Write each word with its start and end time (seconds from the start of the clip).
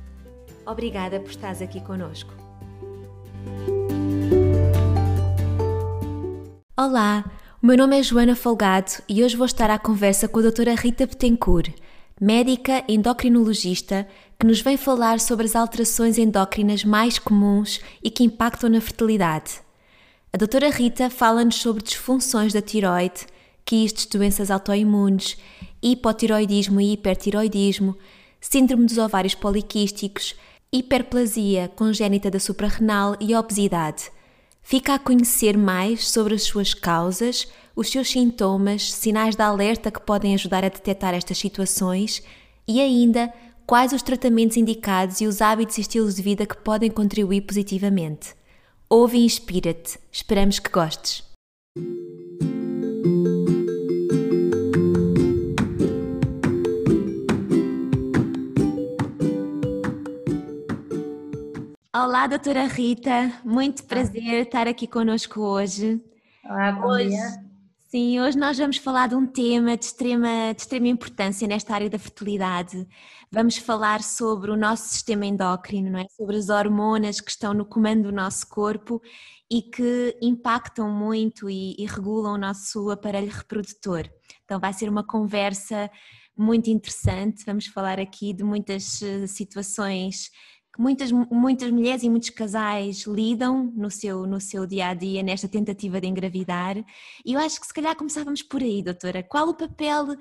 Obrigada 0.66 1.20
por 1.20 1.30
estares 1.30 1.62
aqui 1.62 1.80
conosco. 1.80 2.32
Olá, 6.76 7.24
o 7.62 7.66
meu 7.66 7.76
nome 7.76 7.98
é 7.98 8.02
Joana 8.02 8.34
Folgado 8.34 8.92
e 9.08 9.22
hoje 9.22 9.36
vou 9.36 9.46
estar 9.46 9.70
à 9.70 9.78
conversa 9.78 10.26
com 10.26 10.40
a 10.40 10.42
doutora 10.42 10.74
Rita 10.74 11.06
Betancourt, 11.06 11.72
médica 12.20 12.82
endocrinologista 12.88 14.06
que 14.38 14.46
nos 14.46 14.60
vem 14.60 14.76
falar 14.76 15.20
sobre 15.20 15.46
as 15.46 15.54
alterações 15.54 16.18
endócrinas 16.18 16.84
mais 16.84 17.18
comuns 17.18 17.80
e 18.02 18.10
que 18.10 18.24
impactam 18.24 18.70
na 18.70 18.80
fertilidade. 18.80 19.60
A 20.34 20.38
doutora 20.38 20.70
Rita 20.70 21.10
fala-nos 21.10 21.56
sobre 21.56 21.82
disfunções 21.82 22.54
da 22.54 22.62
tiroide, 22.62 23.26
quistes, 23.66 24.06
doenças 24.06 24.50
autoimunes, 24.50 25.36
hipotiroidismo 25.82 26.80
e 26.80 26.94
hipertiroidismo, 26.94 27.94
síndrome 28.40 28.86
dos 28.86 28.96
ovários 28.96 29.34
poliquísticos, 29.34 30.34
hiperplasia 30.72 31.70
congénita 31.76 32.30
da 32.30 32.40
suprarrenal 32.40 33.14
e 33.20 33.34
obesidade. 33.34 34.10
Fica 34.62 34.94
a 34.94 34.98
conhecer 34.98 35.58
mais 35.58 36.08
sobre 36.08 36.34
as 36.34 36.44
suas 36.44 36.72
causas, 36.72 37.46
os 37.76 37.90
seus 37.90 38.08
sintomas, 38.08 38.90
sinais 38.90 39.36
de 39.36 39.42
alerta 39.42 39.90
que 39.90 40.00
podem 40.00 40.32
ajudar 40.32 40.64
a 40.64 40.70
detectar 40.70 41.12
estas 41.12 41.36
situações 41.36 42.22
e 42.66 42.80
ainda 42.80 43.30
quais 43.66 43.92
os 43.92 44.00
tratamentos 44.00 44.56
indicados 44.56 45.20
e 45.20 45.26
os 45.26 45.42
hábitos 45.42 45.76
e 45.76 45.82
estilos 45.82 46.14
de 46.14 46.22
vida 46.22 46.46
que 46.46 46.56
podem 46.56 46.90
contribuir 46.90 47.42
positivamente. 47.42 48.40
Ouve 48.94 49.16
e 49.16 49.24
inspira-te. 49.24 49.98
Esperamos 50.12 50.58
que 50.58 50.70
gostes. 50.70 51.24
Olá, 61.96 62.26
doutora 62.26 62.66
Rita, 62.66 63.32
muito 63.42 63.82
prazer 63.84 64.42
estar 64.42 64.68
aqui 64.68 64.86
conosco 64.86 65.40
hoje. 65.40 65.98
Olá, 66.44 66.72
bom 66.72 66.88
hoje, 66.88 67.08
dia. 67.08 67.41
Sim, 67.94 68.18
hoje 68.20 68.38
nós 68.38 68.56
vamos 68.56 68.78
falar 68.78 69.06
de 69.08 69.14
um 69.14 69.26
tema 69.26 69.76
de 69.76 69.84
extrema, 69.84 70.54
de 70.54 70.62
extrema 70.62 70.88
importância 70.88 71.46
nesta 71.46 71.74
área 71.74 71.90
da 71.90 71.98
fertilidade. 71.98 72.88
Vamos 73.30 73.58
falar 73.58 74.02
sobre 74.02 74.50
o 74.50 74.56
nosso 74.56 74.88
sistema 74.88 75.26
endócrino, 75.26 75.90
não 75.90 75.98
é? 75.98 76.06
sobre 76.08 76.38
as 76.38 76.48
hormonas 76.48 77.20
que 77.20 77.30
estão 77.30 77.52
no 77.52 77.66
comando 77.66 78.04
do 78.04 78.10
nosso 78.10 78.48
corpo 78.48 78.98
e 79.50 79.60
que 79.60 80.16
impactam 80.22 80.90
muito 80.90 81.50
e, 81.50 81.76
e 81.78 81.84
regulam 81.84 82.32
o 82.32 82.38
nosso 82.38 82.90
aparelho 82.90 83.30
reprodutor. 83.30 84.08
Então 84.42 84.58
vai 84.58 84.72
ser 84.72 84.88
uma 84.88 85.04
conversa 85.04 85.90
muito 86.34 86.70
interessante. 86.70 87.44
Vamos 87.44 87.66
falar 87.66 88.00
aqui 88.00 88.32
de 88.32 88.42
muitas 88.42 89.02
eh, 89.02 89.26
situações 89.26 90.30
que 90.72 90.80
muitas, 90.80 91.12
muitas 91.12 91.70
mulheres 91.70 92.02
e 92.02 92.08
muitos 92.08 92.30
casais 92.30 93.06
lidam 93.06 93.70
no 93.74 93.90
seu, 93.90 94.26
no 94.26 94.40
seu 94.40 94.66
dia 94.66 94.88
a 94.88 94.94
dia, 94.94 95.22
nesta 95.22 95.46
tentativa 95.46 96.00
de 96.00 96.08
engravidar. 96.08 96.76
E 97.24 97.34
eu 97.34 97.40
acho 97.40 97.60
que 97.60 97.66
se 97.66 97.74
calhar 97.74 97.94
começávamos 97.94 98.42
por 98.42 98.62
aí, 98.62 98.82
doutora. 98.82 99.22
Qual 99.22 99.48
o 99.48 99.54
papel 99.54 100.16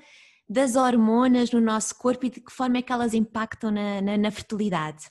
das 0.48 0.76
hormonas 0.76 1.50
no 1.50 1.60
nosso 1.60 1.96
corpo 1.98 2.26
e 2.26 2.30
de 2.30 2.40
que 2.40 2.52
forma 2.52 2.78
é 2.78 2.82
que 2.82 2.92
elas 2.92 3.14
impactam 3.14 3.70
na, 3.70 4.02
na, 4.02 4.18
na 4.18 4.30
fertilidade? 4.30 5.06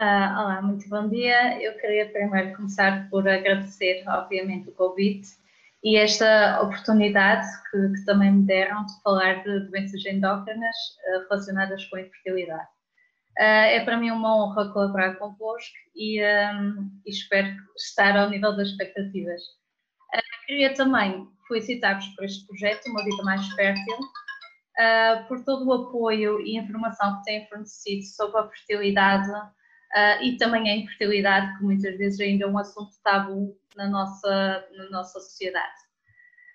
Uh, 0.00 0.30
olá, 0.38 0.62
muito 0.62 0.88
bom 0.88 1.08
dia. 1.08 1.60
Eu 1.60 1.76
queria 1.78 2.10
primeiro 2.10 2.56
começar 2.56 3.08
por 3.10 3.28
agradecer, 3.28 4.04
obviamente, 4.08 4.68
o 4.68 4.72
convite 4.72 5.28
e 5.82 5.96
esta 5.96 6.60
oportunidade 6.62 7.46
que, 7.70 7.92
que 7.92 8.04
também 8.04 8.32
me 8.32 8.46
deram 8.46 8.86
de 8.86 8.92
falar 9.02 9.42
de 9.42 9.68
doenças 9.68 10.04
endócrinas 10.06 10.76
uh, 11.08 11.28
relacionadas 11.28 11.84
com 11.86 11.96
a 11.96 12.00
infertilidade. 12.00 12.68
Uh, 13.38 13.66
é 13.66 13.84
para 13.84 13.96
mim 13.96 14.10
uma 14.12 14.36
honra 14.36 14.72
colaborar 14.72 15.16
convosco 15.16 15.74
e, 15.94 16.22
um, 16.22 16.90
e 17.04 17.10
espero 17.10 17.48
estar 17.76 18.16
ao 18.16 18.30
nível 18.30 18.56
das 18.56 18.68
expectativas. 18.68 19.42
Uh, 20.14 20.46
queria 20.46 20.72
também 20.74 21.28
felicitar-vos 21.48 22.06
por 22.14 22.24
este 22.24 22.46
projeto, 22.46 22.86
Uma 22.86 23.04
Vida 23.04 23.22
Mais 23.24 23.46
Fértil, 23.54 23.98
uh, 23.98 25.26
por 25.26 25.44
todo 25.44 25.66
o 25.66 25.72
apoio 25.72 26.40
e 26.42 26.56
informação 26.56 27.18
que 27.18 27.24
têm 27.24 27.48
fornecido 27.48 28.04
sobre 28.04 28.40
a 28.40 28.48
fertilidade 28.48 29.30
e 30.22 30.36
também 30.38 30.68
a 30.68 30.76
infertilidade, 30.76 31.56
que 31.56 31.62
muitas 31.62 31.96
vezes 31.96 32.18
ainda 32.18 32.46
é 32.46 32.48
um 32.48 32.58
assunto 32.58 32.90
tabu 33.04 33.56
na 33.76 33.88
nossa, 33.88 34.68
na 34.76 34.90
nossa 34.90 35.20
sociedade. 35.20 35.84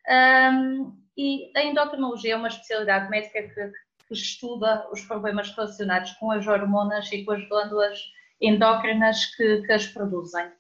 Um, 0.10 0.94
e 1.18 1.52
a 1.56 1.64
endocrinologia 1.64 2.34
é 2.34 2.36
uma 2.36 2.50
especialidade 2.50 3.10
médica 3.10 3.42
que, 3.42 3.54
que 3.54 3.89
estuda 4.14 4.88
os 4.92 5.02
problemas 5.02 5.52
relacionados 5.52 6.12
com 6.14 6.32
as 6.32 6.46
hormonas 6.48 7.12
e 7.12 7.24
com 7.24 7.32
as 7.32 7.48
glândulas 7.48 8.00
endócrinas 8.42 9.26
que, 9.36 9.62
que 9.62 9.72
as 9.72 9.88
produzem. 9.88 10.52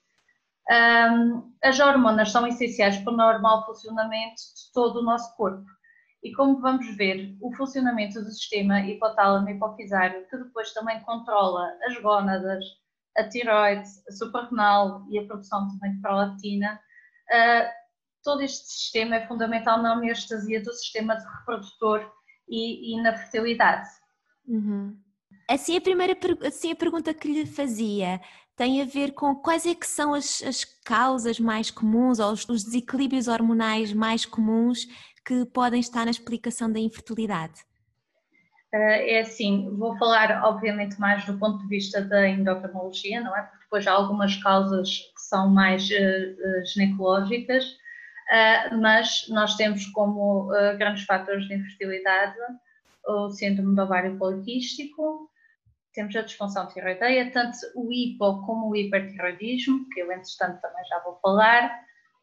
Um, 0.69 1.51
as 1.63 1.79
hormonas 1.79 2.31
são 2.31 2.45
essenciais 2.45 2.97
para 2.97 3.13
o 3.13 3.17
normal 3.17 3.65
funcionamento 3.65 4.35
de 4.35 4.71
todo 4.73 4.99
o 4.99 5.03
nosso 5.03 5.35
corpo. 5.35 5.65
E 6.21 6.31
como 6.33 6.59
vamos 6.59 6.95
ver, 6.95 7.35
o 7.41 7.51
funcionamento 7.55 8.21
do 8.21 8.29
sistema 8.29 8.81
hipotálamo 8.81 9.49
hipofisário, 9.49 10.27
que 10.29 10.37
depois 10.37 10.73
também 10.73 10.99
controla 11.01 11.67
as 11.87 11.97
gónadas, 11.99 12.63
a 13.17 13.23
tiroide, 13.23 13.87
a 14.07 14.11
suprarrenal 14.11 15.05
e 15.09 15.17
a 15.17 15.25
produção 15.25 15.67
também 15.69 15.93
de 15.93 16.01
prolactina, 16.01 16.79
uh, 17.31 17.69
todo 18.23 18.41
este 18.41 18.67
sistema 18.67 19.15
é 19.15 19.27
fundamental 19.27 19.81
na 19.81 19.93
homeostasia 19.93 20.61
do 20.61 20.73
sistema 20.73 21.15
reprodutor 21.15 22.11
e, 22.49 22.95
e 22.95 23.01
na 23.01 23.15
fertilidade. 23.15 23.87
Uhum. 24.47 24.97
Assim, 25.47 25.77
a 25.77 25.81
primeira 25.81 26.17
assim, 26.45 26.71
a 26.71 26.75
pergunta 26.75 27.13
que 27.13 27.27
lhe 27.27 27.45
fazia 27.45 28.19
tem 28.55 28.81
a 28.81 28.85
ver 28.85 29.13
com 29.13 29.35
quais 29.35 29.65
é 29.65 29.73
que 29.73 29.87
são 29.87 30.13
as, 30.13 30.43
as 30.43 30.65
causas 30.65 31.39
mais 31.39 31.71
comuns 31.71 32.19
ou 32.19 32.31
os, 32.31 32.47
os 32.49 32.63
desequilíbrios 32.63 33.27
hormonais 33.27 33.93
mais 33.93 34.25
comuns 34.25 34.85
que 35.25 35.45
podem 35.45 35.79
estar 35.79 36.05
na 36.05 36.11
explicação 36.11 36.71
da 36.71 36.79
infertilidade? 36.79 37.61
Eh, 38.73 39.15
é 39.15 39.21
assim, 39.21 39.75
vou 39.77 39.97
falar 39.97 40.43
obviamente 40.43 40.99
mais 40.99 41.25
do 41.25 41.37
ponto 41.37 41.59
de 41.59 41.67
vista 41.67 42.01
da 42.01 42.27
endocrinologia, 42.27 43.21
não 43.21 43.35
é? 43.35 43.43
Porque 43.43 43.63
depois 43.63 43.87
há 43.87 43.91
algumas 43.91 44.35
causas 44.41 44.97
que 45.15 45.21
são 45.21 45.49
mais 45.49 45.89
uh, 45.89 46.65
ginecológicas, 46.65 47.77
mas 48.79 49.27
nós 49.29 49.55
temos 49.55 49.85
como 49.87 50.51
uh, 50.51 50.77
grandes 50.77 51.03
fatores 51.03 51.47
de 51.47 51.55
infertilidade 51.55 52.37
o 53.07 53.29
síndrome 53.29 53.75
do 53.75 53.81
ovário 53.81 54.17
poliquístico, 54.17 55.29
temos 55.93 56.15
a 56.15 56.21
disfunção 56.21 56.67
tiroideia, 56.67 57.31
tanto 57.31 57.57
o 57.75 57.91
hipo 57.91 58.45
como 58.45 58.69
o 58.69 58.75
hipertiroidismo, 58.75 59.87
que 59.89 60.01
eu 60.01 60.11
entretanto 60.11 60.61
também 60.61 60.85
já 60.85 60.99
vou 60.99 61.19
falar. 61.19 61.71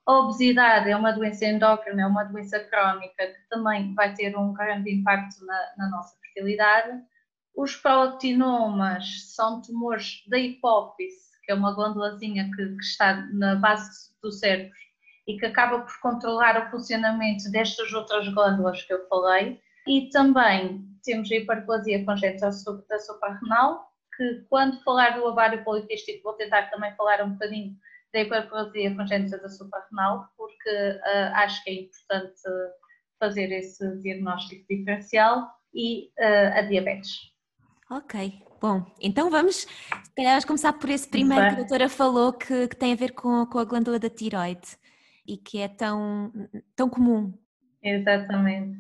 A 0.07 0.13
obesidade 0.21 0.89
é 0.89 0.97
uma 0.97 1.13
doença 1.13 1.45
endócrina, 1.45 2.03
é 2.03 2.07
uma 2.07 2.25
doença 2.25 2.61
crónica 2.61 3.27
que 3.27 3.49
também 3.51 3.93
vai 3.95 4.15
ter 4.15 4.37
um 4.37 4.53
grande 4.53 4.95
impacto 4.95 5.45
na, 5.45 5.73
na 5.77 5.91
nossa 5.91 6.17
fertilidade. 6.21 7.03
Os 7.57 7.75
prolactinomas 7.75 9.35
são 9.35 9.61
tumores 9.61 10.23
da 10.29 10.39
hipófise, 10.39 11.33
que 11.43 11.51
é 11.51 11.55
uma 11.55 11.75
glândulazinha 11.75 12.49
que, 12.55 12.77
que 12.77 12.85
está 12.85 13.27
na 13.33 13.57
base 13.57 14.13
do 14.23 14.31
cérebro 14.31 14.73
e 15.27 15.37
que 15.37 15.47
acaba 15.47 15.81
por 15.81 16.01
controlar 16.01 16.67
o 16.67 16.71
funcionamento 16.71 17.51
destas 17.51 17.93
outras 17.93 18.29
glândulas 18.29 18.83
que 18.83 18.93
eu 18.93 19.07
falei. 19.09 19.61
E 19.87 20.09
também 20.11 20.85
temos 21.05 21.31
a 21.31 21.37
hiperplasia 21.37 22.05
congénita 22.05 22.51
da 22.89 22.99
suprarrenal, 22.99 23.89
que 24.17 24.45
quando 24.49 24.83
falar 24.83 25.11
do 25.11 25.25
ovário 25.25 25.63
poliquístico 25.65 26.23
vou 26.23 26.33
tentar 26.35 26.71
também 26.71 26.95
falar 26.97 27.23
um 27.23 27.33
bocadinho 27.33 27.77
da 28.13 28.21
hiperplasia 28.21 28.95
congénita 28.97 29.39
da 29.39 29.49
suprarrenal, 29.49 30.29
porque 30.37 30.71
uh, 30.71 31.35
acho 31.35 31.63
que 31.63 31.71
é 31.71 31.75
importante 31.83 32.43
fazer 33.19 33.53
esse 33.53 33.97
diagnóstico 34.03 34.65
diferencial 34.69 35.49
e 35.75 36.11
uh, 36.19 36.59
a 36.59 36.63
diabetes. 36.63 37.35
Ok, 37.91 38.43
bom, 38.61 38.85
então 39.01 39.31
vamos, 39.31 39.59
se 39.59 40.15
calhar 40.17 40.33
vamos 40.33 40.45
começar 40.45 40.73
por 40.73 40.91
esse 40.91 41.09
primeiro 41.09 41.47
que 41.47 41.53
a 41.53 41.57
doutora 41.57 41.89
falou 41.89 42.33
que, 42.33 42.69
que 42.69 42.77
tem 42.77 42.93
a 42.93 42.97
ver 42.97 43.13
com, 43.13 43.47
com 43.47 43.59
a 43.59 43.65
glândula 43.65 43.99
da 43.99 44.11
tiroide. 44.11 44.77
E 45.27 45.37
que 45.37 45.59
é 45.59 45.69
tão, 45.69 46.33
tão 46.75 46.89
comum. 46.89 47.33
Exatamente. 47.83 48.79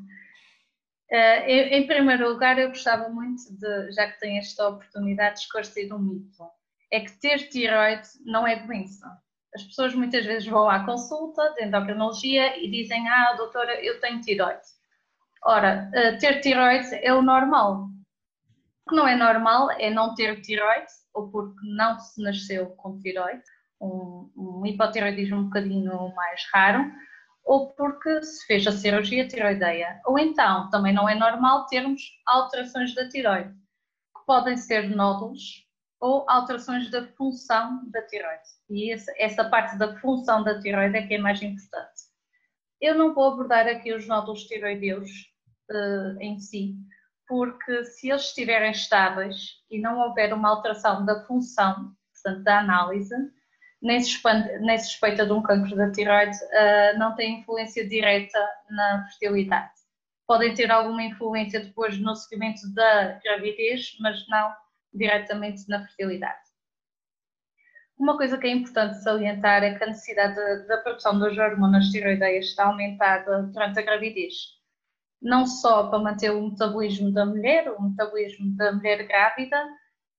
Uh, 1.10 1.46
em 1.46 1.86
primeiro 1.86 2.28
lugar, 2.28 2.58
eu 2.58 2.68
gostava 2.68 3.08
muito 3.08 3.42
de, 3.56 3.92
já 3.92 4.10
que 4.10 4.18
tenho 4.18 4.38
esta 4.38 4.68
oportunidade, 4.68 5.36
de 5.36 5.40
esclarecer 5.42 5.94
um 5.94 5.98
mito. 5.98 6.44
É 6.90 7.00
que 7.00 7.12
ter 7.20 7.48
tiroide 7.48 8.08
não 8.24 8.46
é 8.46 8.56
doença. 8.56 9.06
As 9.54 9.62
pessoas 9.62 9.94
muitas 9.94 10.24
vezes 10.26 10.46
vão 10.48 10.68
à 10.68 10.84
consulta 10.84 11.54
de 11.54 11.64
endocrinologia 11.64 12.62
e 12.62 12.70
dizem: 12.70 13.08
Ah, 13.08 13.34
doutora, 13.36 13.80
eu 13.84 14.00
tenho 14.00 14.20
tiroide. 14.20 14.66
Ora, 15.44 15.88
uh, 15.90 16.18
ter 16.18 16.40
tiroide 16.40 16.94
é 16.94 17.14
o 17.14 17.22
normal. 17.22 17.88
O 18.84 18.90
que 18.90 18.96
não 18.96 19.06
é 19.06 19.16
normal 19.16 19.70
é 19.72 19.90
não 19.90 20.14
ter 20.14 20.40
tiroide, 20.42 20.90
ou 21.14 21.30
porque 21.30 21.60
não 21.62 21.98
se 21.98 22.20
nasceu 22.20 22.66
com 22.70 23.00
tiroide, 23.00 23.42
um, 23.80 24.30
um 24.36 24.66
hipotiroidismo 24.66 25.38
um 25.38 25.44
bocadinho 25.44 26.14
mais 26.14 26.42
raro, 26.52 26.90
ou 27.44 27.72
porque 27.74 28.22
se 28.22 28.44
fez 28.46 28.66
a 28.66 28.72
cirurgia 28.72 29.28
tiroideia. 29.28 30.00
Ou 30.04 30.18
então, 30.18 30.68
também 30.70 30.92
não 30.92 31.08
é 31.08 31.14
normal 31.14 31.66
termos 31.66 32.02
alterações 32.26 32.94
da 32.94 33.08
tiroide, 33.08 33.50
que 33.50 34.26
podem 34.26 34.56
ser 34.56 34.88
nódulos 34.90 35.64
ou 36.00 36.28
alterações 36.28 36.90
da 36.90 37.06
função 37.12 37.88
da 37.90 38.02
tiroide. 38.02 38.42
E 38.68 38.92
essa 39.18 39.48
parte 39.48 39.78
da 39.78 39.98
função 40.00 40.42
da 40.42 40.60
tiroide 40.60 40.96
é 40.96 41.06
que 41.06 41.14
é 41.14 41.18
mais 41.18 41.40
importante. 41.40 42.06
Eu 42.80 42.94
não 42.94 43.14
vou 43.14 43.32
abordar 43.32 43.66
aqui 43.66 43.94
os 43.94 44.06
nódulos 44.06 44.44
tiroideus 44.44 45.10
uh, 45.70 46.20
em 46.20 46.38
si, 46.38 46.74
porque 47.26 47.84
se 47.84 48.10
eles 48.10 48.24
estiverem 48.24 48.70
estáveis 48.70 49.36
e 49.70 49.80
não 49.80 49.98
houver 49.98 50.32
uma 50.34 50.50
alteração 50.50 51.04
da 51.04 51.24
função, 51.24 51.94
portanto, 52.12 52.44
da 52.44 52.60
análise, 52.60 53.14
nem 53.86 54.02
suspeita, 54.02 54.58
nem 54.58 54.78
suspeita 54.78 55.24
de 55.24 55.32
um 55.32 55.40
cancro 55.40 55.76
da 55.76 55.90
tiroide, 55.92 56.36
uh, 56.36 56.98
não 56.98 57.14
tem 57.14 57.40
influência 57.40 57.88
direta 57.88 58.38
na 58.68 59.06
fertilidade. 59.06 59.72
Podem 60.26 60.52
ter 60.54 60.70
alguma 60.72 61.04
influência 61.04 61.60
depois 61.60 61.96
no 61.98 62.14
seguimento 62.16 62.62
da 62.74 63.20
gravidez, 63.22 63.96
mas 64.00 64.26
não 64.28 64.52
diretamente 64.92 65.68
na 65.68 65.86
fertilidade. 65.86 66.46
Uma 67.96 68.16
coisa 68.16 68.36
que 68.36 68.46
é 68.46 68.50
importante 68.50 69.02
salientar 69.02 69.62
é 69.62 69.74
que 69.76 69.84
a 69.84 69.86
necessidade 69.86 70.34
da 70.66 70.78
produção 70.78 71.18
das 71.18 71.38
hormonas 71.38 71.86
tiroideias 71.90 72.46
está 72.46 72.66
aumentada 72.66 73.44
durante 73.44 73.78
a 73.78 73.82
gravidez. 73.82 74.34
Não 75.22 75.46
só 75.46 75.88
para 75.88 76.00
manter 76.00 76.30
o 76.30 76.50
metabolismo 76.50 77.12
da 77.12 77.24
mulher, 77.24 77.70
o 77.70 77.80
metabolismo 77.80 78.54
da 78.56 78.72
mulher 78.72 79.06
grávida, 79.06 79.64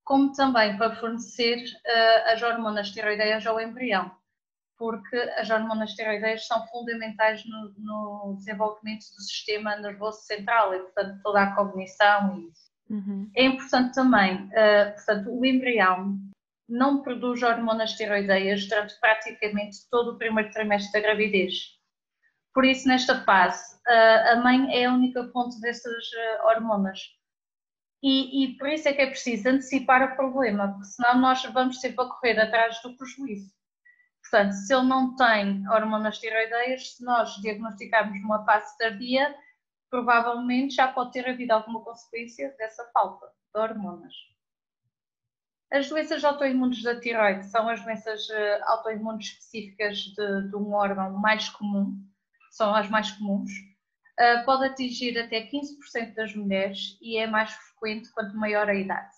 como 0.08 0.32
também 0.32 0.74
para 0.78 0.96
fornecer 0.96 1.62
uh, 1.62 2.32
as 2.32 2.42
hormonas 2.42 2.90
tiroideias 2.90 3.46
ao 3.46 3.60
embrião, 3.60 4.10
porque 4.78 5.16
as 5.36 5.50
hormonas 5.50 5.92
tiroideias 5.92 6.46
são 6.46 6.66
fundamentais 6.68 7.44
no, 7.44 7.74
no, 7.76 8.34
desenvolvimento 8.38 9.04
do 9.14 9.20
sistema 9.20 9.76
nervoso 9.76 10.22
central 10.22 10.74
e, 10.74 10.78
portanto, 10.78 11.20
toda 11.22 11.42
a 11.42 11.54
cognição 11.54 12.38
e. 12.38 12.68
Uhum. 12.90 13.30
É 13.36 13.44
importante 13.44 13.94
também, 13.94 14.46
uh, 14.46 14.94
portanto, 14.94 15.30
o 15.30 15.44
embrião 15.44 16.18
não 16.66 17.02
produz 17.02 17.42
hormonas 17.42 17.92
tiroideias 17.92 18.66
durante 18.66 18.98
praticamente 18.98 19.76
todo 19.90 20.12
o 20.12 20.18
primeiro 20.18 20.50
trimestre 20.50 20.90
da 20.92 21.06
gravidez. 21.06 21.52
Por 22.54 22.64
isso, 22.64 22.88
nesta 22.88 23.22
fase, 23.24 23.76
uh, 23.86 24.32
a 24.32 24.36
mãe 24.36 24.74
é 24.74 24.86
a 24.86 24.92
única 24.94 25.28
fonte 25.28 25.60
dessas 25.60 26.02
hormonas 26.44 26.98
e, 28.02 28.44
e, 28.44 28.56
por 28.56 28.68
isso 28.68 28.88
é 28.88 28.92
que 28.92 29.02
é 29.02 29.06
preciso 29.06 29.48
antecipar 29.48 30.02
o 30.02 30.16
problema, 30.16 30.68
porque 30.72 30.86
senão 30.86 31.18
nós 31.18 31.42
vamos 31.46 31.80
sempre 31.80 32.04
a 32.04 32.08
correr 32.08 32.38
atrás 32.38 32.80
do 32.82 32.96
prejuízo. 32.96 33.50
Portanto, 34.22 34.52
se 34.52 34.74
ele 34.74 34.86
não 34.86 35.16
tem 35.16 35.68
hormonas 35.68 36.18
tiroideias, 36.18 36.94
se 36.94 37.04
nós 37.04 37.34
diagnosticarmos 37.40 38.20
uma 38.22 38.44
fase 38.44 38.76
tardia, 38.78 39.34
provavelmente 39.90 40.74
já 40.74 40.86
pode 40.88 41.12
ter 41.12 41.28
havido 41.28 41.52
alguma 41.52 41.82
consequência 41.82 42.54
dessa 42.58 42.84
falta 42.92 43.26
de 43.26 43.60
hormonas. 43.60 44.14
As 45.70 45.88
doenças 45.88 46.24
autoimunes 46.24 46.82
da 46.82 46.98
tiroide 46.98 47.46
são 47.46 47.68
as 47.68 47.82
doenças 47.82 48.28
eh, 48.30 48.60
autoimunes 48.64 49.26
específicas 49.26 49.98
de, 49.98 50.48
de 50.48 50.56
um 50.56 50.72
órgão 50.72 51.12
mais 51.18 51.48
comum, 51.50 51.94
são 52.50 52.74
as 52.74 52.88
mais 52.88 53.10
comuns. 53.12 53.50
Uh, 54.18 54.44
pode 54.44 54.64
atingir 54.64 55.16
até 55.16 55.46
15% 55.46 56.14
das 56.14 56.34
mulheres 56.34 56.98
e 57.00 57.16
é 57.16 57.26
mais 57.28 57.52
frequente 57.52 58.10
quanto 58.10 58.36
maior 58.36 58.68
a 58.68 58.74
idade. 58.74 59.14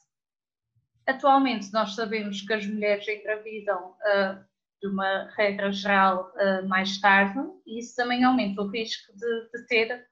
Atualmente, 1.06 1.73
nós 1.73 1.94
sabemos 1.94 2.43
que 2.43 2.52
as 2.52 2.67
mulheres 2.67 3.08
engravidam 3.08 3.93
uh, 3.93 4.44
de 4.82 4.88
uma 4.88 5.31
regra 5.37 5.73
geral 5.73 6.31
uh, 6.35 6.69
mais 6.69 7.00
tarde 7.00 7.41
e 7.67 7.79
isso 7.79 7.97
também 7.97 8.23
aumenta 8.23 8.61
o 8.61 8.69
risco 8.69 9.11
de, 9.17 9.50
de 9.55 9.67
ter 9.69 10.06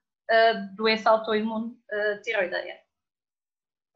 doença 0.77 1.09
autoimune 1.09 1.75
tiroideia. 2.23 2.77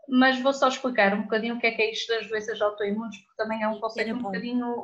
Mas 0.09 0.41
vou 0.41 0.55
só 0.55 0.69
explicar 0.69 1.13
um 1.13 1.25
bocadinho 1.25 1.57
o 1.57 1.61
que 1.61 1.67
é 1.67 1.73
que 1.73 1.83
é 1.83 1.93
isto 1.93 2.09
das 2.09 2.27
doenças 2.27 2.59
autoimunes, 2.63 3.19
porque 3.19 3.37
também 3.37 3.63
é 3.63 3.69
um 3.69 3.79
conceito 3.79 4.15
um 4.15 4.23
bocadinho 4.23 4.83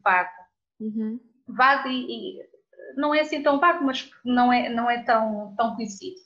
vago. 0.00 0.46
Uhum. 0.78 1.18
Vago 1.48 1.88
e, 1.88 2.38
e, 2.38 2.55
não 2.96 3.14
é 3.14 3.20
assim 3.20 3.42
tão 3.42 3.58
vago, 3.58 3.84
mas 3.84 4.10
não 4.24 4.52
é, 4.52 4.68
não 4.68 4.90
é 4.90 5.02
tão, 5.02 5.54
tão 5.56 5.74
conhecido. 5.74 6.16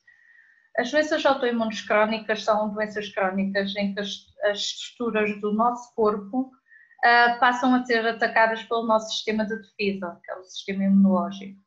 As 0.79 0.91
doenças 0.91 1.25
autoimunes 1.27 1.83
crónicas 1.83 2.45
são 2.45 2.73
doenças 2.73 3.09
crónicas 3.11 3.75
em 3.77 3.93
que 3.95 4.01
as, 4.01 4.27
as 4.45 4.59
estruturas 4.59 5.41
do 5.41 5.53
nosso 5.53 5.95
corpo 5.95 6.43
uh, 6.43 7.39
passam 7.41 7.75
a 7.75 7.85
ser 7.85 8.07
atacadas 8.07 8.63
pelo 8.65 8.87
nosso 8.87 9.13
sistema 9.13 9.45
de 9.45 9.57
defesa, 9.57 10.21
que 10.25 10.31
é 10.31 10.37
o 10.37 10.45
sistema 10.45 10.85
imunológico. 10.85 11.59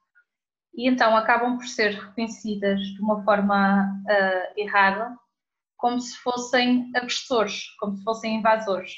E 0.75 0.89
então 0.89 1.15
acabam 1.15 1.57
por 1.57 1.67
ser 1.67 1.91
reconhecidas 1.91 2.79
de 2.79 3.01
uma 3.01 3.23
forma 3.23 3.85
uh, 3.85 4.59
errada, 4.59 5.15
como 5.77 5.99
se 5.99 6.17
fossem 6.17 6.89
agressores, 6.95 7.69
como 7.79 7.95
se 7.97 8.03
fossem 8.03 8.37
invasores. 8.37 8.93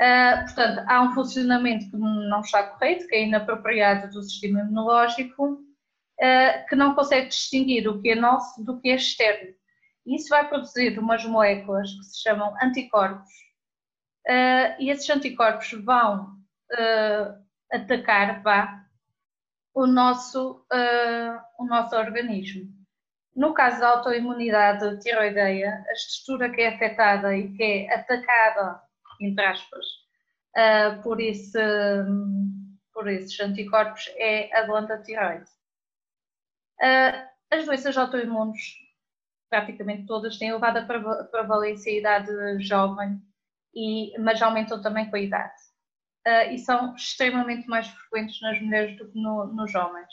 Uh, 0.00 0.44
portanto, 0.46 0.82
há 0.88 1.02
um 1.02 1.12
funcionamento 1.12 1.90
que 1.90 1.96
não 1.98 2.40
está 2.40 2.62
correto, 2.62 3.06
que 3.06 3.14
é 3.14 3.26
inapropriado 3.26 4.10
do 4.10 4.22
sistema 4.22 4.60
imunológico, 4.60 5.52
uh, 5.52 6.66
que 6.66 6.74
não 6.74 6.94
consegue 6.94 7.28
distinguir 7.28 7.86
o 7.86 8.00
que 8.00 8.12
é 8.12 8.14
nosso 8.14 8.64
do 8.64 8.80
que 8.80 8.88
é 8.88 8.94
externo. 8.94 9.54
Isso 10.06 10.30
vai 10.30 10.48
produzir 10.48 10.98
umas 10.98 11.22
moléculas 11.26 11.92
que 11.92 12.04
se 12.04 12.22
chamam 12.22 12.56
anticorpos, 12.62 13.28
uh, 14.26 14.74
e 14.78 14.88
esses 14.88 15.08
anticorpos 15.10 15.70
vão 15.84 16.40
atacar 17.72 18.42
vá, 18.42 18.84
o, 19.74 19.88
nosso, 19.88 20.64
o 21.58 21.64
nosso 21.64 21.96
organismo. 21.96 22.70
No 23.34 23.52
caso 23.52 23.80
da 23.80 23.88
autoimunidade 23.88 25.00
tiroideia, 25.00 25.84
a 25.88 25.92
estrutura 25.92 26.48
que 26.48 26.60
é 26.60 26.68
afetada 26.68 27.36
e 27.36 27.52
que 27.54 27.62
é 27.62 27.94
atacada, 27.94 28.80
entre 29.20 29.44
aspas, 29.44 29.84
por, 31.02 31.20
esse, 31.20 31.58
por 32.92 33.08
esses 33.08 33.38
anticorpos 33.40 34.10
é 34.16 34.54
a 34.56 34.62
glândula 34.66 35.02
tiroide. 35.02 35.48
Uh, 36.80 37.28
as 37.50 37.66
doenças 37.66 37.96
autoimunes, 37.98 38.58
praticamente 39.50 40.06
todas, 40.06 40.38
têm 40.38 40.48
elevada 40.48 40.86
prevalência 41.30 41.90
em 41.90 41.98
idade 41.98 42.30
jovem, 42.60 43.20
e, 43.74 44.18
mas 44.18 44.40
aumentam 44.40 44.80
também 44.80 45.08
com 45.10 45.16
a 45.16 45.20
idade. 45.20 45.60
Uh, 46.26 46.52
e 46.52 46.58
são 46.58 46.94
extremamente 46.94 47.66
mais 47.68 47.86
frequentes 47.88 48.40
nas 48.40 48.60
mulheres 48.60 48.96
do 48.96 49.10
que 49.10 49.20
no, 49.20 49.46
nos 49.46 49.74
homens. 49.74 50.08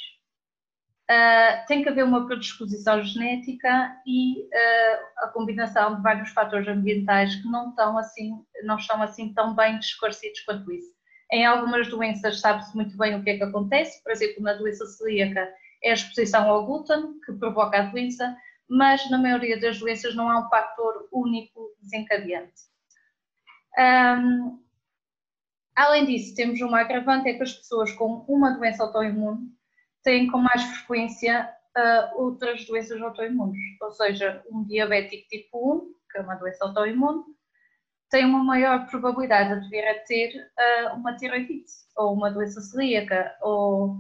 Uh, 1.10 1.66
tem 1.68 1.82
que 1.82 1.88
haver 1.88 2.04
uma 2.04 2.26
predisposição 2.28 3.02
genética 3.02 3.96
e 4.06 4.42
uh, 4.42 5.24
a 5.24 5.28
combinação 5.30 5.96
de 5.96 6.02
vários 6.02 6.30
fatores 6.32 6.68
ambientais 6.68 7.34
que 7.36 7.48
não 7.48 7.70
estão 7.70 7.98
assim, 7.98 8.44
não 8.64 8.76
estão 8.76 9.02
assim 9.02 9.34
tão 9.34 9.56
bem 9.56 9.78
esclarecidos 9.80 10.42
quanto 10.42 10.70
isso. 10.70 10.92
Em 11.32 11.46
algumas 11.46 11.88
doenças 11.88 12.42
sabe-se 12.42 12.76
muito 12.76 12.98
bem 12.98 13.16
o 13.16 13.24
que 13.24 13.30
é 13.30 13.38
que 13.38 13.44
acontece, 13.44 14.04
por 14.04 14.12
exemplo, 14.12 14.44
na 14.44 14.54
doença 14.54 14.86
celíaca 14.86 15.48
é 15.82 15.92
a 15.92 15.94
exposição 15.94 16.50
ao 16.50 16.66
glúten 16.66 17.20
que 17.26 17.32
provoca 17.34 17.80
a 17.80 17.84
doença, 17.84 18.36
mas 18.68 19.10
na 19.10 19.18
maioria 19.18 19.60
das 19.60 19.80
doenças 19.80 20.16
não 20.16 20.30
há 20.30 20.46
um 20.46 20.50
fator 20.50 21.08
único 21.12 21.74
desencadeante. 21.82 22.64
Um, 23.78 24.62
além 25.76 26.06
disso, 26.06 26.36
temos 26.36 26.60
uma 26.62 26.82
agravante, 26.82 27.30
é 27.30 27.34
que 27.34 27.44
as 27.44 27.54
pessoas 27.54 27.92
com 27.94 28.26
uma 28.28 28.52
doença 28.52 28.84
autoimune 28.84 29.57
têm 30.08 30.32
com 30.32 30.38
mais 30.38 30.64
frequência 30.64 31.54
uh, 31.78 32.22
outras 32.22 32.66
doenças 32.66 33.02
autoimunes, 33.02 33.60
ou 33.82 33.92
seja, 33.92 34.42
um 34.50 34.64
diabético 34.64 35.28
tipo 35.28 35.76
1, 35.76 35.94
que 36.10 36.18
é 36.20 36.22
uma 36.22 36.36
doença 36.36 36.64
autoimune, 36.64 37.26
tem 38.10 38.24
uma 38.24 38.42
maior 38.42 38.88
probabilidade 38.88 39.62
de 39.62 39.70
vir 39.70 39.86
a 39.86 40.00
ter 40.06 40.30
uh, 40.34 40.96
uma 40.96 41.18
tiroidite, 41.18 41.74
ou 41.98 42.14
uma 42.14 42.32
doença 42.32 42.62
celíaca, 42.62 43.36
ou 43.42 43.98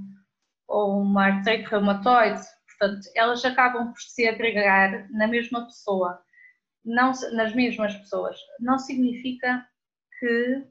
ou 0.69 1.01
uma 1.01 1.27
artrite 1.27 1.69
reumatoide, 1.69 2.41
portanto, 2.67 3.09
elas 3.15 3.43
acabam 3.45 3.93
por 3.93 4.01
se 4.01 4.27
agregar 4.27 5.09
na 5.11 5.25
mesma 5.25 5.65
pessoa, 5.65 6.21
não, 6.83 7.13
nas 7.33 7.55
mesmas 7.55 7.95
pessoas. 7.95 8.37
Não 8.59 8.77
significa 8.77 9.65
que 10.19 10.67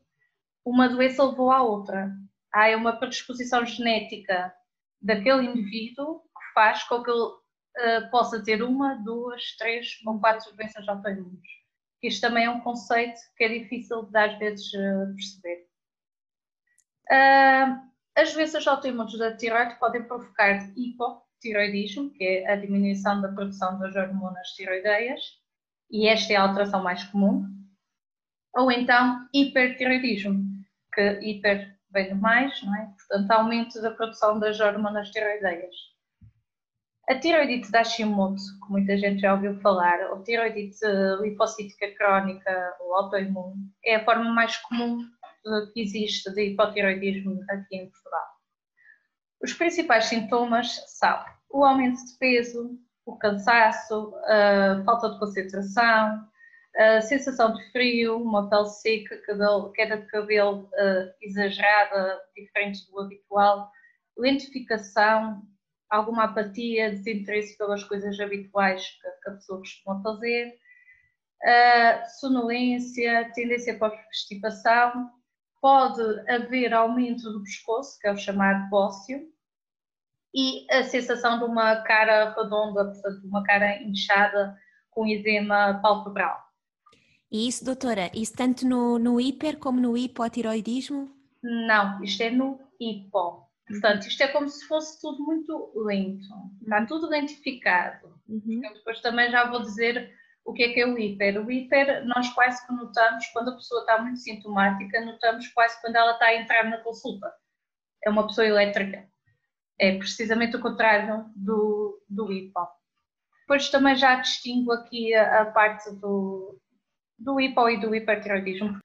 uma 0.67 0.87
doença 0.87 1.25
levou 1.25 1.51
à 1.51 1.63
outra. 1.63 2.11
Há 2.53 2.77
uma 2.77 2.99
predisposição 2.99 3.65
genética 3.65 4.53
daquele 5.01 5.47
indivíduo 5.47 6.21
que 6.21 6.53
faz 6.55 6.83
com 6.85 7.03
que 7.03 7.11
ele 7.11 7.21
uh, 7.21 8.11
possa 8.11 8.43
ter 8.43 8.63
uma, 8.63 8.95
duas, 8.97 9.57
três 9.57 10.01
ou 10.05 10.19
quatro 10.19 10.55
doenças 10.57 10.89
autoimunes. 10.89 11.49
Isto 12.03 12.21
também 12.21 12.45
é 12.45 12.51
um 12.51 12.61
conceito 12.61 13.19
que 13.37 13.45
é 13.45 13.49
difícil 13.49 14.03
de 14.05 14.19
às 14.19 14.39
vezes 14.39 14.67
uh, 14.75 15.15
perceber. 15.15 15.67
Uh, 17.11 17.87
as 18.17 18.33
doenças 18.33 18.67
autoimunes 18.67 19.19
da 19.19 19.37
tiroide 19.37 19.79
podem 19.79 20.03
provocar 20.05 20.73
hipotiroidismo, 20.77 22.11
que 22.11 22.25
é 22.25 22.51
a 22.51 22.57
diminuição 22.57 23.21
da 23.21 23.29
produção 23.29 23.79
das 23.79 23.95
hormonas 23.95 24.49
tiroideias, 24.49 25.21
e 25.91 26.09
esta 26.09 26.33
é 26.33 26.37
a 26.37 26.43
alteração 26.43 26.83
mais 26.83 27.05
comum, 27.05 27.45
ou 28.55 28.73
então 28.73 29.29
hipertiroidismo, 29.35 30.43
que 30.93 31.21
hiper 31.21 31.76
de 31.93 32.15
mais, 32.15 32.63
não 32.63 32.75
é? 32.77 32.93
portanto, 32.97 33.31
aumento 33.31 33.81
da 33.81 33.91
produção 33.91 34.39
das 34.39 34.61
hormonas 34.61 35.11
tiroideias. 35.11 35.75
A 37.09 37.15
tiroidite 37.15 37.71
da 37.71 37.81
Hashimoto, 37.81 38.43
que 38.65 38.73
muita 38.73 38.99
gente 38.99 39.21
já 39.21 39.33
ouviu 39.33 39.59
falar, 39.61 40.11
ou 40.11 40.25
tiroidite 40.25 40.85
lipocítica 41.21 41.95
crónica 41.97 42.77
ou 42.81 42.97
autoimune, 42.97 43.71
é 43.85 43.97
a 43.97 44.05
forma 44.05 44.31
mais 44.33 44.57
comum 44.57 44.99
que 45.73 45.81
existe 45.81 46.29
de 46.33 46.51
hipotiroidismo 46.51 47.41
aqui 47.49 47.77
em 47.77 47.89
Portugal. 47.89 48.27
Os 49.41 49.53
principais 49.53 50.07
sintomas 50.07 50.83
são 50.99 51.25
o 51.51 51.65
aumento 51.65 52.05
de 52.05 52.19
peso, 52.19 52.77
o 53.05 53.17
cansaço, 53.17 54.13
a 54.25 54.83
falta 54.85 55.11
de 55.11 55.19
concentração, 55.21 56.27
sensação 57.03 57.55
de 57.55 57.73
frio, 57.73 58.21
uma 58.23 58.51
pele 58.51 58.69
seca, 58.69 59.17
queda 59.75 59.97
de 59.97 60.07
cabelo 60.09 60.69
exagerada, 61.23 62.21
diferente 62.37 62.91
do 62.91 63.01
habitual, 63.01 63.71
lentificação, 64.17 65.43
alguma 65.89 66.25
apatia, 66.25 66.91
desinteresse 66.91 67.57
pelas 67.57 67.85
coisas 67.85 68.19
habituais 68.21 68.87
que 69.23 69.29
a 69.31 69.33
pessoa 69.33 69.61
costuma 69.61 70.03
fazer, 70.03 70.55
sonolência, 72.21 73.31
tendência 73.35 73.79
para 73.79 73.97
constipação, 74.05 75.11
pode 75.61 76.03
haver 76.31 76.75
aumento 76.75 77.31
do 77.31 77.43
pescoço, 77.43 77.99
que 78.01 78.07
é 78.09 78.13
o 78.13 78.17
chamado 78.17 78.69
bócio, 78.69 79.21
e 80.35 80.67
a 80.71 80.83
sensação 80.83 81.39
de 81.39 81.45
uma 81.45 81.77
cara 81.83 82.35
redonda, 82.35 82.85
portanto, 82.85 83.27
uma 83.27 83.43
cara 83.43 83.83
inchada 83.83 84.55
com 84.91 85.07
edema 85.07 85.81
palpebral. 85.81 86.46
E 87.31 87.49
isso, 87.49 87.65
doutora, 87.65 88.11
isso 88.15 88.35
tanto 88.35 88.67
no, 88.67 88.99
no 88.99 89.21
hiper 89.21 89.59
como 89.59 89.81
no 89.81 89.97
hipotiroidismo? 89.97 91.11
Não, 91.43 92.03
isto 92.03 92.23
é 92.23 92.31
no 92.31 92.61
hipo. 92.81 93.47
Portanto, 93.69 94.07
isto 94.07 94.23
é 94.23 94.29
como 94.29 94.49
se 94.49 94.65
fosse 94.67 95.01
tudo 95.01 95.25
muito 95.25 95.73
lento, 95.75 96.29
está 96.63 96.81
uhum. 96.81 96.87
tudo 96.87 97.09
lentificado. 97.09 98.15
Uhum. 98.29 98.61
Depois 98.75 99.01
também 99.01 99.31
já 99.31 99.51
vou 99.51 99.61
dizer 99.61 100.15
o 100.45 100.53
que 100.53 100.63
é 100.63 100.73
que 100.73 100.81
é 100.81 100.87
o 100.87 100.97
hiper? 100.97 101.45
O 101.45 101.51
hiper, 101.51 102.05
nós 102.07 102.33
quase 102.33 102.65
que 102.65 102.73
notamos, 102.73 103.27
quando 103.33 103.51
a 103.51 103.57
pessoa 103.57 103.81
está 103.81 104.01
muito 104.01 104.21
sintomática, 104.21 105.05
notamos 105.05 105.49
quase 105.49 105.81
quando 105.81 105.97
ela 105.97 106.13
está 106.13 106.27
a 106.27 106.37
entrar 106.37 106.65
na 106.71 106.79
consulta. 106.79 107.33
É 108.05 108.09
uma 108.09 108.27
pessoa 108.29 108.47
elétrica. 108.47 109.09
É 109.79 109.99
precisamente 109.99 110.57
o 110.57 110.61
contrário 110.61 111.27
do, 111.35 112.01
do 112.09 112.33
hipo. 112.33 112.69
Depois 113.41 113.69
também 113.69 113.97
já 113.97 114.15
distingo 114.15 114.71
aqui 114.71 115.13
a, 115.13 115.43
a 115.43 115.47
parte 115.47 115.91
do, 115.97 116.57
do 117.19 117.41
hipo 117.41 117.69
e 117.69 117.81
do 117.81 117.95
hipertiroidismo. 117.95 118.81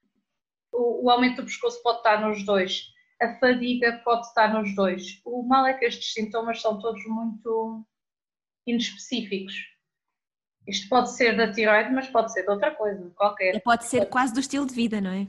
O, 0.72 1.06
o 1.06 1.10
aumento 1.10 1.36
do 1.36 1.44
pescoço 1.44 1.82
pode 1.82 1.98
estar 1.98 2.20
nos 2.20 2.44
dois, 2.44 2.88
a 3.20 3.34
fadiga 3.38 4.00
pode 4.04 4.26
estar 4.26 4.52
nos 4.52 4.74
dois. 4.74 5.20
O 5.24 5.42
mal 5.42 5.66
é 5.66 5.74
que 5.74 5.84
estes 5.84 6.12
sintomas 6.12 6.60
são 6.60 6.78
todos 6.78 7.04
muito 7.06 7.84
inespecíficos 8.66 9.72
isto 10.66 10.88
pode 10.88 11.10
ser 11.12 11.36
da 11.36 11.50
tiroide, 11.50 11.92
mas 11.92 12.08
pode 12.08 12.32
ser 12.32 12.42
de 12.42 12.50
outra 12.50 12.70
coisa, 12.70 13.10
qualquer. 13.16 13.60
Pode 13.62 13.84
ser 13.84 14.06
quase 14.06 14.32
do 14.32 14.40
estilo 14.40 14.66
de 14.66 14.74
vida, 14.74 15.00
não 15.00 15.10
é? 15.10 15.26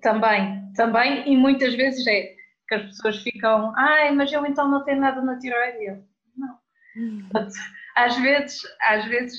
Também, 0.00 0.72
também, 0.74 1.30
e 1.30 1.36
muitas 1.36 1.74
vezes 1.74 2.06
é 2.06 2.34
que 2.68 2.74
as 2.74 2.82
pessoas 2.86 3.22
ficam, 3.22 3.72
ai, 3.76 4.12
mas 4.12 4.32
eu 4.32 4.44
então 4.46 4.70
não 4.70 4.84
tenho 4.84 5.00
nada 5.00 5.20
na 5.22 5.38
tiroide. 5.38 5.84
Eu, 5.84 6.04
não. 6.36 6.58
Hum. 6.96 7.28
Às 7.96 8.14
vezes, 8.18 8.60
às 8.82 9.06
vezes, 9.06 9.38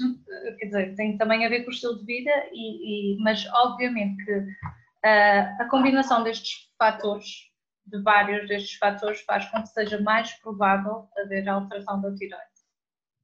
quer 0.58 0.66
dizer, 0.66 0.96
tem 0.96 1.16
também 1.16 1.46
a 1.46 1.50
ver 1.50 1.62
com 1.62 1.70
o 1.70 1.74
estilo 1.74 2.00
de 2.00 2.06
vida, 2.06 2.32
e, 2.52 3.14
e 3.16 3.24
mas 3.24 3.46
obviamente 3.54 4.26
que 4.26 4.32
uh, 4.36 5.62
a 5.62 5.68
combinação 5.70 6.24
destes 6.24 6.68
fatores, 6.76 7.52
de 7.86 8.02
vários 8.02 8.48
destes 8.48 8.76
fatores, 8.80 9.22
faz 9.22 9.46
com 9.52 9.62
que 9.62 9.70
seja 9.70 10.02
mais 10.02 10.34
provável 10.42 11.08
haver 11.20 11.48
alteração 11.48 12.02
da 12.02 12.14
tiroide. 12.16 12.58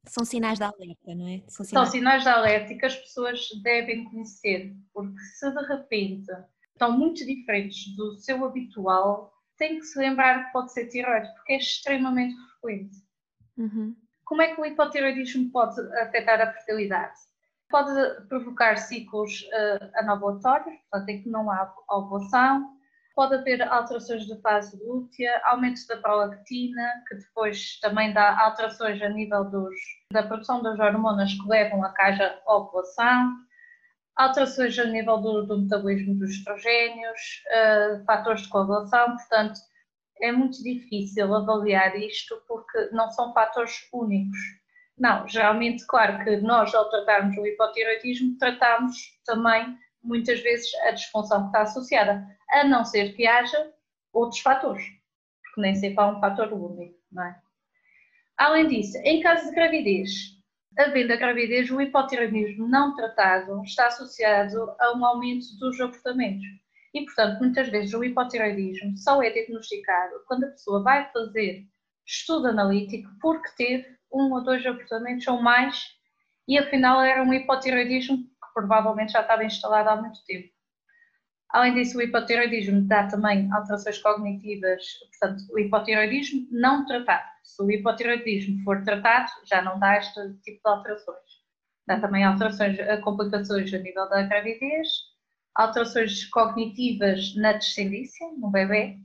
São 0.06 0.24
sinais 0.24 0.60
de 0.60 0.66
alerta, 0.66 1.16
não 1.16 1.28
é? 1.28 1.42
São 1.48 1.66
sinais... 1.66 1.88
São 1.88 1.92
sinais 1.92 2.24
de 2.24 2.30
alerta 2.30 2.76
que 2.76 2.86
as 2.86 2.96
pessoas 2.96 3.48
devem 3.64 4.04
conhecer, 4.04 4.72
porque 4.94 5.20
se 5.20 5.50
de 5.50 5.66
repente 5.66 6.32
estão 6.74 6.96
muito 6.96 7.26
diferentes 7.26 7.96
do 7.96 8.18
seu 8.18 8.46
habitual, 8.46 9.34
tem 9.58 9.80
que 9.80 9.86
se 9.86 9.98
lembrar 9.98 10.46
que 10.46 10.54
pode 10.54 10.72
ser 10.74 10.90
tiroide, 10.90 11.34
porque 11.34 11.54
é 11.54 11.58
extremamente 11.58 12.36
frequente. 12.62 12.98
Uhum. 13.58 13.96
Como 14.26 14.42
é 14.42 14.54
que 14.54 14.62
o 14.62 14.66
hipotiroidismo 14.66 15.52
pode 15.52 15.80
afetar 15.98 16.42
a 16.42 16.52
fertilidade? 16.52 17.14
Pode 17.70 18.28
provocar 18.28 18.78
ciclos 18.78 19.42
uh, 19.42 19.90
anovulatórios, 19.96 20.76
portanto, 20.90 21.10
em 21.10 21.22
que 21.24 21.30
não 21.30 21.50
há 21.50 21.74
ovulação, 21.90 22.74
Pode 23.16 23.36
haver 23.36 23.62
alterações 23.62 24.26
de 24.26 24.36
fase 24.42 24.76
lútea, 24.84 25.40
aumento 25.44 25.86
da 25.88 25.98
prolactina, 25.98 27.04
que 27.08 27.16
depois 27.16 27.80
também 27.80 28.12
dá 28.12 28.40
alterações 28.40 29.00
a 29.04 29.10
nível 29.10 29.44
dos, 29.46 29.76
da 30.12 30.24
produção 30.24 30.64
das 30.64 30.80
hormonas 30.80 31.32
que 31.32 31.48
levam 31.48 31.84
a 31.84 31.90
caja 31.90 32.42
ovulação, 32.48 33.34
alterações 34.16 34.78
a 34.80 34.86
nível 34.86 35.20
do, 35.20 35.46
do 35.46 35.62
metabolismo 35.62 36.16
dos 36.16 36.32
estrogénios, 36.32 37.44
uh, 37.52 38.04
fatores 38.06 38.42
de 38.42 38.50
coagulação, 38.50 39.16
portanto, 39.16 39.60
é 40.22 40.32
muito 40.32 40.62
difícil 40.64 41.34
avaliar 41.34 41.96
isto 41.96 42.42
porque 42.48 42.90
não 42.92 43.10
são 43.12 43.34
fatores 43.34 43.88
únicos. 43.92 44.38
Não, 44.98 45.28
geralmente, 45.28 45.86
claro 45.88 46.24
que 46.24 46.38
nós, 46.38 46.74
ao 46.74 46.90
tratarmos 46.90 47.36
o 47.38 47.46
hipotiroidismo, 47.46 48.38
tratamos 48.38 48.96
também 49.26 49.78
muitas 50.04 50.40
vezes 50.42 50.74
a 50.86 50.92
disfunção 50.92 51.42
que 51.42 51.48
está 51.48 51.62
associada, 51.62 52.28
a 52.52 52.64
não 52.64 52.86
ser 52.86 53.14
que 53.14 53.26
haja 53.26 53.72
outros 54.12 54.42
fatores, 54.42 54.84
porque 55.44 55.62
nem 55.62 55.76
sempre 55.76 56.04
há 56.04 56.08
um 56.08 56.20
fator 56.20 56.54
único, 56.54 56.96
não 57.12 57.24
é? 57.24 57.42
Além 58.38 58.68
disso, 58.68 58.98
em 59.04 59.22
caso 59.22 59.50
de 59.50 59.56
gravidez, 59.56 60.10
havendo 60.78 61.14
a 61.14 61.16
gravidez, 61.16 61.70
o 61.72 61.82
hipotiroidismo 61.82 62.68
não 62.68 62.96
tratado 62.96 63.64
está 63.64 63.88
associado 63.88 64.76
a 64.80 64.94
um 64.96 65.06
aumento 65.06 65.46
dos 65.60 65.80
abortamentos. 65.80 66.46
E, 66.94 67.06
portanto, 67.06 67.40
muitas 67.40 67.70
vezes 67.70 67.94
o 67.94 68.04
hipotiroidismo 68.04 68.98
só 68.98 69.22
é 69.24 69.32
diagnosticado 69.32 70.24
quando 70.28 70.44
a 70.44 70.50
pessoa 70.50 70.84
vai 70.84 71.12
fazer 71.12 71.66
estudo 72.06 72.48
analítico 72.48 73.10
porque 73.20 73.50
teve 73.58 73.98
um 74.12 74.32
ou 74.32 74.44
dois 74.44 74.66
abortamentos 74.66 75.28
ou 75.28 75.42
mais 75.42 75.86
e 76.48 76.58
afinal 76.58 77.02
era 77.02 77.24
um 77.24 77.34
hipotiroidismo 77.34 78.28
provavelmente 78.54 79.14
já 79.14 79.22
estava 79.22 79.44
instalada 79.44 79.92
há 79.92 79.96
muito 79.96 80.24
tempo. 80.26 80.50
Além 81.50 81.76
disso, 81.76 81.98
o 81.98 82.02
hipotiroidismo 82.02 82.82
dá 82.88 83.08
também 83.08 83.52
alterações 83.52 84.00
cognitivas, 84.00 84.84
portanto, 85.20 85.44
o 85.52 85.60
hipotiroidismo 85.60 86.48
não 86.52 86.86
tratado. 86.86 87.28
Se 87.44 87.62
o 87.62 87.70
hipotiroidismo 87.70 88.64
for 88.64 88.84
tratado, 88.84 89.32
já 89.46 89.62
não 89.62 89.78
dá 89.78 89.98
este 89.98 90.20
tipo 90.44 90.62
de 90.64 90.72
alterações. 90.72 91.44
Dá 91.86 92.00
também 92.00 92.24
alterações, 92.24 92.78
complicações 93.04 93.72
a 93.72 93.78
nível 93.78 94.10
da 94.10 94.24
gravidez, 94.24 94.88
alterações 95.56 96.26
cognitivas 96.26 97.36
na 97.36 97.54
descendência, 97.54 98.28
no 98.38 98.50
bebê, 98.50 98.98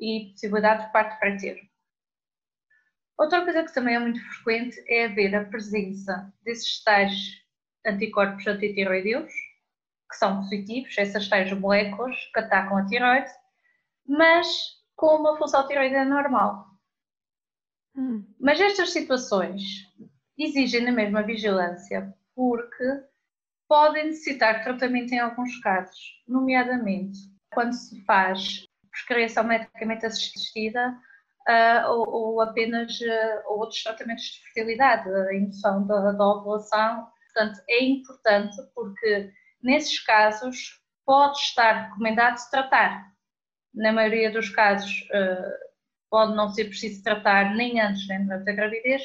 e 0.00 0.30
possibilidade 0.30 0.86
de 0.86 0.92
parto 0.92 1.18
preterno. 1.18 1.68
Outra 3.18 3.42
coisa 3.42 3.64
que 3.64 3.74
também 3.74 3.96
é 3.96 3.98
muito 3.98 4.20
frequente 4.34 4.80
é 4.86 5.06
haver 5.06 5.34
a 5.34 5.44
presença 5.44 6.32
desses 6.42 6.82
tais 6.84 7.12
anticorpos 7.84 8.46
antitiroideus, 8.46 9.32
que 10.08 10.16
são 10.16 10.36
positivos, 10.36 10.96
essas 10.96 11.28
tais 11.28 11.52
moléculas 11.52 12.16
que 12.32 12.38
atacam 12.38 12.78
a 12.78 12.86
tiroide, 12.86 13.30
mas 14.06 14.46
com 14.94 15.16
uma 15.16 15.36
função 15.36 15.66
tiroideia 15.66 16.04
normal. 16.04 16.66
Hum. 17.96 18.24
Mas 18.38 18.60
estas 18.60 18.92
situações 18.92 19.62
exigem 20.38 20.82
na 20.82 20.92
mesma 20.92 21.22
vigilância 21.22 22.14
porque 22.34 22.84
podem 23.68 24.06
necessitar 24.06 24.62
tratamento 24.62 25.12
em 25.12 25.18
alguns 25.18 25.58
casos, 25.60 25.98
nomeadamente 26.26 27.18
quando 27.52 27.72
se 27.72 28.02
faz 28.04 28.66
prescrição 28.90 29.44
medicamente 29.44 30.06
assistida 30.06 30.96
uh, 31.48 31.90
ou, 31.90 32.08
ou, 32.08 32.40
apenas 32.40 32.98
uh, 33.00 33.52
outros 33.52 33.82
tratamentos 33.82 34.24
de 34.24 34.42
fertilidade, 34.44 35.08
a 35.08 35.34
indução 35.34 35.86
da, 35.86 36.12
da 36.12 36.26
ovulação 36.26 37.06
Portanto, 37.38 37.62
é 37.68 37.84
importante 37.84 38.56
porque 38.74 39.32
nesses 39.62 40.00
casos 40.00 40.82
pode 41.06 41.38
estar 41.38 41.88
recomendado 41.88 42.38
tratar. 42.50 43.12
Na 43.72 43.92
maioria 43.92 44.32
dos 44.32 44.48
casos 44.48 45.02
uh, 45.12 45.54
pode 46.10 46.34
não 46.34 46.48
ser 46.48 46.64
preciso 46.64 47.02
tratar 47.04 47.54
nem 47.54 47.80
antes 47.80 48.08
nem 48.08 48.24
durante 48.24 48.50
a 48.50 48.54
gravidez, 48.54 49.02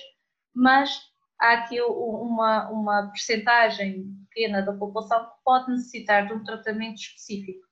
mas 0.56 1.00
há 1.40 1.54
aqui 1.54 1.80
uma, 1.82 2.70
uma 2.72 3.12
percentagem 3.12 4.06
pequena 4.34 4.62
da 4.62 4.74
população 4.74 5.26
que 5.26 5.44
pode 5.46 5.70
necessitar 5.72 6.28
de 6.28 6.34
um 6.34 6.44
tratamento 6.44 6.98
específico. 6.98 7.68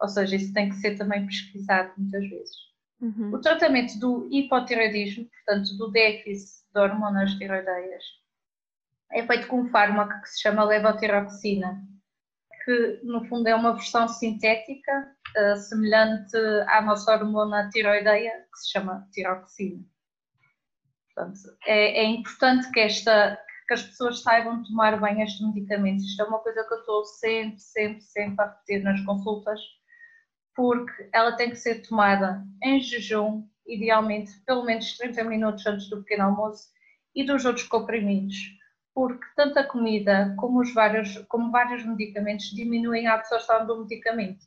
Ou 0.00 0.08
seja, 0.08 0.36
isso 0.36 0.52
tem 0.52 0.68
que 0.68 0.76
ser 0.76 0.96
também 0.96 1.26
pesquisado 1.26 1.92
muitas 1.96 2.28
vezes. 2.28 2.56
Uhum. 3.00 3.34
O 3.34 3.40
tratamento 3.40 3.98
do 3.98 4.28
hipotireoidismo, 4.30 5.26
portanto, 5.26 5.76
do 5.76 5.90
déficit 5.90 6.64
de 6.72 6.80
hormonas 6.80 7.34
tiroideias, 7.34 8.04
é 9.12 9.26
feito 9.26 9.46
com 9.48 9.62
um 9.62 9.70
fármaco 9.70 10.20
que 10.22 10.28
se 10.28 10.40
chama 10.40 10.64
levotiroxina, 10.64 11.82
que 12.64 13.00
no 13.04 13.24
fundo 13.26 13.46
é 13.46 13.54
uma 13.54 13.74
versão 13.74 14.08
sintética 14.08 15.14
uh, 15.36 15.56
semelhante 15.56 16.36
à 16.68 16.80
nossa 16.82 17.12
hormona 17.12 17.70
tiroideia, 17.70 18.32
que 18.52 18.58
se 18.58 18.72
chama 18.72 19.06
tiroxina. 19.12 19.84
Portanto, 21.14 21.38
é, 21.64 22.02
é 22.02 22.04
importante 22.04 22.70
que, 22.72 22.80
esta, 22.80 23.38
que 23.66 23.74
as 23.74 23.82
pessoas 23.82 24.22
saibam 24.22 24.62
tomar 24.62 25.00
bem 25.00 25.22
estes 25.22 25.44
medicamentos. 25.46 26.04
Isto 26.04 26.22
é 26.22 26.24
uma 26.26 26.38
coisa 26.38 26.64
que 26.64 26.74
eu 26.74 26.78
estou 26.78 27.04
sempre, 27.04 27.60
sempre, 27.60 28.00
sempre 28.02 28.44
a 28.44 28.48
repetir 28.48 28.82
nas 28.82 29.00
consultas, 29.04 29.60
porque 30.54 31.08
ela 31.12 31.36
tem 31.36 31.50
que 31.50 31.56
ser 31.56 31.82
tomada 31.82 32.44
em 32.62 32.80
jejum, 32.80 33.46
idealmente 33.66 34.32
pelo 34.46 34.64
menos 34.64 34.96
30 34.96 35.24
minutos 35.24 35.66
antes 35.66 35.88
do 35.90 36.02
pequeno 36.02 36.24
almoço, 36.24 36.68
e 37.14 37.24
dos 37.24 37.44
outros 37.44 37.66
comprimidos, 37.66 38.36
porque 38.94 39.24
tanto 39.34 39.58
a 39.58 39.64
comida 39.64 40.34
como, 40.38 40.60
os 40.60 40.72
vários, 40.72 41.18
como 41.28 41.50
vários 41.50 41.84
medicamentos 41.84 42.50
diminuem 42.50 43.06
a 43.06 43.14
absorção 43.14 43.66
do 43.66 43.80
medicamento. 43.80 44.44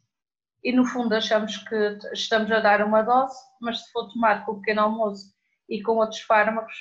E 0.63 0.71
no 0.71 0.85
fundo 0.85 1.13
achamos 1.13 1.57
que 1.57 1.97
estamos 2.13 2.51
a 2.51 2.59
dar 2.59 2.85
uma 2.85 3.01
dose, 3.01 3.37
mas 3.61 3.83
se 3.83 3.91
for 3.91 4.11
tomar 4.11 4.45
com 4.45 4.53
o 4.53 4.59
pequeno 4.59 4.81
almoço 4.81 5.33
e 5.67 5.81
com 5.81 5.93
outros 5.93 6.21
fármacos, 6.21 6.73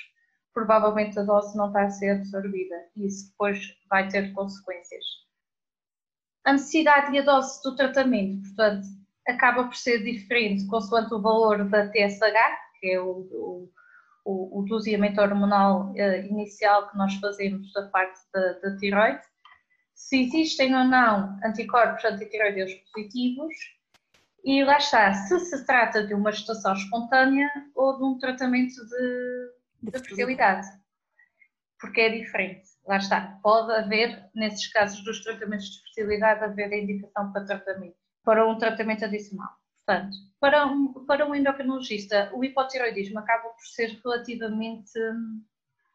provavelmente 0.53 1.17
a 1.19 1.23
dose 1.23 1.55
não 1.57 1.67
está 1.67 1.83
a 1.83 1.89
ser 1.89 2.11
absorvida 2.11 2.75
e 2.95 3.07
isso 3.07 3.29
depois 3.29 3.59
vai 3.89 4.07
ter 4.07 4.33
consequências. 4.33 5.03
A 6.45 6.53
necessidade 6.53 7.15
e 7.15 7.19
a 7.19 7.23
dose 7.23 7.61
do 7.63 7.75
tratamento, 7.75 8.41
portanto, 8.41 8.87
acaba 9.27 9.65
por 9.65 9.75
ser 9.75 10.03
diferente 10.03 10.65
consoante 10.67 11.13
o 11.13 11.21
valor 11.21 11.69
da 11.69 11.87
TSH, 11.89 12.33
que 12.79 12.91
é 12.91 12.99
o, 12.99 13.27
o, 13.31 13.71
o, 14.25 14.59
o 14.59 14.65
doseamento 14.65 15.21
hormonal 15.21 15.91
uh, 15.91 16.25
inicial 16.25 16.89
que 16.89 16.97
nós 16.97 17.13
fazemos 17.15 17.71
da 17.73 17.87
parte 17.89 18.19
da, 18.33 18.53
da 18.53 18.77
tiroide, 18.77 19.21
se 19.93 20.23
existem 20.23 20.75
ou 20.75 20.85
não 20.85 21.37
anticorpos 21.43 22.03
antitiroideus 22.05 22.73
positivos 22.73 23.53
e 24.43 24.63
lá 24.63 24.77
está, 24.77 25.13
se 25.13 25.37
se 25.39 25.65
trata 25.65 26.07
de 26.07 26.13
uma 26.13 26.31
gestação 26.31 26.73
espontânea 26.73 27.49
ou 27.75 27.97
de 27.97 28.03
um 28.03 28.17
tratamento 28.17 28.75
de, 28.75 29.51
de 29.81 29.91
fertilidade. 29.91 30.67
Porque 31.79 32.01
é 32.01 32.09
diferente. 32.09 32.69
Lá 32.85 32.97
está, 32.97 33.39
pode 33.41 33.71
haver, 33.71 34.29
nesses 34.35 34.67
casos 34.71 35.03
dos 35.03 35.23
tratamentos 35.23 35.65
de 35.67 35.81
fertilidade, 35.83 36.43
haver 36.43 36.73
a 36.73 36.77
indicação 36.77 37.31
para 37.31 37.45
tratamento, 37.45 37.95
para 38.23 38.47
um 38.47 38.57
tratamento 38.57 39.05
adicional. 39.05 39.49
Portanto, 39.85 40.17
para 40.39 40.65
um, 40.65 41.05
para 41.05 41.25
um 41.25 41.33
endocrinologista, 41.33 42.31
o 42.33 42.43
hipotiroidismo 42.43 43.19
acaba 43.19 43.49
por 43.49 43.65
ser 43.65 43.99
relativamente 44.03 44.91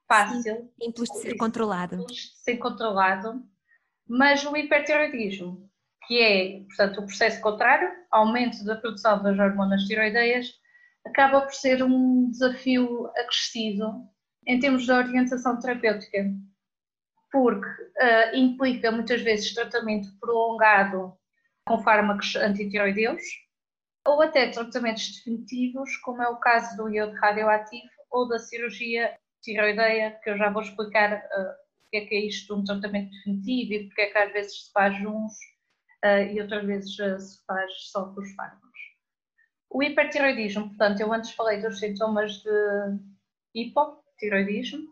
fácil. 0.09 0.73
Simples 0.81 1.11
de 1.11 1.19
ser 1.19 1.37
controlado. 1.37 1.97
Simples 1.99 2.17
de 2.17 2.43
ser 2.43 2.57
controlado, 2.57 3.43
mas 4.09 4.45
o 4.45 4.57
hipertiroidismo 4.57 5.71
que 6.07 6.21
é, 6.21 6.61
portanto, 6.65 7.01
o 7.01 7.07
processo 7.07 7.41
contrário, 7.41 7.91
aumento 8.11 8.65
da 8.65 8.77
produção 8.77 9.23
das 9.23 9.39
hormonas 9.39 9.85
tiroideias, 9.85 10.53
acaba 11.07 11.43
por 11.43 11.55
ser 11.55 11.83
um 11.83 12.31
desafio 12.31 13.07
acrescido 13.17 14.09
em 14.47 14.59
termos 14.59 14.85
de 14.85 14.93
orientação 14.93 15.59
terapêutica, 15.59 16.31
porque 17.31 17.67
uh, 17.67 18.37
implica 18.37 18.91
muitas 18.91 19.23
vezes 19.23 19.55
tratamento 19.55 20.09
prolongado 20.21 21.17
com 21.67 21.83
fármacos 21.83 22.37
antitiroideus 22.37 23.23
ou 24.07 24.21
até 24.21 24.51
tratamentos 24.51 25.17
definitivos, 25.17 25.97
como 25.99 26.23
é 26.23 26.29
o 26.29 26.37
caso 26.37 26.77
do 26.77 26.89
iodo 26.89 27.15
radioativo 27.17 27.89
ou 28.11 28.29
da 28.29 28.39
cirurgia 28.39 29.17
tiroideia, 29.43 30.19
que 30.23 30.31
eu 30.31 30.39
já 30.39 30.51
vou 30.51 30.63
explicar 30.63 31.13
uh, 31.13 31.51
o 31.87 31.91
que 31.91 31.97
é 31.97 32.07
que 32.07 32.15
é 32.15 32.27
isto, 32.27 32.55
um 32.55 32.65
tratamento 32.65 33.11
definitivo 33.11 33.73
e 33.73 33.87
porque 33.87 34.03
é 34.03 34.07
que 34.11 34.19
às 34.19 34.33
vezes 34.33 34.67
se 34.67 34.73
faz 34.73 34.95
uns 35.05 35.33
uh, 36.05 36.33
e 36.33 36.41
outras 36.41 36.65
vezes 36.65 36.97
se 36.97 37.45
faz 37.47 37.73
só 37.91 38.13
com 38.13 38.21
os 38.21 38.35
fármacos. 38.35 38.64
O 39.75 39.83
hipertiroidismo, 39.83 40.69
portanto, 40.69 41.01
eu 41.01 41.13
antes 41.13 41.33
falei 41.33 41.61
dos 41.61 41.81
sintomas 41.81 42.35
de 42.45 42.99
hipotiroidismo. 43.53 44.87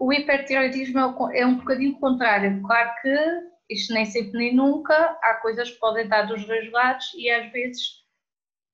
O 0.00 0.12
hipertiroidismo 0.12 0.98
é, 0.98 1.38
é 1.38 1.46
um 1.46 1.58
bocadinho 1.58 1.96
contrário. 2.00 2.60
Claro 2.62 2.90
que 3.00 3.54
isto 3.70 3.94
nem 3.94 4.04
sempre 4.04 4.36
nem 4.36 4.52
nunca, 4.52 5.16
há 5.22 5.34
coisas 5.40 5.70
que 5.70 5.78
podem 5.78 6.02
estar 6.02 6.22
dos 6.22 6.44
dois 6.44 6.68
lados 6.72 7.06
e 7.14 7.30
às 7.30 7.52
vezes 7.52 8.04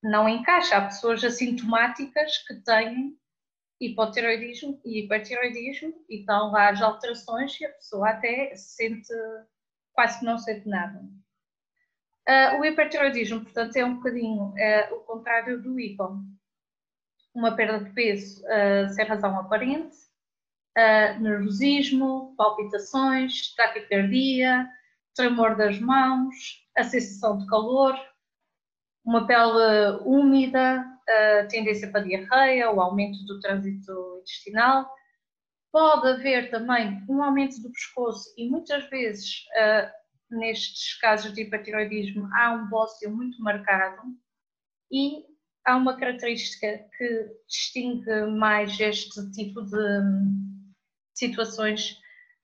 não 0.02 0.26
encaixa. 0.26 0.78
Há 0.78 0.86
pessoas 0.86 1.22
assintomáticas 1.22 2.38
que 2.46 2.54
têm 2.62 3.14
hipotiroidismo 3.78 4.80
e 4.86 5.04
hipertiroidismo 5.04 6.02
e 6.08 6.20
estão 6.20 6.50
lá 6.50 6.70
as 6.70 6.80
alterações 6.80 7.60
e 7.60 7.66
a 7.66 7.72
pessoa 7.72 8.08
até 8.08 8.54
sente, 8.56 9.12
quase 9.92 10.20
que 10.20 10.24
não 10.24 10.38
sente 10.38 10.66
nada. 10.66 10.98
Uh, 12.30 12.60
o 12.60 12.64
hipertiroidismo, 12.64 13.40
portanto, 13.40 13.76
é 13.76 13.84
um 13.84 13.96
bocadinho 13.96 14.50
uh, 14.50 14.94
o 14.94 15.00
contrário 15.00 15.60
do 15.60 15.80
hipo. 15.80 16.22
Uma 17.34 17.56
perda 17.56 17.84
de 17.84 17.90
peso 17.90 18.40
uh, 18.44 18.88
sem 18.90 19.04
razão 19.04 19.36
aparente, 19.36 19.96
nervosismo, 21.18 22.32
palpitações, 22.36 23.52
taquicardia, 23.56 24.68
tremor 25.16 25.56
das 25.56 25.80
mãos, 25.80 26.64
a 26.76 26.84
sensação 26.84 27.36
de 27.38 27.46
calor, 27.48 27.98
uma 29.04 29.26
pele 29.26 29.98
úmida, 30.04 30.86
tendência 31.50 31.90
para 31.90 32.04
diarreia, 32.04 32.70
o 32.70 32.80
aumento 32.80 33.22
do 33.26 33.40
trânsito 33.40 34.20
intestinal. 34.20 34.88
Pode 35.72 36.08
haver 36.08 36.50
também 36.50 37.04
um 37.08 37.22
aumento 37.22 37.60
do 37.60 37.72
pescoço 37.72 38.32
e 38.38 38.48
muitas 38.48 38.88
vezes 38.88 39.44
nestes 40.30 40.98
casos 40.98 41.32
de 41.32 41.42
hipertiroidismo 41.42 42.28
há 42.34 42.52
um 42.52 42.68
bócio 42.68 43.10
muito 43.10 43.42
marcado 43.42 44.02
e 44.90 45.24
há 45.64 45.76
uma 45.76 45.96
característica 45.96 46.86
que 46.96 47.36
distingue 47.46 48.26
mais 48.38 48.78
este 48.78 49.30
tipo 49.32 49.62
de 49.62 50.00
situações 51.14 51.98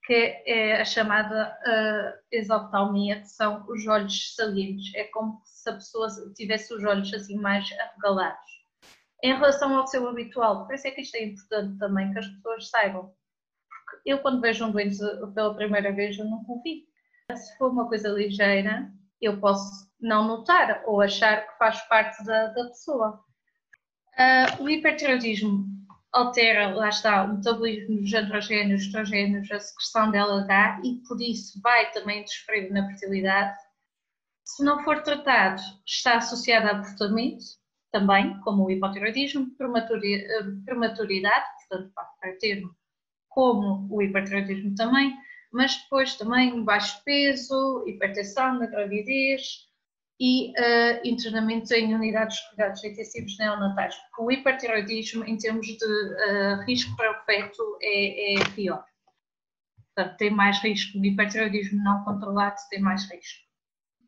que 0.07 0.41
é 0.45 0.79
a 0.79 0.85
chamada 0.85 1.53
uh, 1.67 2.19
exoftalmia, 2.31 3.19
que 3.19 3.27
são 3.27 3.65
os 3.67 3.85
olhos 3.87 4.35
salientes. 4.35 4.95
É 4.95 5.03
como 5.05 5.41
se 5.43 5.69
a 5.69 5.73
pessoa 5.73 6.07
tivesse 6.33 6.73
os 6.73 6.81
olhos 6.85 7.13
assim 7.13 7.35
mais 7.35 7.69
arregalados. 7.73 8.39
Em 9.21 9.33
relação 9.33 9.75
ao 9.75 9.85
seu 9.85 10.07
habitual, 10.07 10.65
por 10.65 10.75
isso 10.75 10.87
é 10.87 10.91
que 10.91 11.01
isto 11.01 11.15
é 11.15 11.25
importante 11.25 11.77
também 11.77 12.13
que 12.13 12.19
as 12.19 12.27
pessoas 12.27 12.69
saibam. 12.69 13.13
Porque 13.69 14.09
eu 14.09 14.19
quando 14.19 14.39
vejo 14.39 14.65
um 14.65 14.71
doente 14.71 14.97
pela 15.35 15.53
primeira 15.53 15.91
vez, 15.91 16.17
eu 16.17 16.23
nunca 16.23 16.53
o 16.53 16.61
vi 16.61 16.86
se 17.35 17.57
for 17.57 17.71
uma 17.71 17.87
coisa 17.87 18.07
ligeira, 18.09 18.89
eu 19.21 19.37
posso 19.39 19.87
não 19.99 20.25
notar 20.27 20.83
ou 20.85 21.01
achar 21.01 21.45
que 21.45 21.57
faz 21.57 21.81
parte 21.87 22.23
da, 22.23 22.47
da 22.47 22.67
pessoa. 22.67 23.21
Uh, 24.17 24.63
o 24.63 24.69
hipertiroidismo 24.69 25.65
altera, 26.13 26.73
lá 26.73 26.87
está, 26.87 27.25
o 27.25 27.35
metabolismo 27.35 27.99
dos 27.99 28.13
androgénios, 28.13 28.83
estrogénios, 28.83 29.51
a 29.51 29.59
secreção 29.59 30.09
dela 30.09 30.45
dá 30.47 30.79
e 30.83 31.01
por 31.07 31.21
isso 31.21 31.59
vai 31.61 31.91
também 31.91 32.21
interferir 32.21 32.71
na 32.71 32.87
fertilidade. 32.87 33.57
Se 34.45 34.63
não 34.63 34.81
for 34.83 35.03
tratado, 35.03 35.61
está 35.85 36.17
associado 36.17 36.67
a 36.67 36.71
abortamento, 36.71 37.43
também, 37.91 38.39
como 38.41 38.65
o 38.65 38.71
hipotiroidismo, 38.71 39.51
prematuridade, 39.57 41.45
portanto, 41.69 41.91
para 42.21 42.37
termo, 42.37 42.73
como 43.29 43.87
o 43.93 44.01
hipertiroidismo 44.01 44.75
também, 44.75 45.13
mas 45.57 45.75
depois 45.75 46.15
também 46.15 46.63
baixo 46.63 47.01
peso, 47.03 47.83
hipertensão 47.87 48.59
na 48.59 48.67
gravidez 48.67 49.65
e 50.19 50.51
uh, 50.51 51.01
em 51.03 51.95
unidades 51.95 52.37
de 52.37 52.49
cuidados 52.49 52.83
intensivos 52.83 53.35
neonatais, 53.39 53.95
porque 53.95 54.21
o 54.21 54.31
hipertiroidismo, 54.31 55.23
em 55.25 55.35
termos 55.35 55.65
de 55.65 55.83
uh, 55.83 56.61
risco 56.67 56.95
para 56.95 57.11
o 57.11 57.25
feto, 57.25 57.79
é, 57.81 58.35
é, 58.35 58.49
pior. 58.55 58.85
Portanto, 59.95 60.17
tem 60.17 60.29
mais 60.29 60.59
risco. 60.59 60.99
O 60.99 61.03
hipertiroidismo 61.03 61.83
não 61.83 62.03
controlado 62.03 62.57
tem 62.69 62.79
mais 62.79 63.09
risco. 63.09 63.47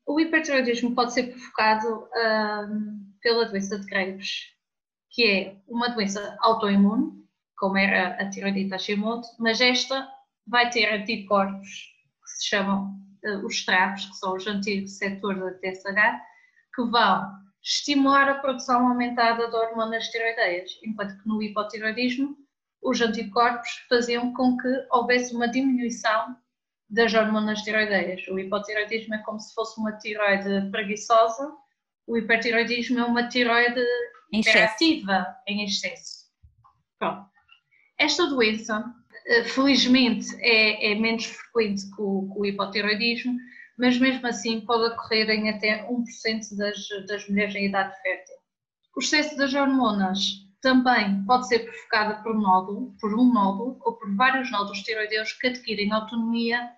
O 0.06 0.20
hipertiroidismo 0.20 0.94
pode 0.94 1.14
ser 1.14 1.32
provocado 1.32 2.04
uh, 2.04 3.20
pela 3.22 3.46
doença 3.46 3.80
de 3.80 3.88
Graves, 3.88 4.54
que 5.10 5.26
é 5.26 5.56
uma 5.68 5.90
doença 5.90 6.38
autoimune, 6.42 7.12
como 7.58 7.76
era 7.76 8.22
a 8.22 8.30
tiroidite 8.30 8.70
Hashimoto, 8.70 9.28
mas 9.40 9.60
esta 9.60 10.08
vai 10.50 10.70
ter 10.70 10.94
anticorpos 10.94 11.68
que 11.68 12.30
se 12.38 12.50
chamam 12.50 12.94
uh, 13.26 13.46
os 13.46 13.64
TRAPs, 13.66 14.06
que 14.06 14.18
são 14.18 14.36
os 14.36 14.46
antigos 14.48 14.98
setores 14.98 15.40
da 15.40 15.54
TSH, 15.60 16.22
que 16.76 16.84
vão 16.84 17.40
estimular 17.64 18.30
a 18.30 18.40
produção 18.40 18.88
aumentada 18.88 19.50
de 19.50 19.56
hormonas 19.56 20.08
tiroideias, 20.08 20.72
enquanto 20.84 21.18
que 21.22 21.28
no 21.28 21.42
hipotiroidismo 21.42 22.38
os 22.82 23.02
anticorpos 23.02 23.70
faziam 23.90 24.34
com 24.34 24.56
que 24.58 24.88
houvesse 24.92 25.36
uma 25.36 25.48
diminuição 25.48 26.38
das 26.90 27.14
hormonas 27.14 27.62
tiroideias. 27.62 28.26
O 28.30 28.40
hipotiroidismo 28.40 29.14
é 29.16 29.18
como 29.20 29.40
se 29.40 29.54
fosse 29.54 29.80
uma 29.80 29.92
tiroide 29.98 30.70
preguiçosa, 30.72 31.52
o 32.08 32.18
hipertiroidismo 32.18 33.00
é 33.00 33.04
uma 33.04 33.28
tiroide 33.28 33.86
hiperativa 34.34 35.28
em 35.48 35.64
excesso. 35.64 36.26
Pronto. 36.98 37.30
Esta 38.00 38.26
doença, 38.26 38.84
felizmente, 39.46 40.28
é, 40.40 40.92
é 40.92 40.96
menos 40.96 41.26
frequente 41.26 41.84
que 41.96 42.02
o, 42.02 42.30
que 42.34 42.40
o, 42.40 42.46
hipotiroidismo, 42.46 43.38
mas 43.78 43.98
mesmo 43.98 44.28
assim 44.28 44.62
pode 44.62 44.94
ocorrer 44.94 45.30
em 45.30 45.50
até 45.50 45.88
1% 45.88 46.58
das, 46.58 46.88
das 47.08 47.28
mulheres 47.30 47.56
em 47.56 47.66
idade 47.66 47.96
fértil. 48.02 48.36
O 48.96 49.00
excesso 49.00 49.38
das 49.38 49.54
hormonas 49.54 50.50
também 50.62 51.24
pode 51.26 51.48
ser 51.48 51.60
provocado 51.60 52.22
por, 52.24 52.36
nódulo, 52.36 52.96
por 53.00 53.14
um 53.14 53.32
nódulo 53.32 53.78
ou 53.82 53.94
por 53.94 54.14
vários 54.16 54.52
nódulos 54.52 54.82
tiroideus 54.82 55.32
que 55.34 55.48
adquirem 55.48 55.92
autonomia 55.92 56.70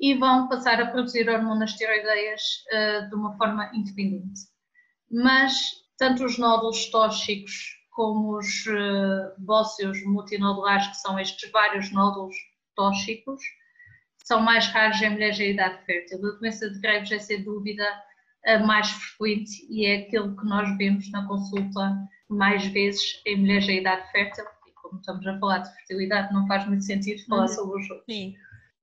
e 0.00 0.14
vão 0.14 0.48
passar 0.48 0.80
a 0.80 0.86
produzir 0.86 1.28
hormonas 1.28 1.74
tiroideias 1.74 2.40
uh, 2.72 3.08
de 3.08 3.14
uma 3.14 3.36
forma 3.36 3.70
independente. 3.74 4.40
Mas 5.10 5.54
tanto 5.98 6.24
os 6.24 6.38
nódulos 6.38 6.90
tóxicos 6.90 7.79
como 8.00 8.38
os 8.38 8.64
uh, 8.64 9.34
bóceos 9.36 10.02
multinodulares, 10.06 10.86
que 10.86 10.96
são 10.96 11.18
estes 11.18 11.50
vários 11.50 11.92
nódulos 11.92 12.34
tóxicos, 12.74 13.42
são 14.24 14.40
mais 14.40 14.66
raros 14.68 15.02
em 15.02 15.10
mulheres 15.10 15.38
em 15.38 15.50
idade 15.50 15.84
fértil. 15.84 16.16
A 16.16 16.38
doença 16.38 16.70
de 16.70 16.80
Graves 16.80 17.12
é, 17.12 17.18
sem 17.18 17.44
dúvida, 17.44 17.84
a 18.46 18.58
mais 18.60 18.90
frequente 18.90 19.66
e 19.68 19.84
é 19.84 19.98
aquilo 19.98 20.34
que 20.34 20.46
nós 20.46 20.78
vemos 20.78 21.10
na 21.10 21.28
consulta 21.28 21.94
mais 22.30 22.64
vezes 22.68 23.20
em 23.26 23.36
mulheres 23.36 23.68
em 23.68 23.80
idade 23.80 24.10
fértil. 24.12 24.46
E 24.66 24.72
como 24.80 24.98
estamos 24.98 25.26
a 25.26 25.38
falar 25.38 25.58
de 25.58 25.74
fertilidade, 25.74 26.32
não 26.32 26.46
faz 26.46 26.66
muito 26.66 26.84
sentido 26.84 27.22
falar 27.26 27.42
uhum. 27.42 27.48
sobre 27.48 27.82
os 27.82 27.90
outros. 27.90 28.06
Sim. 28.08 28.34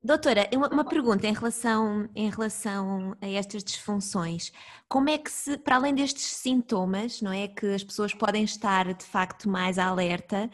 Doutora, 0.07 0.47
uma, 0.53 0.69
uma, 0.69 0.85
pergunta 0.85 1.27
em 1.27 1.33
relação, 1.33 2.09
em 2.15 2.29
relação 2.29 3.13
a 3.21 3.27
estas 3.27 3.61
disfunções. 3.61 4.53
Como 4.87 5.09
é 5.09 5.17
que 5.17 5.29
se, 5.29 5.57
para 5.57 5.75
além 5.75 5.93
destes 5.93 6.23
sintomas, 6.27 7.21
não 7.21 7.33
é, 7.33 7.49
que 7.49 7.65
as 7.73 7.83
pessoas 7.83 8.13
podem 8.13 8.45
estar 8.45 8.93
de 8.93 9.03
facto 9.03 9.49
mais 9.49 9.77
alerta, 9.77 10.49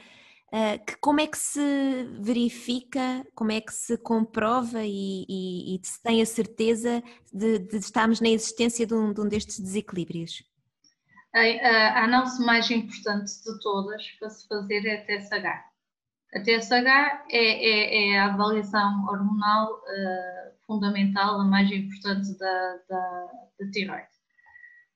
uh, 0.48 0.84
que 0.84 0.98
como 0.98 1.22
é 1.22 1.28
que 1.28 1.38
se 1.38 1.62
verifica, 2.20 3.24
como 3.36 3.52
é 3.52 3.62
que 3.62 3.72
se 3.72 3.96
comprova 3.96 4.84
e, 4.84 5.24
e, 5.30 5.76
e 5.76 5.80
se 5.84 6.02
tem 6.02 6.20
a 6.20 6.26
certeza 6.26 7.04
de, 7.32 7.60
de 7.60 7.78
estarmos 7.78 8.20
na 8.20 8.30
existência 8.30 8.88
de 8.88 8.96
um, 8.96 9.14
de 9.14 9.22
um 9.22 9.28
destes 9.28 9.60
desequilíbrios? 9.60 10.44
A, 11.32 11.42
a, 11.42 12.00
a 12.00 12.04
análise 12.06 12.44
mais 12.44 12.72
importante 12.72 13.32
de 13.44 13.60
todas 13.62 14.04
para 14.20 14.32
se 14.32 14.48
fazer 14.48 14.84
é 14.88 14.96
a 14.96 15.06
TSH 15.06 15.73
a 16.36 16.40
TSH 16.40 17.26
é, 17.30 17.38
é, 17.38 18.10
é 18.10 18.20
a 18.20 18.34
avaliação 18.34 19.06
hormonal 19.06 19.74
uh, 19.74 20.66
fundamental, 20.66 21.40
a 21.40 21.44
mais 21.44 21.72
importante 21.72 22.38
da, 22.38 22.78
da, 22.90 23.32
da 23.60 23.72
tiroide. 23.72 24.08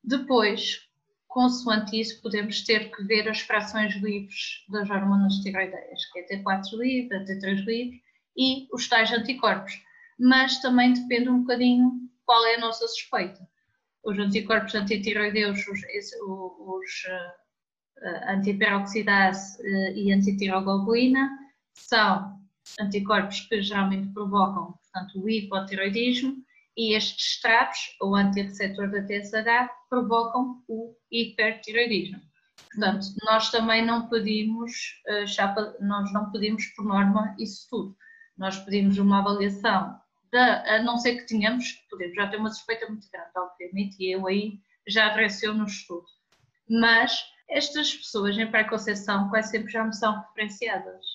Depois, 0.04 0.88
consoante 1.28 2.00
isso, 2.00 2.22
podemos 2.22 2.64
ter 2.64 2.90
que 2.90 3.04
ver 3.04 3.30
as 3.30 3.42
frações 3.42 3.94
livres 3.96 4.66
das 4.70 4.90
hormonas 4.90 5.36
tiroideias, 5.36 6.06
que 6.12 6.20
é 6.20 6.28
T4 6.28 6.64
livre, 6.74 7.18
a 7.18 7.24
T3 7.24 7.66
livre 7.66 8.02
e 8.36 8.68
os 8.74 8.88
tais 8.88 9.12
anticorpos. 9.12 9.74
Mas 10.20 10.60
também 10.60 10.94
depende 10.94 11.30
um 11.30 11.42
bocadinho 11.42 11.92
qual 12.26 12.44
é 12.48 12.56
a 12.56 12.60
nossa 12.60 12.88
suspeita. 12.88 13.48
Os 14.04 14.18
anticorpos 14.18 14.74
antitiroideus, 14.74 15.60
os, 15.68 15.68
os, 15.68 16.14
uh, 16.24 17.14
uh, 17.14 17.47
antiperoxidase 18.28 19.62
uh, 19.62 19.98
e 19.98 20.12
antitiroglobulina, 20.12 21.30
são 21.74 22.38
anticorpos 22.80 23.42
que 23.42 23.62
geralmente 23.62 24.12
provocam, 24.14 24.74
portanto, 24.74 25.24
o 25.24 25.30
hipotiroidismo 25.30 26.36
e 26.76 26.94
estes 26.94 27.34
estratos, 27.34 27.80
ou 28.02 28.16
antirreceptor 28.16 28.92
da 28.92 29.02
TSH, 29.04 29.70
provocam 29.90 30.64
o 30.68 30.96
hipertiroidismo. 31.12 32.22
Portanto, 32.72 33.08
nós 33.24 33.50
também 33.50 33.86
não 33.86 34.08
pedimos, 34.08 35.02
uh, 35.08 35.86
nós 35.86 36.14
não 36.14 36.32
pedimos 36.32 36.66
por 36.76 36.86
norma 36.86 37.36
isso 37.40 37.68
tudo. 37.70 37.98
Nós 38.38 38.58
pedimos 38.60 38.98
uma 39.00 39.20
avaliação, 39.20 40.00
de, 40.32 40.38
a 40.38 40.84
não 40.84 40.98
ser 40.98 41.16
que 41.16 41.28
tenhamos, 41.28 41.72
podemos 41.90 42.16
já 42.16 42.28
ter 42.28 42.38
uma 42.38 42.52
suspeita 42.52 42.88
muito 42.88 43.10
grande, 43.12 43.32
obviamente, 43.36 43.96
e 44.00 44.12
eu 44.12 44.28
aí 44.28 44.60
já 44.88 45.10
direciono 45.10 45.60
no 45.60 45.66
estudo. 45.66 46.06
Mas 46.70 47.24
estas 47.50 47.94
pessoas 47.94 48.38
em 48.38 48.50
pré-conceição 48.50 49.30
quase 49.30 49.52
sempre 49.52 49.72
já 49.72 49.84
me 49.84 49.96
são 49.96 50.20
referenciadas. 50.22 51.06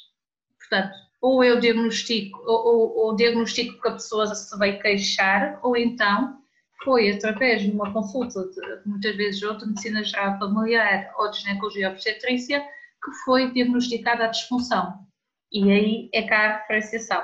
Portanto, 0.59 0.95
ou 1.21 1.45
eu 1.45 1.61
diagnostico, 1.61 2.39
ou, 2.45 2.67
ou, 2.67 2.97
ou 2.99 3.17
diagnostico 3.17 3.81
que 3.81 3.89
a 3.89 3.93
pessoa 3.93 4.35
se 4.35 4.59
vai 4.59 4.79
queixar, 4.79 5.61
ou 5.63 5.77
então 5.77 6.43
foi 6.83 7.11
através 7.13 7.63
de 7.63 7.71
uma 7.71 7.93
consulta, 7.93 8.43
de, 8.43 8.89
muitas 8.89 9.15
vezes 9.17 9.41
de 9.41 9.67
medicina 9.67 10.03
geral 10.03 10.39
familiar 10.39 11.13
ou 11.17 11.31
de 11.31 11.41
ginecologia 11.41 11.91
obstetrícia, 11.91 12.61
que 12.61 13.13
foi 13.25 13.53
diagnosticada 13.53 14.25
a 14.25 14.29
disfunção. 14.29 15.07
E 15.53 15.71
aí 15.71 16.11
é 16.13 16.23
cá 16.23 16.39
a 16.39 16.57
referenciação. 16.59 17.23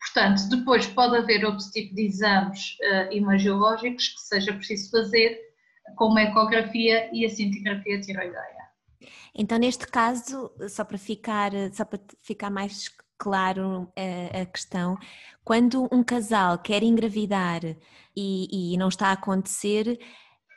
Portanto, 0.00 0.48
depois 0.48 0.86
pode 0.86 1.16
haver 1.16 1.44
outro 1.44 1.68
tipo 1.70 1.94
de 1.94 2.06
exames 2.06 2.76
uh, 2.80 3.12
imagiológicos 3.12 4.08
que 4.08 4.20
seja 4.20 4.52
preciso 4.52 4.90
fazer 4.90 5.47
como 5.96 6.18
a 6.18 6.22
ecografia 6.22 7.08
e 7.12 7.24
a 7.24 7.30
cintigrafia 7.30 8.00
tiroideia. 8.00 8.68
Então, 9.34 9.58
neste 9.58 9.86
caso, 9.86 10.50
só 10.68 10.84
para 10.84 10.98
ficar, 10.98 11.52
só 11.72 11.84
para 11.84 12.00
ficar 12.22 12.50
mais 12.50 12.90
claro 13.16 13.92
a, 13.96 14.00
eh, 14.00 14.42
a 14.42 14.46
questão, 14.46 14.96
quando 15.44 15.88
um 15.92 16.02
casal 16.02 16.58
quer 16.58 16.82
engravidar 16.82 17.60
e, 18.16 18.74
e 18.74 18.76
não 18.76 18.88
está 18.88 19.08
a 19.08 19.12
acontecer, 19.12 19.98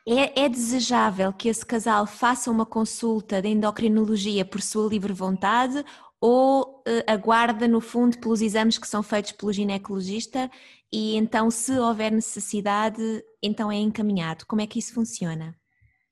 é, 0.07 0.43
é, 0.45 0.49
desejável 0.49 1.31
que 1.31 1.47
esse 1.47 1.65
casal 1.65 2.07
faça 2.07 2.49
uma 2.49 2.65
consulta 2.65 3.41
de 3.41 3.49
endocrinologia 3.49 4.43
por 4.43 4.61
sua 4.61 4.89
livre 4.89 5.13
vontade 5.13 5.85
ou 6.21 6.83
uh, 6.87 7.11
aguarda, 7.11 7.67
no 7.67 7.81
fundo, 7.81 8.19
pelos 8.19 8.41
exames 8.41 8.77
que 8.77 8.87
são 8.87 9.01
feitos 9.01 9.31
pelo 9.31 9.51
ginecologista 9.51 10.49
e 10.93 11.15
então, 11.15 11.49
se 11.49 11.71
houver 11.79 12.11
necessidade, 12.11 13.01
então 13.41 13.71
é 13.71 13.77
encaminhado. 13.77 14.45
Como 14.45 14.61
é 14.61 14.67
que 14.67 14.77
isso 14.77 14.93
funciona? 14.93 15.55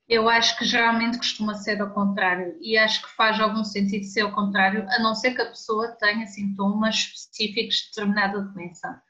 Eu 0.08 0.28
acho 0.28 0.58
que 0.58 0.66
geralmente 0.66 1.18
costuma 1.18 1.54
ser 1.54 1.80
ao 1.82 1.94
contrário 1.94 2.58
e 2.62 2.78
acho 2.78 3.04
que 3.04 3.16
faz 3.16 3.40
algum 3.40 3.64
sentido 3.64 4.06
ser 4.06 4.22
ao 4.22 4.34
contrário, 4.34 4.88
a 4.90 5.00
não 5.00 5.14
ser 5.14 5.36
que 5.36 5.42
a 5.42 5.50
pessoa 5.50 5.90
tenha 6.00 6.26
sintomas 6.26 6.96
específicos 6.96 7.76
de 7.76 7.90
determinada 7.90 8.42
doença. 8.42 9.02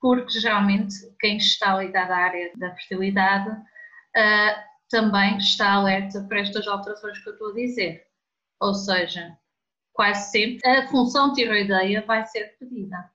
Porque 0.00 0.38
geralmente 0.38 0.94
quem 1.20 1.36
está 1.36 1.76
ligado 1.76 2.12
à 2.12 2.16
área 2.16 2.52
da 2.56 2.70
fertilidade 2.76 3.50
uh, 3.50 4.68
também 4.88 5.36
está 5.36 5.72
alerta 5.72 6.22
para 6.22 6.40
estas 6.40 6.66
alterações 6.66 7.18
que 7.18 7.28
eu 7.28 7.32
estou 7.32 7.50
a 7.50 7.54
dizer. 7.54 8.04
Ou 8.60 8.72
seja, 8.72 9.36
quase 9.98 10.30
sempre 10.30 10.70
a 10.70 10.86
função 10.86 11.32
tiroideia 11.32 12.06
vai 12.06 12.24
ser 12.24 12.56
pedida. 12.56 13.10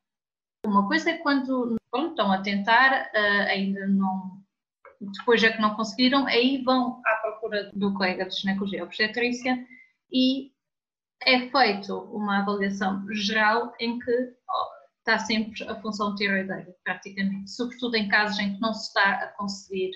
Uma 0.65 0.85
coisa 0.85 1.11
é 1.11 1.17
quando 1.19 1.77
pronto, 1.89 2.09
estão 2.09 2.29
a 2.29 2.41
tentar, 2.41 3.09
uh, 3.15 3.47
ainda 3.47 3.87
não, 3.87 4.43
depois 4.99 5.41
é 5.45 5.53
que 5.53 5.61
não 5.61 5.75
conseguiram, 5.75 6.27
aí 6.27 6.61
vão 6.61 7.01
à 7.05 7.15
procura 7.21 7.71
do 7.73 7.93
colega 7.93 8.25
de 8.25 8.35
ginecologia 8.35 8.83
obstetrícia 8.83 9.65
e 10.11 10.51
é 11.25 11.49
feito 11.49 11.97
uma 12.13 12.39
avaliação 12.39 13.05
geral 13.13 13.73
em 13.79 13.97
que 13.99 14.33
está 14.99 15.17
sempre 15.19 15.63
a 15.69 15.81
função 15.81 16.13
tiroideia, 16.15 16.75
praticamente. 16.83 17.49
Sobretudo 17.49 17.95
em 17.95 18.09
casos 18.09 18.39
em 18.39 18.55
que 18.55 18.59
não 18.59 18.73
se 18.73 18.89
está 18.89 19.23
a 19.23 19.27
conseguir, 19.37 19.91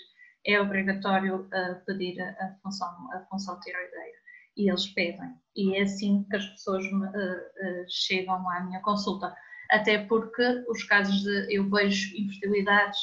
é 0.46 0.62
obrigatório 0.62 1.42
uh, 1.42 1.86
pedir 1.86 2.22
a, 2.22 2.56
função, 2.64 3.12
a 3.12 3.20
função 3.26 3.60
tiroideia. 3.60 4.27
E 4.58 4.70
eles 4.70 4.88
pedem. 4.88 5.36
E 5.56 5.76
é 5.76 5.84
assim 5.84 6.26
que 6.30 6.36
as 6.36 6.46
pessoas 6.48 6.86
uh, 6.86 6.98
uh, 6.98 7.86
chegam 7.88 8.50
à 8.50 8.60
minha 8.62 8.82
consulta 8.82 9.34
até 9.70 9.98
porque 10.06 10.64
os 10.70 10.84
casos 10.84 11.22
de 11.24 11.56
eu 11.56 11.70
vejo 11.70 12.16
infertilidades, 12.16 13.00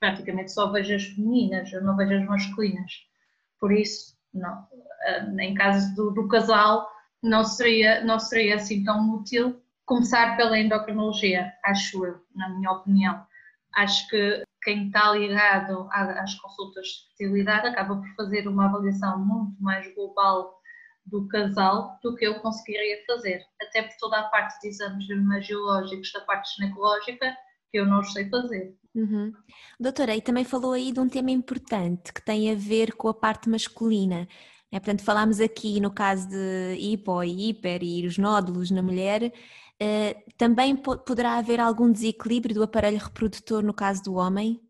praticamente 0.00 0.52
só 0.52 0.70
vejo 0.70 0.94
as 0.94 1.04
femininas, 1.04 1.72
eu 1.72 1.82
não 1.82 1.96
vejo 1.96 2.14
as 2.14 2.26
masculinas. 2.26 2.92
Por 3.60 3.72
isso, 3.72 4.16
não, 4.32 4.66
eh, 5.02 5.44
em 5.44 5.54
caso 5.54 5.94
do, 5.94 6.10
do 6.12 6.28
casal, 6.28 6.88
não 7.22 7.44
seria, 7.44 8.04
não 8.04 8.18
seria 8.18 8.56
assim 8.56 8.84
tão 8.84 9.16
útil 9.16 9.60
começar 9.84 10.36
pela 10.36 10.58
endocrinologia, 10.58 11.52
acho 11.64 12.04
eu, 12.04 12.20
na 12.34 12.48
minha 12.50 12.70
opinião. 12.70 13.26
Acho 13.74 14.08
que 14.08 14.42
quem 14.62 14.86
está 14.86 15.12
ligado 15.12 15.88
às 15.92 16.34
consultas 16.34 16.86
de 16.86 17.16
fertilidade 17.16 17.68
acaba 17.68 17.96
por 17.96 18.08
fazer 18.16 18.46
uma 18.48 18.66
avaliação 18.66 19.18
muito 19.18 19.60
mais 19.62 19.92
global 19.94 20.57
do 21.10 21.26
casal 21.28 21.98
do 22.02 22.14
que 22.14 22.26
eu 22.26 22.40
conseguiria 22.40 23.02
fazer. 23.06 23.44
Até 23.60 23.82
por 23.82 23.96
toda 23.98 24.18
a 24.18 24.28
parte 24.28 24.60
de 24.60 24.68
exames 24.68 25.08
imagiológicos 25.08 26.12
da 26.12 26.20
parte 26.20 26.56
ginecológica 26.56 27.36
que 27.70 27.78
eu 27.78 27.86
não 27.86 28.02
sei 28.02 28.28
fazer. 28.28 28.74
Uhum. 28.94 29.32
Doutora, 29.78 30.16
e 30.16 30.22
também 30.22 30.44
falou 30.44 30.72
aí 30.72 30.92
de 30.92 31.00
um 31.00 31.08
tema 31.08 31.30
importante 31.30 32.12
que 32.12 32.22
tem 32.22 32.50
a 32.50 32.54
ver 32.54 32.94
com 32.94 33.08
a 33.08 33.14
parte 33.14 33.48
masculina. 33.48 34.26
É, 34.70 34.78
portanto, 34.78 35.02
falámos 35.02 35.40
aqui 35.40 35.80
no 35.80 35.90
caso 35.90 36.28
de 36.28 36.76
hipo 36.78 37.22
e 37.22 37.50
hiper 37.50 37.82
e 37.82 38.06
os 38.06 38.18
nódulos 38.18 38.70
na 38.70 38.82
mulher, 38.82 39.32
eh, 39.80 40.24
também 40.36 40.76
poderá 40.76 41.38
haver 41.38 41.60
algum 41.60 41.90
desequilíbrio 41.90 42.54
do 42.54 42.62
aparelho 42.62 42.98
reprodutor 42.98 43.62
no 43.62 43.72
caso 43.72 44.02
do 44.02 44.14
homem? 44.14 44.60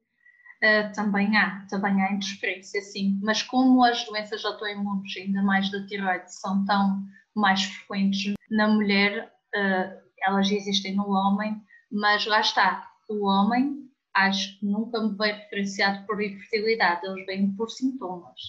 Uh, 0.63 0.93
também 0.93 1.37
há, 1.37 1.65
também 1.71 2.03
há 2.03 2.13
interferência, 2.13 2.81
sim. 2.81 3.19
Mas 3.23 3.43
como 3.43 3.85
as 3.85 4.05
doenças 4.05 4.45
autoimunes, 4.45 5.17
ainda 5.17 5.43
mais 5.43 5.71
da 5.71 5.87
tiroide, 5.87 6.35
são 6.35 6.65
tão 6.65 7.01
mais 7.35 7.63
frequentes 7.63 8.35
na 8.51 8.67
mulher, 8.67 9.33
uh, 9.55 10.09
elas 10.21 10.51
existem 10.51 10.97
no 10.97 11.09
homem, 11.09 11.63
mas 11.91 12.27
lá 12.27 12.41
está, 12.41 12.91
o 13.09 13.27
homem 13.27 13.89
acho 14.15 14.59
que 14.59 14.67
nunca 14.67 15.01
me 15.01 15.17
veio 15.17 15.37
referenciado 15.37 16.05
por 16.07 16.21
infertilidade, 16.21 17.07
eles 17.07 17.25
vêm 17.27 17.55
por 17.55 17.71
sintomas. 17.71 18.41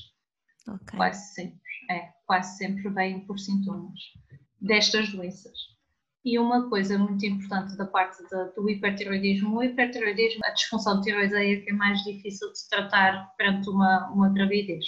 Okay. 0.68 0.98
Quase 0.98 1.34
sempre, 1.34 1.62
é, 1.92 2.10
quase 2.26 2.58
sempre 2.58 2.90
vêm 2.90 3.26
por 3.26 3.38
sintomas 3.40 4.00
destas 4.60 5.12
doenças. 5.12 5.58
E 6.24 6.38
uma 6.38 6.70
coisa 6.70 6.98
muito 6.98 7.26
importante 7.26 7.78
da 7.78 7.86
parte 7.86 8.18
do 8.56 8.70
hipertiroidismo, 8.70 9.58
o 9.58 9.64
hipertiroidismo, 9.64 10.42
a 10.44 10.50
disfunção 10.50 11.00
tiroideia 11.02 11.62
que 11.62 11.70
é 11.70 11.74
mais 11.74 12.04
difícil 12.04 12.52
de 12.52 12.68
tratar 12.70 13.34
perante 13.38 13.70
uma, 13.70 14.10
uma 14.10 14.30
gravidez. 14.30 14.86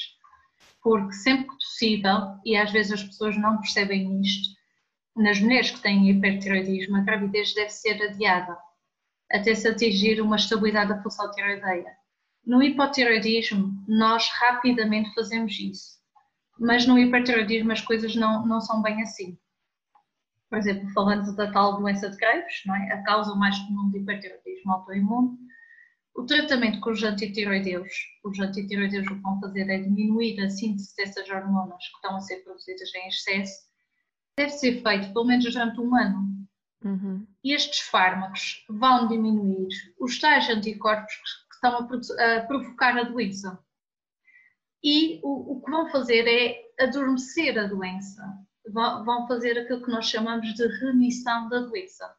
Porque 0.83 1.13
sempre 1.13 1.47
que 1.47 1.55
possível, 1.55 2.35
e 2.43 2.57
às 2.57 2.71
vezes 2.71 2.91
as 2.91 3.03
pessoas 3.03 3.37
não 3.37 3.57
percebem 3.59 4.19
isto, 4.19 4.49
nas 5.15 5.39
mulheres 5.39 5.71
que 5.71 5.81
têm 5.81 6.09
hipertiroidismo, 6.09 6.97
a 6.97 7.01
gravidez 7.01 7.53
deve 7.53 7.69
ser 7.69 8.01
adiada 8.01 8.57
até 9.31 9.55
se 9.55 9.67
atingir 9.67 10.19
uma 10.19 10.35
estabilidade 10.35 10.89
da 10.89 11.01
função 11.01 11.31
tiroideia. 11.31 11.95
No 12.45 12.61
hipotiroidismo, 12.61 13.71
nós 13.87 14.27
rapidamente 14.29 15.13
fazemos 15.13 15.57
isso, 15.57 15.97
mas 16.59 16.85
no 16.85 16.99
hipertiroidismo 16.99 17.71
as 17.71 17.79
coisas 17.79 18.15
não, 18.15 18.45
não 18.45 18.59
são 18.59 18.81
bem 18.81 19.01
assim 19.01 19.37
por 20.51 20.57
exemplo, 20.57 20.89
falando 20.89 21.33
da 21.33 21.49
tal 21.49 21.77
doença 21.77 22.09
de 22.09 22.17
Graves, 22.17 22.61
é? 22.67 22.91
a 22.91 23.03
causa 23.03 23.33
mais 23.35 23.57
comum 23.59 23.89
de 23.89 23.99
hipertiroidismo 23.99 24.73
autoimune, 24.73 25.37
o 26.13 26.25
tratamento 26.25 26.81
com 26.81 26.89
os 26.91 27.01
antitiroideus, 27.01 27.89
os 28.25 28.37
antitiroideus 28.37 29.07
o 29.07 29.15
que 29.15 29.21
vão 29.21 29.39
fazer 29.39 29.69
é 29.69 29.77
diminuir 29.77 30.41
a 30.41 30.49
síntese 30.49 30.93
dessas 30.97 31.29
hormonas 31.29 31.81
que 31.87 31.95
estão 31.95 32.17
a 32.17 32.19
ser 32.19 32.43
produzidas 32.43 32.93
em 32.93 33.07
excesso, 33.07 33.61
deve 34.37 34.51
ser 34.51 34.83
feito 34.83 35.13
pelo 35.13 35.25
menos 35.25 35.45
durante 35.45 35.79
um 35.79 35.95
ano. 35.95 36.45
Uhum. 36.83 37.25
E 37.41 37.53
estes 37.53 37.79
fármacos 37.79 38.65
vão 38.69 39.07
diminuir 39.07 39.69
os 40.01 40.19
tais 40.19 40.49
anticorpos 40.49 41.13
que 41.15 41.55
estão 41.55 41.87
a, 42.19 42.35
a 42.35 42.41
provocar 42.41 42.97
a 42.97 43.03
doença. 43.03 43.57
E 44.83 45.21
o, 45.23 45.53
o 45.53 45.61
que 45.61 45.71
vão 45.71 45.89
fazer 45.89 46.27
é 46.27 46.83
adormecer 46.83 47.57
a 47.57 47.67
doença 47.67 48.21
vão 48.71 49.27
fazer 49.27 49.57
aquilo 49.57 49.83
que 49.83 49.91
nós 49.91 50.05
chamamos 50.05 50.53
de 50.53 50.67
remissão 50.79 51.49
da 51.49 51.59
doença. 51.59 52.13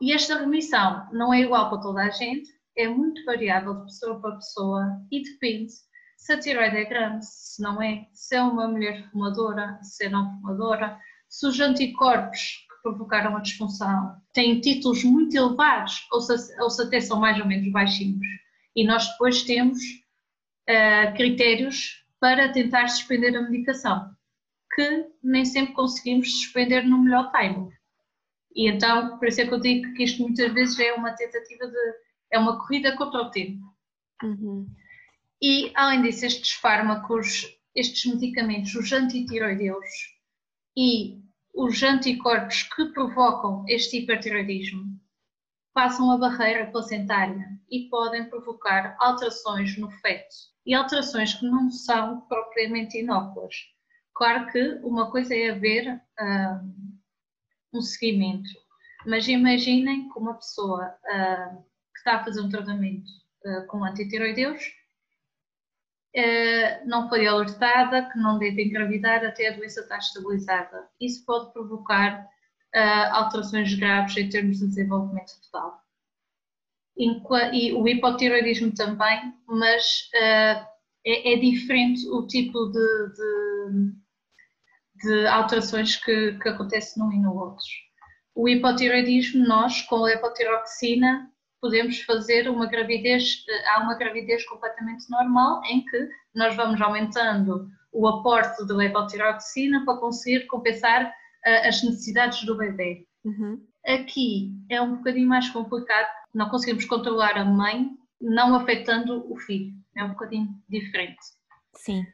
E 0.00 0.12
esta 0.12 0.38
remissão 0.38 1.08
não 1.12 1.32
é 1.32 1.40
igual 1.40 1.68
para 1.70 1.80
toda 1.80 2.02
a 2.02 2.10
gente, 2.10 2.48
é 2.76 2.86
muito 2.86 3.24
variável 3.24 3.74
de 3.74 3.84
pessoa 3.84 4.20
para 4.20 4.36
pessoa 4.36 4.84
e 5.10 5.22
depende 5.22 5.72
se 6.16 6.32
a 6.32 6.38
tiroide 6.38 6.76
é 6.76 6.84
grande, 6.84 7.26
se 7.26 7.60
não 7.62 7.82
é, 7.82 8.06
se 8.12 8.36
é 8.36 8.42
uma 8.42 8.68
mulher 8.68 9.08
fumadora, 9.10 9.78
se 9.82 10.06
é 10.06 10.08
não 10.08 10.30
fumadora, 10.32 10.98
se 11.28 11.46
os 11.46 11.58
anticorpos 11.58 12.38
que 12.40 12.82
provocaram 12.82 13.36
a 13.36 13.40
disfunção 13.40 14.16
têm 14.32 14.60
títulos 14.60 15.02
muito 15.04 15.36
elevados 15.36 16.06
ou 16.12 16.20
se, 16.20 16.60
ou 16.60 16.70
se 16.70 16.82
até 16.82 17.00
são 17.00 17.20
mais 17.20 17.38
ou 17.40 17.46
menos 17.46 17.70
baixinhos. 17.72 18.26
E 18.74 18.86
nós 18.86 19.08
depois 19.08 19.42
temos 19.42 19.78
uh, 19.78 21.14
critérios 21.16 22.04
para 22.20 22.52
tentar 22.52 22.88
suspender 22.88 23.36
a 23.36 23.42
medicação 23.42 24.10
que 24.78 25.10
nem 25.24 25.44
sempre 25.44 25.74
conseguimos 25.74 26.30
suspender 26.30 26.82
no 26.82 27.02
melhor 27.02 27.32
timing. 27.32 27.68
E 28.54 28.70
então, 28.70 29.18
por 29.18 29.26
isso 29.26 29.40
é 29.40 29.46
que 29.46 29.52
eu 29.52 29.60
digo 29.60 29.92
que 29.94 30.04
isto 30.04 30.22
muitas 30.22 30.52
vezes 30.54 30.78
é 30.78 30.92
uma 30.92 31.16
tentativa 31.16 31.66
de. 31.66 31.94
é 32.30 32.38
uma 32.38 32.60
corrida 32.60 32.96
contra 32.96 33.22
o 33.22 33.30
tempo. 33.32 33.60
Uhum. 34.22 34.72
E, 35.42 35.72
além 35.74 36.02
disso, 36.02 36.24
estes 36.24 36.52
fármacos, 36.52 37.44
estes 37.74 38.12
medicamentos, 38.12 38.72
os 38.76 38.92
antitiroideus 38.92 39.84
e 40.76 41.22
os 41.52 41.82
anticorpos 41.82 42.62
que 42.62 42.86
provocam 42.92 43.64
este 43.66 43.98
hipertiroidismo 43.98 44.84
passam 45.74 46.12
a 46.12 46.18
barreira 46.18 46.70
placentária 46.70 47.48
e 47.68 47.88
podem 47.88 48.28
provocar 48.30 48.96
alterações 49.00 49.76
no 49.76 49.90
feto. 49.90 50.34
E 50.64 50.72
alterações 50.72 51.34
que 51.34 51.46
não 51.46 51.68
são 51.68 52.20
propriamente 52.22 52.98
inóculas 52.98 53.54
Claro 54.18 54.50
que 54.50 54.80
uma 54.82 55.08
coisa 55.12 55.32
é 55.32 55.50
haver 55.50 55.94
uh, 55.94 56.98
um 57.72 57.80
seguimento, 57.80 58.50
mas 59.06 59.28
imaginem 59.28 60.08
que 60.08 60.18
uma 60.18 60.34
pessoa 60.34 60.88
uh, 60.88 61.56
que 61.94 61.98
está 61.98 62.16
a 62.16 62.24
fazer 62.24 62.40
um 62.40 62.48
tratamento 62.48 63.08
uh, 63.46 63.64
com 63.68 63.84
antitiroideus 63.84 64.60
não 66.84 67.08
foi 67.08 67.28
alertada 67.28 68.10
que 68.10 68.18
não 68.18 68.40
deve 68.40 68.64
engravidar 68.64 69.24
até 69.24 69.48
a 69.48 69.56
doença 69.56 69.82
estar 69.82 69.98
estabilizada. 69.98 70.88
Isso 71.00 71.24
pode 71.24 71.52
provocar 71.52 72.26
alterações 73.12 73.72
graves 73.74 74.16
em 74.16 74.28
termos 74.28 74.58
de 74.58 74.66
desenvolvimento 74.66 75.30
total. 75.42 75.80
E 76.96 77.72
o 77.72 77.86
hipotiroidismo 77.86 78.74
também, 78.74 79.32
mas 79.46 80.10
é, 81.04 81.34
é, 81.34 81.36
diferente 81.36 82.08
o 82.08 82.26
tipo 82.26 82.66
de, 82.66 83.12
de 83.14 83.94
de 85.02 85.26
alterações 85.26 85.96
que, 85.96 86.32
que 86.40 86.48
acontecem 86.48 87.02
num 87.02 87.12
e 87.12 87.18
no 87.18 87.34
outro. 87.36 87.64
O 88.34 88.48
hipotiroidismo, 88.48 89.46
nós 89.46 89.82
com 89.82 90.04
a 90.04 90.12
hipotiroxina 90.12 91.30
podemos 91.60 92.00
fazer 92.02 92.48
uma 92.48 92.66
gravidez, 92.66 93.44
eh, 93.48 93.70
há 93.70 93.80
uma 93.82 93.96
gravidez 93.96 94.46
completamente 94.46 95.10
normal 95.10 95.60
em 95.64 95.84
que 95.84 96.08
nós 96.34 96.54
vamos 96.54 96.80
aumentando 96.80 97.68
o 97.92 98.06
aporte 98.06 98.64
da 98.66 98.74
levotiroxina 98.74 99.84
para 99.84 99.98
conseguir 99.98 100.46
compensar 100.46 101.06
uh, 101.06 101.68
as 101.68 101.82
necessidades 101.82 102.44
do 102.44 102.56
bebê. 102.56 103.06
Uhum. 103.24 103.60
Aqui 103.86 104.52
é 104.70 104.80
um 104.80 104.96
bocadinho 104.96 105.28
mais 105.28 105.48
complicado, 105.48 106.08
não 106.34 106.48
conseguimos 106.48 106.84
controlar 106.84 107.36
a 107.36 107.44
mãe, 107.44 107.90
não 108.20 108.54
afetando 108.54 109.24
o 109.32 109.36
filho, 109.36 109.72
é 109.96 110.04
um 110.04 110.10
bocadinho 110.10 110.48
diferente. 110.68 111.18
Sim. 111.74 112.04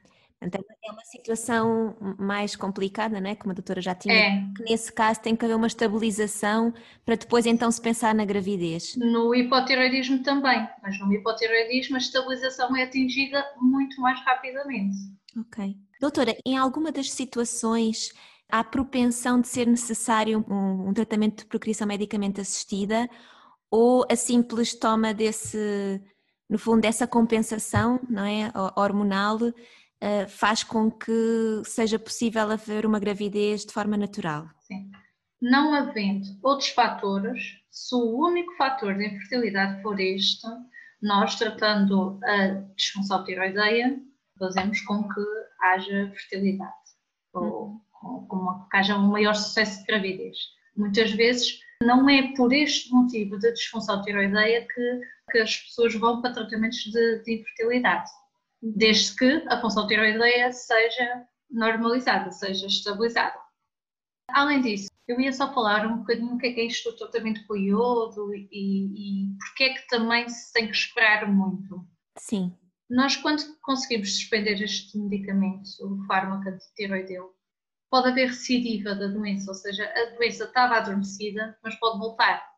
Então 0.43 0.61
é 0.85 0.91
uma 0.91 1.05
situação 1.05 1.97
mais 2.19 2.55
complicada, 2.55 3.21
não 3.21 3.31
é? 3.31 3.35
Como 3.35 3.53
a 3.53 3.55
doutora 3.55 3.81
já 3.81 3.95
tinha, 3.95 4.15
é. 4.15 4.31
que 4.57 4.63
nesse 4.65 4.93
caso 4.93 5.21
tem 5.21 5.35
que 5.35 5.45
haver 5.45 5.55
uma 5.55 5.67
estabilização 5.67 6.73
para 7.05 7.15
depois 7.15 7.47
então 7.47 7.71
se 7.71 7.81
pensar 7.81 8.15
na 8.15 8.25
gravidez. 8.25 8.95
No 8.97 9.35
hipotiroidismo 9.35 10.23
também, 10.23 10.69
mas 10.83 10.99
no 11.01 11.13
hipotiroidismo 11.13 11.97
a 11.97 11.99
estabilização 11.99 12.77
é 12.77 12.83
atingida 12.83 13.45
muito 13.61 14.01
mais 14.01 14.21
rapidamente. 14.25 14.97
Ok. 15.39 15.77
Doutora, 16.01 16.37
em 16.45 16.57
alguma 16.57 16.93
das 16.93 17.11
situações 17.11 18.13
há 18.51 18.63
propensão 18.63 19.41
de 19.41 19.49
ser 19.49 19.67
necessário 19.67 20.45
um, 20.49 20.89
um 20.89 20.93
tratamento 20.93 21.39
de 21.39 21.47
procriação 21.47 21.87
medicamente 21.87 22.41
assistida 22.41 23.09
ou 23.71 24.07
a 24.09 24.15
simples 24.15 24.75
toma 24.79 25.13
desse, 25.13 26.01
no 26.49 26.59
fundo, 26.59 26.83
dessa 26.83 27.07
compensação, 27.07 27.99
não 28.09 28.25
é, 28.25 28.53
hormonal, 28.77 29.39
eh, 30.01 30.27
faz 30.27 30.63
com 30.63 30.91
que 30.91 31.63
seja 31.65 31.99
possível 31.99 32.51
haver 32.51 32.85
uma 32.85 32.99
gravidez 32.99 33.65
de 33.65 33.73
forma 33.73 33.97
natural. 33.97 34.49
Sim. 34.61 34.91
Não 35.41 35.75
havendo 35.75 36.27
outros 36.43 36.71
fatores, 36.71 37.59
se 37.71 37.95
o 37.95 38.17
único 38.19 38.55
fator 38.57 38.95
de 38.95 39.07
infertilidade 39.07 39.83
for 39.83 39.99
este, 40.01 40.47
nós 41.03 41.37
tratando 41.37 42.19
a 42.25 42.47
disfunção 42.77 43.25
tiroideia, 43.25 43.99
fazemos 44.39 44.81
com 44.83 45.07
que 45.09 45.21
haja 45.61 46.11
fertilidade 46.15 46.73
ou, 47.33 47.81
ou 48.03 48.27
com 48.27 48.67
que 48.71 48.77
haja 48.77 48.97
um 48.97 49.11
maior 49.11 49.35
sucesso 49.35 49.81
de 49.81 49.87
gravidez. 49.87 50.37
Muitas 50.77 51.11
vezes 51.13 51.61
não 51.83 52.09
é 52.09 52.35
por 52.35 52.53
este 52.53 52.91
motivo 52.91 53.39
da 53.39 53.51
disfunção 53.51 54.03
tiroideia 54.03 54.67
que, 54.67 55.01
que 55.31 55.39
as 55.39 55.57
pessoas 55.57 55.95
vão 55.95 56.23
para 56.23 56.33
tratamentos 56.33 56.79
de, 56.79 57.23
de 57.23 57.41
infertilidade 57.41 58.11
desde 58.73 59.17
que 59.17 59.45
a 59.49 59.61
função 59.61 59.87
tiroideia 59.87 60.53
seja 60.53 61.27
normalizada, 61.51 62.31
seja 62.31 62.67
estabilizada. 62.67 63.39
Além 64.31 64.63
disso, 64.63 64.89
eu 65.07 65.21
ia 65.21 65.33
só 65.33 65.53
falar 65.53 65.87
um 65.87 65.99
bocadinho 65.99 66.35
o 66.35 66.39
que 66.39 66.47
é, 66.47 66.53
que 66.53 66.61
é 66.61 66.65
isto 66.65 66.91
do 66.91 66.97
tratamento 66.97 67.47
com 67.47 67.57
iodo 67.57 68.35
e, 68.35 68.49
e 68.51 69.37
porque 69.39 69.65
é 69.65 69.75
que 69.75 69.87
também 69.89 70.29
se 70.29 70.53
tem 70.53 70.67
que 70.67 70.77
esperar 70.77 71.31
muito. 71.31 71.87
Sim. 72.19 72.57
Nós, 72.89 73.17
quando 73.17 73.43
conseguimos 73.61 74.15
suspender 74.15 74.63
este 74.63 74.97
medicamento, 74.97 75.69
o 75.83 76.05
fármaco 76.07 76.49
antiroideu, 76.49 77.35
pode 77.91 78.09
haver 78.09 78.29
recidiva 78.29 78.95
da 78.95 79.09
doença, 79.09 79.51
ou 79.51 79.55
seja, 79.55 79.85
a 79.85 80.17
doença 80.17 80.45
estava 80.45 80.77
adormecida, 80.77 81.57
mas 81.63 81.75
pode 81.77 81.99
voltar. 81.99 82.54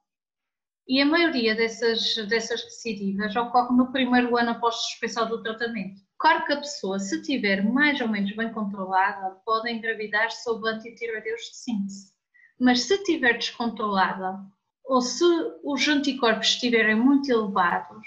E 0.88 1.00
a 1.00 1.06
maioria 1.06 1.54
dessas, 1.54 2.14
dessas 2.28 2.62
recidivas 2.62 3.34
ocorre 3.34 3.76
no 3.76 3.90
primeiro 3.90 4.36
ano 4.36 4.50
após 4.50 4.76
suspensão 4.76 5.28
do 5.28 5.42
tratamento. 5.42 6.00
Claro 6.18 6.46
que 6.46 6.52
a 6.52 6.58
pessoa, 6.58 6.98
se 6.98 7.16
estiver 7.16 7.64
mais 7.64 8.00
ou 8.00 8.08
menos 8.08 8.34
bem 8.36 8.52
controlada, 8.52 9.36
pode 9.44 9.70
engravidar 9.70 10.30
sob 10.30 10.68
antitiroideus 10.68 11.40
de 11.40 11.56
síntese. 11.56 12.12
Mas 12.58 12.82
se 12.82 12.94
estiver 12.94 13.34
descontrolada 13.34 14.38
ou 14.84 15.00
se 15.00 15.24
os 15.64 15.86
anticorpos 15.88 16.46
estiverem 16.46 16.94
muito 16.94 17.30
elevados, 17.30 18.06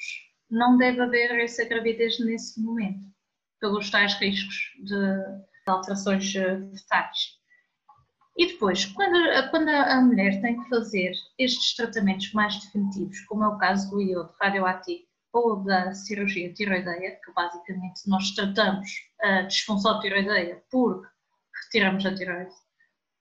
não 0.50 0.78
deve 0.78 1.02
haver 1.02 1.38
essa 1.40 1.66
gravidez 1.66 2.18
nesse 2.20 2.62
momento, 2.62 3.04
pelos 3.60 3.90
tais 3.92 4.14
riscos 4.16 4.56
de 4.84 4.96
alterações 5.68 6.34
eh, 6.36 6.58
fetais. 6.76 7.39
E 8.40 8.48
depois, 8.48 8.86
quando, 8.86 9.20
quando 9.52 9.68
a 9.68 10.00
mulher 10.00 10.40
tem 10.40 10.64
que 10.64 10.70
fazer 10.70 11.12
estes 11.38 11.76
tratamentos 11.76 12.32
mais 12.32 12.58
definitivos, 12.58 13.20
como 13.26 13.44
é 13.44 13.50
o 13.50 13.58
caso 13.58 13.90
do 13.90 14.02
iodo 14.02 14.34
radioativo 14.40 15.04
ou 15.34 15.62
da 15.62 15.94
cirurgia 15.94 16.54
tiroideia, 16.54 17.20
que 17.22 17.34
basicamente 17.34 18.08
nós 18.08 18.32
tratamos 18.32 18.90
a 19.22 19.42
disfunção 19.42 20.00
tiroideia 20.00 20.64
porque 20.72 21.06
retiramos 21.66 22.06
a 22.06 22.16
tiroide, 22.16 22.56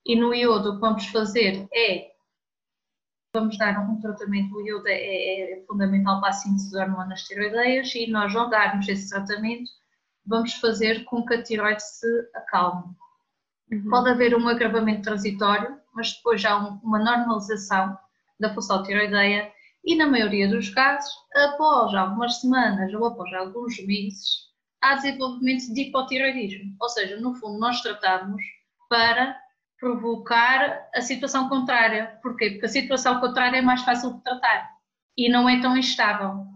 e 0.07 0.15
no 0.15 0.33
iodo 0.33 0.71
o 0.71 0.75
que 0.75 0.81
vamos 0.83 1.07
fazer 1.07 1.67
é 1.75 2.13
vamos 3.35 3.59
dar 3.59 3.77
um 3.91 4.01
tratamento, 4.01 4.55
o 4.55 4.61
iodo 4.61 4.87
é, 4.87 4.93
é 5.57 5.65
fundamental 5.67 6.21
para 6.21 6.31
a 6.31 6.33
síntese 6.33 6.71
de 6.71 6.79
hormonas 6.79 7.25
tiroideias 7.25 7.93
e 7.93 8.07
nós 8.07 8.37
ao 8.37 8.49
darmos 8.49 8.87
esse 8.89 9.11
tratamento 9.11 9.69
vamos 10.25 10.55
fazer 10.55 11.03
com 11.07 11.27
que 11.27 11.35
a 11.35 11.43
tiroide 11.43 11.83
se 11.83 12.07
acalme 12.37 12.95
Uhum. 13.71 13.91
Pode 13.91 14.11
haver 14.11 14.35
um 14.35 14.49
agravamento 14.49 15.03
transitório, 15.03 15.77
mas 15.95 16.15
depois 16.15 16.41
já 16.41 16.57
uma 16.57 16.99
normalização 16.99 17.97
da 18.41 18.53
função 18.55 18.83
tiroideia 18.83 19.51
e, 19.85 19.97
na 19.97 20.07
maioria 20.07 20.49
dos 20.49 20.71
casos, 20.71 21.11
após 21.35 21.95
algumas 21.95 22.41
semanas 22.41 22.93
ou 22.95 23.07
após 23.07 23.33
alguns 23.35 23.79
meses, 23.85 24.49
há 24.81 24.95
desenvolvimento 24.95 25.73
de 25.73 25.83
hipotiroidismo. 25.83 26.77
Ou 26.81 26.89
seja, 26.89 27.21
no 27.21 27.35
fundo, 27.35 27.59
nós 27.59 27.81
tratamos 27.81 28.43
para 28.89 29.37
provocar 29.79 30.89
a 30.95 31.01
situação 31.01 31.49
contrária. 31.49 32.19
Porquê? 32.23 32.51
Porque 32.51 32.67
a 32.67 32.71
situação 32.71 33.21
contrária 33.21 33.59
é 33.59 33.63
mais 33.63 33.83
fácil 33.83 34.15
de 34.15 34.23
tratar 34.23 34.71
e 35.17 35.29
não 35.29 35.49
é 35.49 35.61
tão 35.61 35.77
instável. 35.77 36.47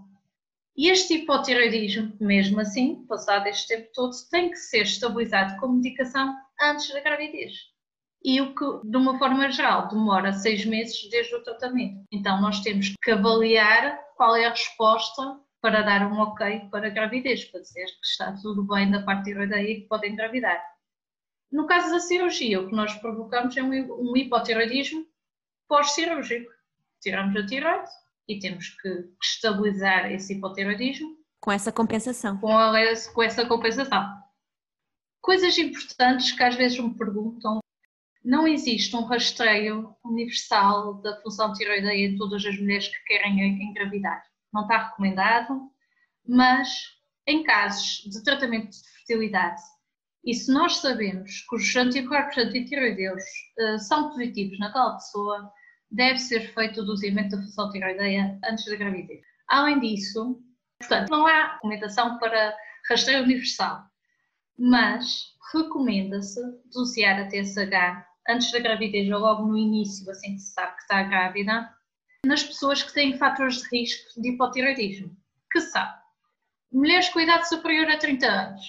E 0.77 0.89
este 0.89 1.15
hipotiroidismo, 1.15 2.17
mesmo 2.19 2.61
assim, 2.61 3.05
passado 3.07 3.47
este 3.47 3.69
tempo 3.69 3.91
todo, 3.93 4.13
tem 4.31 4.51
que 4.51 4.57
ser 4.57 4.83
estabilizado 4.83 5.61
com 5.61 5.69
medicação 5.69 6.35
antes 6.61 6.93
da 6.93 7.01
gravidez. 7.01 7.53
E 8.25 8.41
o 8.41 8.55
que, 8.55 8.65
de 8.89 8.97
uma 8.97 9.19
forma 9.19 9.51
geral, 9.51 9.89
demora 9.89 10.33
seis 10.33 10.65
meses 10.65 11.09
desde 11.11 11.35
o 11.35 11.43
tratamento. 11.43 12.05
Então, 12.11 12.41
nós 12.41 12.61
temos 12.61 12.95
que 13.03 13.11
avaliar 13.11 13.99
qual 14.17 14.35
é 14.37 14.47
a 14.47 14.51
resposta 14.51 15.41
para 15.61 15.83
dar 15.83 16.11
um 16.11 16.19
ok 16.21 16.69
para 16.71 16.87
a 16.87 16.91
gravidez, 16.91 17.45
para 17.45 17.61
dizer 17.61 17.85
que 17.85 18.07
está 18.07 18.33
tudo 18.41 18.65
bem 18.65 18.91
da 18.91 19.03
parte 19.03 19.25
tiroideia 19.25 19.71
e 19.71 19.81
que 19.83 19.89
pode 19.89 20.09
engravidar. 20.09 20.63
No 21.51 21.67
caso 21.67 21.91
da 21.91 22.01
cirurgia, 22.01 22.61
o 22.61 22.69
que 22.69 22.75
nós 22.75 22.95
provocamos 22.95 23.57
é 23.57 23.63
um 23.63 24.17
hipotiroidismo 24.17 25.07
pós-cirúrgico. 25.69 26.51
Tiramos 27.01 27.37
a 27.37 27.45
tiroide 27.45 27.91
e 28.29 28.39
temos 28.39 28.69
que 28.81 28.89
estabilizar 29.23 30.11
esse 30.11 30.35
hipotiroidismo. 30.35 31.17
Com 31.41 31.53
essa 31.53 31.73
compensação. 31.73 32.39
Com, 32.39 32.57
a, 32.57 32.73
com 33.13 33.23
essa 33.23 33.47
compensação. 33.47 34.23
Coisas 35.21 35.57
importantes 35.59 36.33
que 36.33 36.43
às 36.43 36.55
vezes 36.55 36.79
me 36.79 36.97
perguntam. 36.97 37.61
Não 38.25 38.47
existe 38.47 38.95
um 38.95 39.05
rastreio 39.05 39.95
universal 40.05 40.95
da 41.03 41.21
função 41.23 41.53
tiroideia 41.53 42.09
em 42.09 42.17
todas 42.17 42.45
as 42.45 42.57
mulheres 42.59 42.89
que 42.89 43.05
querem 43.05 43.63
engravidar. 43.63 44.23
Não 44.53 44.63
está 44.63 44.89
recomendado, 44.89 45.71
mas 46.27 46.69
em 47.27 47.43
casos 47.43 48.09
de 48.09 48.23
tratamento 48.23 48.71
de 48.71 48.91
fertilidade, 48.91 49.63
e 50.25 50.35
se 50.35 50.53
nós 50.53 50.77
sabemos 50.77 51.45
que 51.49 51.57
os 51.57 51.77
anticorpos 51.77 52.39
antitiroideus 52.39 53.23
uh, 53.59 53.79
são 53.79 54.11
positivos 54.11 54.59
naquela 54.59 54.95
pessoa, 54.95 55.53
deve 55.93 56.19
ser 56.19 56.53
feito 56.55 56.81
o 56.81 56.85
dozimento 56.85 57.37
da 57.37 57.43
função 57.43 57.71
tiroideia 57.71 58.39
antes 58.45 58.65
da 58.65 58.77
gravidez. 58.77 59.21
Além 59.49 59.79
disso, 59.81 60.43
portanto, 60.81 61.11
não 61.11 61.27
há 61.27 61.55
recomendação 61.55 62.19
para 62.19 62.57
rastreio 62.89 63.23
universal, 63.23 63.85
mas 64.59 65.33
recomenda-se 65.53 66.41
dosear 66.73 67.21
a 67.21 67.29
TSH 67.29 68.07
antes 68.29 68.51
da 68.53 68.59
gravidez 68.59 69.11
ou 69.11 69.19
logo 69.19 69.47
no 69.47 69.57
início, 69.57 70.11
assim 70.11 70.35
que 70.35 70.41
se 70.41 70.55
sabe 70.55 70.75
que 70.77 70.83
está 70.83 71.03
grávida, 71.03 71.71
nas 72.25 72.43
pessoas 72.43 72.83
que 72.83 72.95
têm 72.95 73.19
fatores 73.19 73.63
de 73.63 73.69
risco 73.69 74.21
de 74.21 74.31
hipotiroidismo, 74.31 75.15
que 75.51 75.61
são 75.61 75.87
mulheres 76.73 77.09
com 77.11 77.21
idade 77.21 77.49
superior 77.49 77.91
a 77.91 77.99
30 77.99 78.27
anos, 78.27 78.63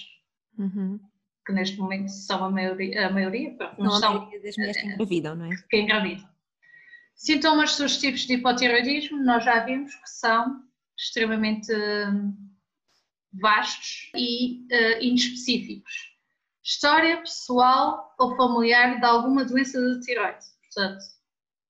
uhum. 0.58 1.00
que 1.46 1.52
neste 1.52 1.78
momento 1.78 2.08
são 2.08 2.44
a 2.44 2.50
maioria, 2.50 3.06
a 3.06 3.10
maioria 3.10 3.56
não, 3.78 3.92
são 3.92 4.12
a 4.12 4.18
maioria 4.18 4.42
das 4.42 4.56
mulheres 4.56 4.80
que 4.80 4.86
engravidam, 4.88 5.34
não 5.36 5.46
é? 5.46 5.56
Que 5.70 5.80
engravidam. 5.80 6.33
Sintomas 7.14 7.72
sugestivos 7.72 8.26
de 8.26 8.34
hipotiroidismo, 8.34 9.22
nós 9.24 9.44
já 9.44 9.64
vimos 9.64 9.94
que 9.94 10.10
são 10.10 10.62
extremamente 10.98 11.72
hum, 11.72 12.36
vastos 13.32 14.10
e 14.14 14.66
uh, 14.70 15.02
inespecíficos. 15.02 15.92
História 16.62 17.18
pessoal 17.18 18.14
ou 18.18 18.36
familiar 18.36 18.98
de 18.98 19.06
alguma 19.06 19.44
doença 19.44 19.78
de 19.78 20.00
tiroide. 20.00 20.44
Portanto, 20.62 21.04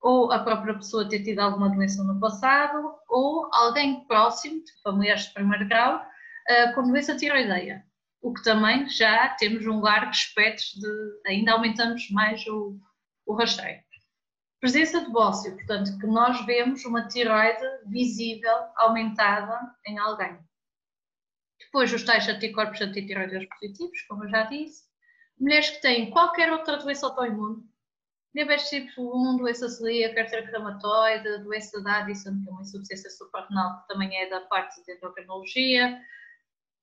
ou 0.01 0.31
a 0.31 0.39
própria 0.39 0.75
pessoa 0.75 1.09
ter 1.09 1.23
tido 1.23 1.39
alguma 1.39 1.69
doença 1.69 2.03
no 2.03 2.19
passado, 2.19 2.93
ou 3.09 3.49
alguém 3.53 4.05
próximo, 4.05 4.61
familiares 4.83 5.25
de 5.25 5.33
primeiro 5.33 5.67
grau, 5.67 5.97
uh, 5.97 6.75
com 6.75 6.87
doença 6.87 7.15
tiroideia. 7.15 7.83
O 8.21 8.33
que 8.33 8.43
também 8.43 8.87
já 8.89 9.29
temos 9.29 9.65
um 9.65 9.79
largo 9.79 10.11
espectro 10.11 10.65
de. 10.79 11.29
ainda 11.29 11.53
aumentamos 11.53 12.09
mais 12.09 12.45
o, 12.47 12.79
o 13.25 13.35
rastreio. 13.35 13.84
Presença 14.65 14.99
de 14.99 15.11
bócio, 15.11 15.55
portanto, 15.55 15.95
que 15.99 16.07
nós 16.07 16.43
vemos 16.43 16.83
uma 16.85 17.07
tiroide 17.07 17.63
visível 17.85 18.51
aumentada 18.77 19.59
em 19.85 19.99
alguém. 19.99 20.39
Depois, 21.59 21.93
os 21.93 22.03
tais 22.03 22.27
anticorpos 22.27 22.81
antitiroideus 22.81 23.45
positivos, 23.45 24.01
como 24.07 24.23
eu 24.23 24.29
já 24.31 24.45
disse. 24.45 24.85
Mulheres 25.39 25.69
que 25.69 25.81
têm 25.81 26.09
qualquer 26.09 26.51
outra 26.51 26.77
doença 26.77 27.05
autoimune, 27.05 27.61
diabetes 28.33 28.67
tipo 28.69 29.33
1, 29.35 29.37
doença 29.37 29.69
celíaca, 29.69 30.21
artrite 30.21 30.49
reumatoide, 30.49 31.43
doença 31.43 31.79
da 31.83 31.99
Addison, 31.99 32.41
que 32.43 32.49
é 32.49 32.51
uma 32.51 32.63
insuficiência 32.63 33.11
suprarrenal, 33.11 33.81
que 33.81 33.87
também 33.89 34.17
é 34.19 34.27
da 34.31 34.41
parte 34.47 34.83
de 34.83 34.93
endocrinologia. 34.93 36.01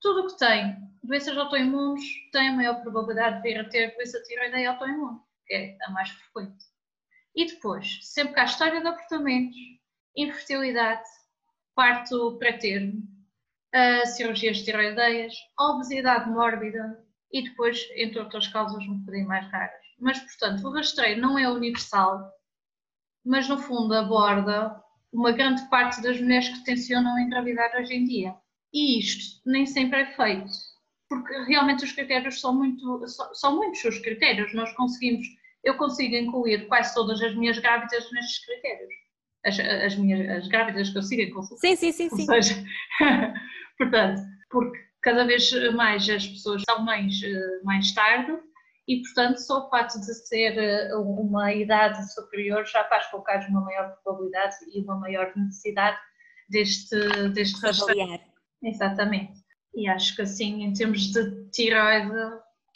Tudo 0.01 0.21
o 0.21 0.27
que 0.29 0.39
tem 0.39 0.77
doenças 1.03 1.37
autoimunes 1.37 2.05
tem 2.31 2.55
maior 2.55 2.81
probabilidade 2.81 3.39
de 3.39 3.43
vir 3.43 3.59
a 3.59 3.69
ter 3.69 3.93
doença 3.97 4.23
tiroideia 4.23 4.71
autoimune, 4.71 5.19
que 5.49 5.53
é 5.53 5.77
a 5.83 5.91
mais 5.91 6.11
frequente. 6.11 6.72
E 7.35 7.47
depois, 7.47 7.99
sempre 8.03 8.35
que 8.35 8.41
há 8.41 8.45
história 8.45 8.81
de 8.81 8.87
abortamentos, 8.87 9.57
infertilidade, 10.17 11.09
parto 11.75 12.37
pré-termo, 12.39 13.03
uh, 13.75 14.07
cirurgias 14.07 14.63
tiroideias, 14.63 15.35
obesidade 15.59 16.29
mórbida 16.31 17.03
e 17.33 17.43
depois, 17.43 17.89
entre 17.97 18.19
outras 18.19 18.49
causas 18.49 18.85
um 18.85 18.99
bocadinho 18.99 19.29
mais 19.29 19.51
raras. 19.51 19.81
Mas, 19.99 20.19
portanto, 20.19 20.67
o 20.67 20.73
rastreio 20.73 21.21
não 21.21 21.39
é 21.39 21.49
universal, 21.49 22.31
mas 23.25 23.49
no 23.49 23.59
fundo 23.59 23.95
aborda 23.95 24.83
uma 25.13 25.33
grande 25.33 25.69
parte 25.69 26.03
das 26.03 26.21
mulheres 26.21 26.49
que 26.49 26.65
tencionam 26.65 27.19
engravidar 27.19 27.75
hoje 27.77 27.95
em 27.95 28.05
dia. 28.05 28.35
E 28.73 28.99
isto 28.99 29.41
nem 29.47 29.67
sempre 29.67 30.01
é 30.01 30.07
feito, 30.17 30.51
porque 31.09 31.33
realmente 31.45 31.85
os 31.85 31.93
critérios 31.93 32.41
são 32.41 32.55
muito, 32.55 33.07
são 33.35 33.57
muitos 33.57 33.85
os 33.85 33.99
critérios. 33.99 34.55
Nós 34.55 34.73
conseguimos, 34.75 35.27
eu 35.65 35.77
consigo 35.77 36.15
incluir 36.15 36.67
quase 36.67 36.95
todas 36.95 37.21
as 37.23 37.35
minhas 37.35 37.59
grávidas 37.59 38.11
nestes 38.13 38.45
critérios. 38.45 38.93
As, 39.45 39.59
as 39.59 39.97
minhas 39.97 40.29
as 40.39 40.49
grávidas 40.49 40.91
que 40.91 40.99
eu 40.99 41.03
sigo 41.03 41.23
em 41.23 41.31
consulta. 41.31 41.61
Sim, 41.61 41.77
sim, 41.77 41.93
sim. 41.93 42.09
sim. 42.11 42.27
Seja, 42.27 42.65
Portanto, 43.79 44.23
porque 44.51 44.79
cada 45.03 45.25
vez 45.25 45.51
mais 45.75 46.09
as 46.09 46.27
pessoas 46.27 46.63
são 46.69 46.85
mães 46.85 47.21
eh, 47.25 47.61
mais 47.65 47.93
tarde 47.93 48.39
e, 48.87 49.01
portanto, 49.03 49.39
só 49.39 49.67
o 49.67 49.71
facto 49.71 49.99
de 49.99 50.15
ser 50.15 50.57
eh, 50.59 50.95
uma 50.95 51.53
idade 51.53 52.13
superior 52.13 52.65
já 52.67 52.85
faz 52.85 53.07
haja 53.29 53.49
uma 53.49 53.63
maior 53.63 53.97
probabilidade 54.05 54.57
e 54.73 54.81
uma 54.83 54.97
maior 54.97 55.33
necessidade 55.37 55.99
deste, 56.49 56.97
deste 57.31 57.61
rastreio. 57.61 58.21
Exatamente. 58.63 59.41
E 59.75 59.89
acho 59.89 60.15
que 60.15 60.23
assim, 60.23 60.63
em 60.63 60.73
termos 60.73 61.13
de 61.13 61.51
tiroide, 61.51 62.13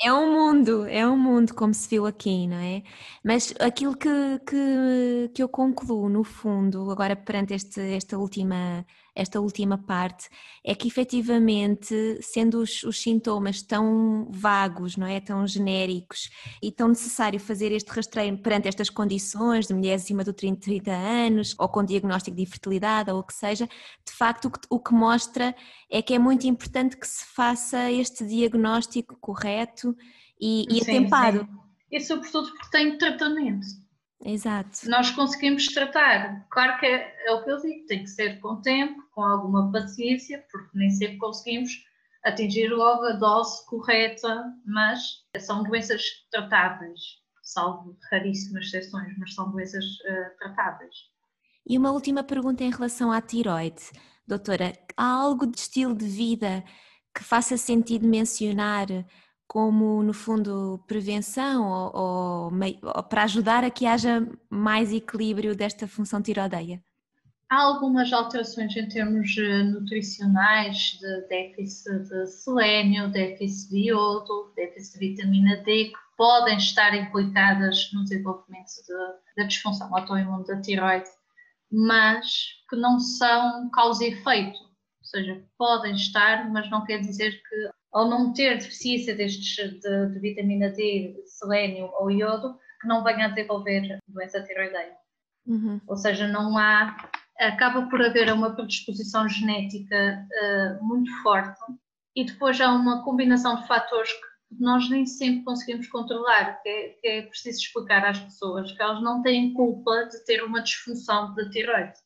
é 0.00 0.12
um 0.12 0.32
mundo, 0.32 0.86
é 0.86 1.06
um 1.08 1.16
mundo, 1.16 1.54
como 1.54 1.72
se 1.74 1.88
viu 1.88 2.06
aqui, 2.06 2.46
não 2.46 2.56
é? 2.58 2.82
Mas 3.24 3.54
aquilo 3.58 3.96
que, 3.96 4.08
que, 4.46 5.30
que 5.34 5.42
eu 5.42 5.48
concluo, 5.48 6.08
no 6.08 6.22
fundo, 6.24 6.90
agora 6.90 7.16
perante 7.16 7.54
este, 7.54 7.80
esta 7.80 8.18
última 8.18 8.84
esta 9.16 9.40
última 9.40 9.78
parte, 9.78 10.28
é 10.62 10.74
que 10.74 10.86
efetivamente, 10.86 12.18
sendo 12.20 12.60
os, 12.60 12.82
os, 12.82 13.00
sintomas 13.00 13.62
tão 13.62 14.28
vagos, 14.30 14.96
não 14.96 15.06
é? 15.06 15.18
Tão 15.20 15.46
genéricos 15.46 16.28
e 16.62 16.70
tão 16.70 16.88
necessário 16.88 17.40
fazer 17.40 17.72
este 17.72 17.90
rastreio 17.90 18.36
perante 18.36 18.68
estas 18.68 18.90
condições 18.90 19.66
de 19.66 19.74
mulheres 19.74 20.02
acima 20.02 20.22
de 20.22 20.32
30, 20.32 20.60
30 20.60 20.92
anos 20.92 21.54
ou 21.58 21.68
com 21.68 21.82
diagnóstico 21.82 22.36
de 22.36 22.42
infertilidade 22.42 23.10
ou 23.10 23.20
o 23.20 23.24
que 23.24 23.34
seja, 23.34 23.66
de 23.66 24.12
facto 24.12 24.46
o 24.46 24.50
que, 24.50 24.60
o 24.68 24.78
que 24.78 24.92
mostra 24.92 25.56
é 25.90 26.02
que 26.02 26.12
é 26.12 26.18
muito 26.18 26.46
importante 26.46 26.96
que 26.96 27.08
se 27.08 27.24
faça 27.34 27.90
este 27.90 28.26
diagnóstico 28.26 29.16
correto 29.18 29.96
e, 30.38 30.66
e 30.68 30.84
sim, 30.84 30.90
atempado. 30.90 31.40
Sim. 31.40 31.58
E 31.90 32.00
sobretudo 32.00 32.48
porque 32.48 32.70
tem 32.70 32.98
tratamento. 32.98 33.85
Exato. 34.26 34.90
Nós 34.90 35.10
conseguimos 35.12 35.68
tratar. 35.68 36.44
Claro 36.50 36.80
que 36.80 36.86
é, 36.86 37.14
é, 37.26 37.32
o 37.32 37.44
que 37.44 37.50
eu 37.50 37.60
digo, 37.60 37.86
tem 37.86 38.02
que 38.02 38.10
ser 38.10 38.40
com 38.40 38.60
tempo, 38.60 39.00
com 39.12 39.22
alguma 39.22 39.70
paciência, 39.70 40.44
porque 40.50 40.76
nem 40.76 40.90
sempre 40.90 41.16
conseguimos 41.18 41.70
atingir 42.24 42.68
logo 42.70 43.04
a 43.04 43.12
dose 43.12 43.64
correta, 43.66 44.52
mas 44.66 45.24
são 45.38 45.62
doenças 45.62 46.02
tratáveis, 46.32 47.00
salvo 47.40 47.96
raríssimas 48.10 48.66
exceções, 48.66 49.16
mas 49.16 49.32
são 49.32 49.48
doenças 49.52 49.84
uh, 49.84 50.36
tratáveis. 50.40 50.94
E 51.64 51.78
uma 51.78 51.92
última 51.92 52.24
pergunta 52.24 52.64
em 52.64 52.70
relação 52.70 53.12
à 53.12 53.20
tiroide. 53.20 53.92
Doutora, 54.26 54.72
há 54.96 55.06
algo 55.06 55.46
de 55.46 55.56
estilo 55.56 55.94
de 55.94 56.06
vida 56.06 56.64
que 57.14 57.22
faça 57.22 57.56
sentido 57.56 58.08
mencionar 58.08 58.88
como, 59.46 60.02
no 60.02 60.12
fundo, 60.12 60.82
prevenção 60.86 61.68
ou, 61.68 62.50
ou, 62.50 62.52
ou, 62.82 63.02
para 63.04 63.22
ajudar 63.24 63.64
a 63.64 63.70
que 63.70 63.86
haja 63.86 64.26
mais 64.50 64.92
equilíbrio 64.92 65.54
desta 65.54 65.86
função 65.86 66.20
tiroideia? 66.20 66.82
Há 67.48 67.62
algumas 67.62 68.12
alterações 68.12 68.76
em 68.76 68.88
termos 68.88 69.38
eh, 69.38 69.62
nutricionais, 69.62 70.98
de 71.00 71.28
déficit 71.28 72.08
de 72.08 72.26
selênio, 72.26 73.08
déficit 73.08 73.70
de 73.70 73.88
iodo, 73.88 74.52
déficit 74.56 74.98
de 74.98 75.08
vitamina 75.10 75.56
D, 75.58 75.84
que 75.84 75.98
podem 76.16 76.56
estar 76.56 76.92
implicadas 76.92 77.92
no 77.92 78.02
desenvolvimento 78.02 78.72
de, 78.84 79.36
da 79.36 79.46
disfunção 79.46 79.94
autoimune 79.94 80.44
da 80.44 80.60
tiroide, 80.60 81.08
mas 81.70 82.26
que 82.68 82.74
não 82.74 82.98
são 82.98 83.70
causa 83.70 84.04
e 84.04 84.08
efeito. 84.08 84.58
Ou 84.58 85.04
seja, 85.04 85.44
podem 85.56 85.94
estar, 85.94 86.50
mas 86.50 86.68
não 86.68 86.84
quer 86.84 86.98
dizer 86.98 87.30
que 87.30 87.70
ao 87.92 88.08
não 88.08 88.32
ter 88.32 88.58
deficiência 88.58 89.14
destes 89.14 89.80
de, 89.80 90.06
de 90.12 90.18
vitamina 90.20 90.70
D, 90.70 91.22
selênio 91.26 91.90
ou 91.98 92.10
iodo, 92.10 92.58
que 92.80 92.88
não 92.88 93.02
venha 93.02 93.26
a 93.26 93.28
desenvolver 93.28 93.98
doença 94.08 94.42
tiroideia. 94.42 94.96
Uhum. 95.46 95.80
Ou 95.86 95.96
seja, 95.96 96.26
não 96.26 96.58
há, 96.58 96.96
acaba 97.38 97.88
por 97.88 98.02
haver 98.02 98.32
uma 98.32 98.54
predisposição 98.54 99.28
genética 99.28 100.26
uh, 100.30 100.84
muito 100.84 101.10
forte 101.22 101.60
e 102.14 102.24
depois 102.24 102.60
há 102.60 102.72
uma 102.72 103.04
combinação 103.04 103.56
de 103.56 103.66
fatores 103.66 104.12
que 104.12 104.60
nós 104.60 104.88
nem 104.88 105.04
sempre 105.06 105.44
conseguimos 105.44 105.86
controlar, 105.88 106.62
que 106.62 106.68
é, 106.68 106.88
que 107.00 107.08
é 107.08 107.22
preciso 107.22 107.60
explicar 107.60 108.04
às 108.04 108.18
pessoas 108.18 108.72
que 108.72 108.82
elas 108.82 109.02
não 109.02 109.22
têm 109.22 109.52
culpa 109.52 110.06
de 110.06 110.24
ter 110.24 110.42
uma 110.42 110.62
disfunção 110.62 111.34
da 111.34 111.48
tiroide. 111.50 111.98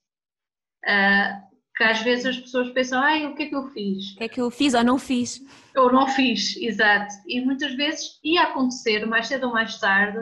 Uh, 0.84 1.49
que 1.80 1.84
às 1.84 2.02
vezes 2.02 2.26
as 2.26 2.38
pessoas 2.38 2.68
pensam, 2.72 3.00
ai, 3.00 3.26
o 3.26 3.34
que 3.34 3.44
é 3.44 3.46
que 3.46 3.56
eu 3.56 3.66
fiz? 3.68 4.12
O 4.12 4.16
que 4.18 4.24
é 4.24 4.28
que 4.28 4.38
eu 4.38 4.50
fiz 4.50 4.74
ou 4.74 4.84
não 4.84 4.98
fiz? 4.98 5.42
Ou 5.74 5.90
não 5.90 6.06
fiz, 6.08 6.54
exato. 6.58 7.14
E 7.26 7.40
muitas 7.40 7.74
vezes 7.74 8.20
ia 8.22 8.42
acontecer, 8.42 9.06
mais 9.06 9.28
cedo 9.28 9.46
ou 9.46 9.52
mais 9.54 9.80
tarde, 9.80 10.18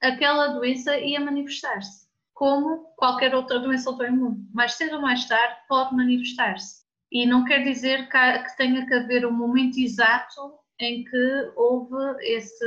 aquela 0.00 0.46
doença 0.46 0.96
ia 0.96 1.20
manifestar-se. 1.20 2.06
Como 2.32 2.86
qualquer 2.96 3.34
outra 3.34 3.58
doença 3.58 3.90
autoimune. 3.90 4.48
Mais 4.54 4.72
cedo 4.72 4.96
ou 4.96 5.02
mais 5.02 5.26
tarde 5.28 5.56
pode 5.68 5.94
manifestar-se. 5.94 6.82
E 7.12 7.26
não 7.26 7.44
quer 7.44 7.64
dizer 7.64 8.08
que, 8.08 8.56
tenha 8.56 8.86
que 8.86 8.94
haver 8.94 9.26
um 9.26 9.32
momento 9.32 9.76
exato 9.76 10.54
em 10.80 11.04
que 11.04 11.52
houve 11.54 11.94
esse 12.22 12.64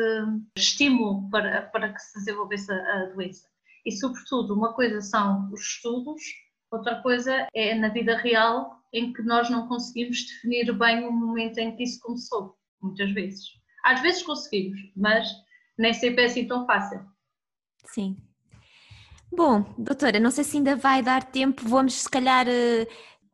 estímulo 0.56 1.28
para, 1.32 1.64
para 1.64 1.92
que 1.92 2.00
se 2.00 2.20
desenvolvesse 2.20 2.72
a, 2.72 2.76
a 2.76 3.06
doença. 3.16 3.48
E, 3.84 3.92
sobretudo, 3.92 4.54
uma 4.54 4.74
coisa 4.74 5.02
são 5.02 5.50
os 5.52 5.62
estudos 5.62 6.22
Outra 6.72 7.02
coisa 7.02 7.48
é 7.54 7.76
na 7.76 7.90
vida 7.90 8.18
real 8.18 8.80
em 8.94 9.14
que 9.14 9.22
nós 9.22 9.50
não 9.50 9.68
conseguimos 9.68 10.26
definir 10.26 10.72
bem 10.74 11.06
o 11.06 11.12
momento 11.12 11.58
em 11.58 11.76
que 11.76 11.84
isso 11.84 12.00
começou, 12.02 12.56
muitas 12.82 13.12
vezes. 13.12 13.46
Às 13.84 14.02
vezes 14.02 14.24
conseguimos, 14.24 14.80
mas 14.96 15.28
nem 15.78 15.94
sempre 15.94 16.24
é 16.24 16.26
assim 16.26 16.48
tão 16.48 16.66
fácil. 16.66 17.06
Sim. 17.86 18.18
Bom, 19.32 19.66
doutora, 19.78 20.20
não 20.20 20.32
sei 20.32 20.44
se 20.44 20.58
ainda 20.58 20.76
vai 20.76 21.02
dar 21.04 21.24
tempo, 21.24 21.68
vamos 21.68 21.94
se 21.94 22.10
calhar. 22.10 22.48
Eh, 22.48 22.88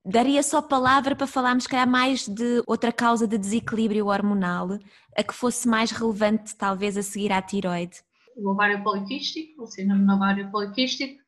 daria 0.04 0.42
só 0.42 0.62
palavra 0.62 1.16
para 1.16 1.28
falarmos, 1.28 1.66
se 1.66 1.70
calhar, 1.70 1.88
mais 1.88 2.28
de 2.28 2.64
outra 2.66 2.92
causa 2.92 3.28
de 3.28 3.38
desequilíbrio 3.38 4.08
hormonal, 4.08 4.80
a 5.16 5.24
que 5.24 5.34
fosse 5.34 5.68
mais 5.68 5.92
relevante, 5.92 6.56
talvez, 6.56 6.98
a 6.98 7.04
seguir 7.04 7.32
à 7.32 7.42
tiroide. 7.42 7.98
O 8.36 8.50
ovário 8.50 8.84
poliquístico, 8.84 9.62
o 9.62 9.68
síndrome 9.68 10.06
do 10.06 10.14
ovário 10.14 10.50
poliquístico, 10.50 11.21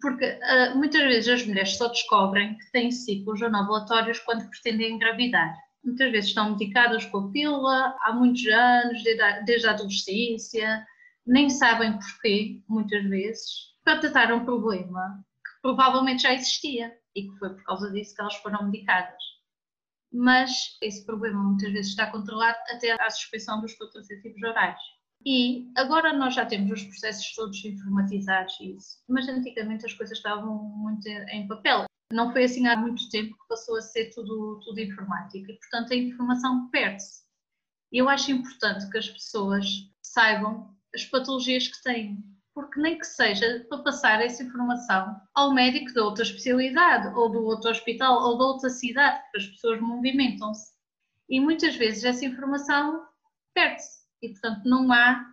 porque 0.00 0.24
uh, 0.24 0.76
muitas 0.76 1.02
vezes 1.02 1.28
as 1.28 1.46
mulheres 1.46 1.76
só 1.76 1.88
descobrem 1.88 2.56
que 2.58 2.70
têm 2.70 2.90
ciclos 2.90 3.42
anovulatórios 3.42 4.18
quando 4.20 4.48
pretendem 4.48 4.94
engravidar. 4.94 5.54
Muitas 5.84 6.10
vezes 6.12 6.28
estão 6.30 6.50
medicadas 6.50 7.04
com 7.06 7.18
a 7.18 7.30
pílula 7.30 7.96
há 8.02 8.12
muitos 8.12 8.46
anos, 8.46 9.02
desde 9.02 9.44
desde 9.44 9.66
a 9.66 9.70
adolescência, 9.70 10.86
nem 11.26 11.48
sabem 11.50 11.92
porquê, 11.92 12.62
muitas 12.68 13.02
vezes, 13.04 13.68
para 13.84 14.00
tratar 14.00 14.32
um 14.32 14.44
problema 14.44 15.24
que 15.44 15.62
provavelmente 15.62 16.22
já 16.22 16.34
existia 16.34 16.92
e 17.14 17.22
que 17.22 17.38
foi 17.38 17.50
por 17.50 17.62
causa 17.64 17.90
disso 17.90 18.14
que 18.14 18.20
elas 18.20 18.36
foram 18.36 18.64
medicadas. 18.64 19.22
Mas 20.12 20.50
esse 20.82 21.04
problema 21.04 21.42
muitas 21.42 21.72
vezes 21.72 21.90
está 21.90 22.10
controlado 22.10 22.56
até 22.70 22.92
à 22.92 23.10
suspensão 23.10 23.60
dos 23.60 23.74
contraceptivos 23.74 24.42
orais. 24.42 24.78
E 25.26 25.70
agora 25.76 26.12
nós 26.12 26.34
já 26.34 26.46
temos 26.46 26.70
os 26.70 26.84
processos 26.84 27.34
todos 27.34 27.64
informatizados 27.64 28.58
e 28.60 28.76
isso, 28.76 29.02
mas 29.08 29.28
antigamente 29.28 29.84
as 29.84 29.92
coisas 29.92 30.16
estavam 30.16 30.56
muito 30.56 31.06
em 31.08 31.46
papel. 31.46 31.84
Não 32.12 32.32
foi 32.32 32.44
assim 32.44 32.66
há 32.66 32.76
muito 32.76 33.08
tempo 33.10 33.34
que 33.34 33.48
passou 33.48 33.76
a 33.76 33.82
ser 33.82 34.10
tudo, 34.10 34.60
tudo 34.64 34.80
informático 34.80 35.50
e, 35.50 35.58
portanto, 35.58 35.92
a 35.92 35.96
informação 35.96 36.70
perde-se. 36.70 37.22
Eu 37.92 38.08
acho 38.08 38.30
importante 38.30 38.88
que 38.90 38.98
as 38.98 39.08
pessoas 39.08 39.66
saibam 40.02 40.74
as 40.94 41.04
patologias 41.04 41.68
que 41.68 41.82
têm, 41.82 42.24
porque 42.54 42.80
nem 42.80 42.98
que 42.98 43.06
seja 43.06 43.66
para 43.68 43.82
passar 43.82 44.22
essa 44.22 44.42
informação 44.42 45.20
ao 45.34 45.52
médico 45.52 45.92
de 45.92 46.00
outra 46.00 46.22
especialidade, 46.22 47.14
ou 47.14 47.30
do 47.30 47.44
outro 47.44 47.70
hospital, 47.70 48.22
ou 48.22 48.38
de 48.38 48.44
outra 48.44 48.70
cidade, 48.70 49.20
porque 49.22 49.38
as 49.38 49.46
pessoas 49.46 49.80
movimentam-se. 49.80 50.72
E 51.28 51.40
muitas 51.40 51.76
vezes 51.76 52.04
essa 52.04 52.24
informação 52.24 53.06
perde-se 53.54 53.97
e, 54.22 54.28
portanto, 54.30 54.62
não 54.64 54.92
há 54.92 55.24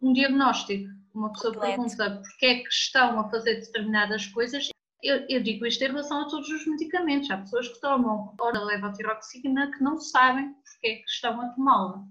um 0.00 0.12
diagnóstico. 0.12 0.88
Uma 1.14 1.32
pessoa 1.32 1.54
Completo. 1.54 1.82
pergunta 1.82 2.22
porque 2.22 2.46
é 2.46 2.54
que 2.60 2.68
estão 2.68 3.18
a 3.18 3.28
fazer 3.30 3.56
determinadas 3.56 4.26
coisas. 4.28 4.68
Eu, 5.02 5.26
eu, 5.28 5.42
digo 5.42 5.66
isto 5.66 5.82
em 5.82 5.88
relação 5.88 6.20
a 6.20 6.28
todos 6.28 6.48
os 6.48 6.66
medicamentos. 6.66 7.30
Há 7.30 7.38
pessoas 7.38 7.68
que 7.68 7.80
tomam 7.80 8.34
ora 8.38 8.62
levotiroxina 8.64 9.70
que 9.72 9.82
não 9.82 9.98
sabem 9.98 10.54
porque 10.54 10.86
é 10.86 10.94
que 10.96 11.08
estão 11.08 11.40
a 11.40 11.48
tomá-la. 11.48 12.04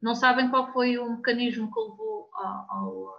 Não 0.00 0.14
sabem 0.14 0.50
qual 0.50 0.70
foi 0.72 0.98
o 0.98 1.16
mecanismo 1.16 1.72
que 1.72 1.80
levou 1.80 2.28
ao. 2.34 2.70
ao 2.70 3.14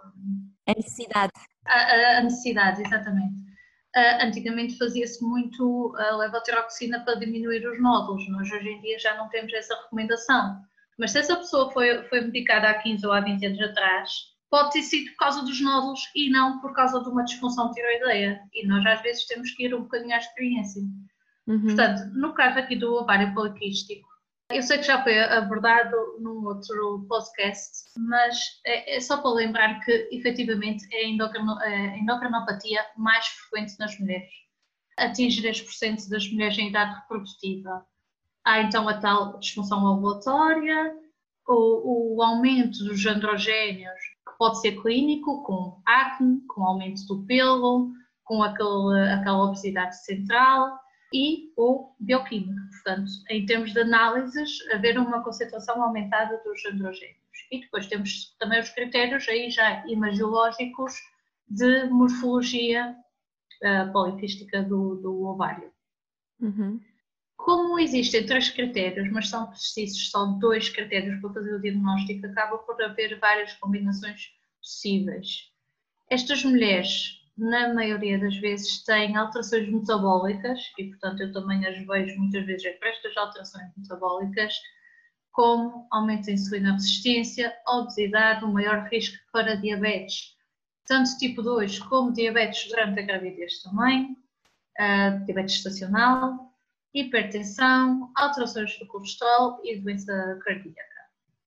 a 0.68 0.74
necessidade. 0.74 1.32
A, 1.66 2.18
a 2.18 2.22
necessidade, 2.22 2.82
exatamente. 2.82 3.46
Uh, 3.96 4.22
antigamente 4.22 4.78
fazia-se 4.78 5.24
muito 5.24 5.94
a 5.96 6.16
levotiroxina 6.16 7.00
para 7.04 7.18
diminuir 7.18 7.66
os 7.66 7.80
nódulos, 7.80 8.28
nós 8.28 8.50
hoje 8.52 8.68
em 8.68 8.80
dia 8.82 8.98
já 8.98 9.16
não 9.16 9.28
temos 9.30 9.52
essa 9.54 9.74
recomendação. 9.82 10.62
Mas 10.98 11.12
se 11.12 11.18
essa 11.18 11.36
pessoa 11.36 11.70
foi, 11.72 12.02
foi 12.08 12.20
medicada 12.22 12.70
há 12.70 12.74
15 12.74 13.06
ou 13.06 13.12
há 13.12 13.20
20 13.20 13.46
anos 13.46 13.60
atrás, 13.60 14.10
pode 14.50 14.72
ter 14.72 14.82
sido 14.82 15.10
por 15.10 15.18
causa 15.18 15.42
dos 15.42 15.60
nódulos 15.60 16.00
e 16.14 16.30
não 16.30 16.60
por 16.60 16.72
causa 16.72 17.02
de 17.02 17.08
uma 17.08 17.24
disfunção 17.24 17.70
tiroideia. 17.72 18.40
E 18.54 18.66
nós 18.66 18.84
às 18.86 19.02
vezes 19.02 19.26
temos 19.26 19.50
que 19.52 19.64
ir 19.64 19.74
um 19.74 19.82
bocadinho 19.82 20.14
à 20.14 20.18
experiência. 20.18 20.82
Uhum. 21.46 21.62
Portanto, 21.62 22.10
no 22.14 22.34
caso 22.34 22.58
aqui 22.58 22.76
do 22.76 22.94
ovário 22.94 23.32
poliquístico, 23.34 24.08
eu 24.50 24.62
sei 24.62 24.78
que 24.78 24.84
já 24.84 25.02
foi 25.02 25.18
abordado 25.18 25.96
num 26.20 26.46
outro 26.46 27.04
podcast, 27.08 27.90
mas 27.98 28.38
é, 28.64 28.96
é 28.96 29.00
só 29.00 29.20
para 29.20 29.32
lembrar 29.32 29.80
que 29.80 30.08
efetivamente 30.12 30.86
é 30.92 31.04
a, 31.04 31.08
endocrino, 31.08 31.60
é 31.62 31.74
a 31.74 31.98
endocrinopatia 31.98 32.80
mais 32.96 33.26
frequente 33.26 33.76
nas 33.78 33.98
mulheres. 33.98 34.30
Atinge 34.96 35.42
10% 35.42 36.08
das 36.08 36.30
mulheres 36.30 36.56
em 36.58 36.68
idade 36.68 36.94
reprodutiva. 36.94 37.84
Há 38.46 38.62
então 38.62 38.88
a 38.88 38.94
tal 39.00 39.40
disfunção 39.40 39.84
ovulatória, 39.84 40.96
o, 41.48 42.16
o 42.16 42.22
aumento 42.22 42.78
dos 42.84 43.04
androgénios, 43.04 43.98
que 44.24 44.38
pode 44.38 44.60
ser 44.60 44.80
clínico, 44.80 45.42
com 45.42 45.82
acne, 45.84 46.40
com 46.46 46.62
aumento 46.62 47.04
do 47.08 47.26
pelo, 47.26 47.90
com 48.22 48.44
aquele, 48.44 49.10
aquela 49.10 49.46
obesidade 49.46 49.96
central 50.04 50.78
e 51.12 51.52
o 51.56 51.92
bioquímico. 51.98 52.54
Portanto, 52.70 53.10
em 53.30 53.44
termos 53.46 53.72
de 53.72 53.80
análises, 53.80 54.58
haver 54.72 54.96
uma 54.96 55.24
concentração 55.24 55.82
aumentada 55.82 56.40
dos 56.44 56.64
androgénios. 56.66 57.18
E 57.50 57.62
depois 57.62 57.88
temos 57.88 58.36
também 58.38 58.60
os 58.60 58.70
critérios 58.70 59.28
aí 59.28 59.50
já 59.50 59.84
imagiológicos 59.88 60.94
de 61.48 61.88
morfologia 61.90 62.94
uh, 63.64 64.68
do, 64.68 64.94
do 64.96 65.24
ovário. 65.24 65.72
Uhum. 66.40 66.80
Como 67.46 67.78
existem 67.78 68.26
três 68.26 68.48
critérios, 68.48 69.08
mas 69.12 69.28
são 69.28 69.46
precisos 69.46 70.10
só 70.10 70.26
dois 70.40 70.68
critérios 70.68 71.20
para 71.20 71.32
fazer 71.32 71.54
o 71.54 71.60
diagnóstico, 71.60 72.26
acaba 72.26 72.58
por 72.58 72.82
haver 72.82 73.20
várias 73.20 73.52
combinações 73.52 74.32
possíveis. 74.60 75.52
Estas 76.10 76.44
mulheres, 76.44 77.20
na 77.38 77.72
maioria 77.72 78.18
das 78.18 78.36
vezes, 78.38 78.82
têm 78.82 79.16
alterações 79.16 79.70
metabólicas, 79.70 80.58
e 80.76 80.88
portanto 80.88 81.20
eu 81.20 81.32
também 81.32 81.64
as 81.64 81.78
vejo 81.86 82.18
muitas 82.18 82.44
vezes 82.44 82.76
para 82.80 82.88
estas 82.88 83.16
alterações 83.16 83.70
metabólicas, 83.76 84.52
como 85.30 85.86
aumento 85.92 86.26
da 86.26 86.32
insulina 86.32 86.72
resistência, 86.72 87.56
obesidade, 87.68 88.44
um 88.44 88.52
maior 88.52 88.88
risco 88.88 89.18
para 89.32 89.54
diabetes, 89.54 90.34
tanto 90.84 91.16
tipo 91.16 91.42
2 91.42 91.78
como 91.78 92.12
diabetes 92.12 92.68
durante 92.68 92.98
a 92.98 93.02
gravidez 93.04 93.62
também, 93.62 94.16
uh, 94.80 95.24
diabetes 95.24 95.58
estacional, 95.58 96.45
hipertensão, 96.96 98.10
alterações 98.16 98.78
do 98.78 98.86
colesterol 98.86 99.60
e 99.62 99.78
doença 99.78 100.38
cardíaca. 100.42 100.96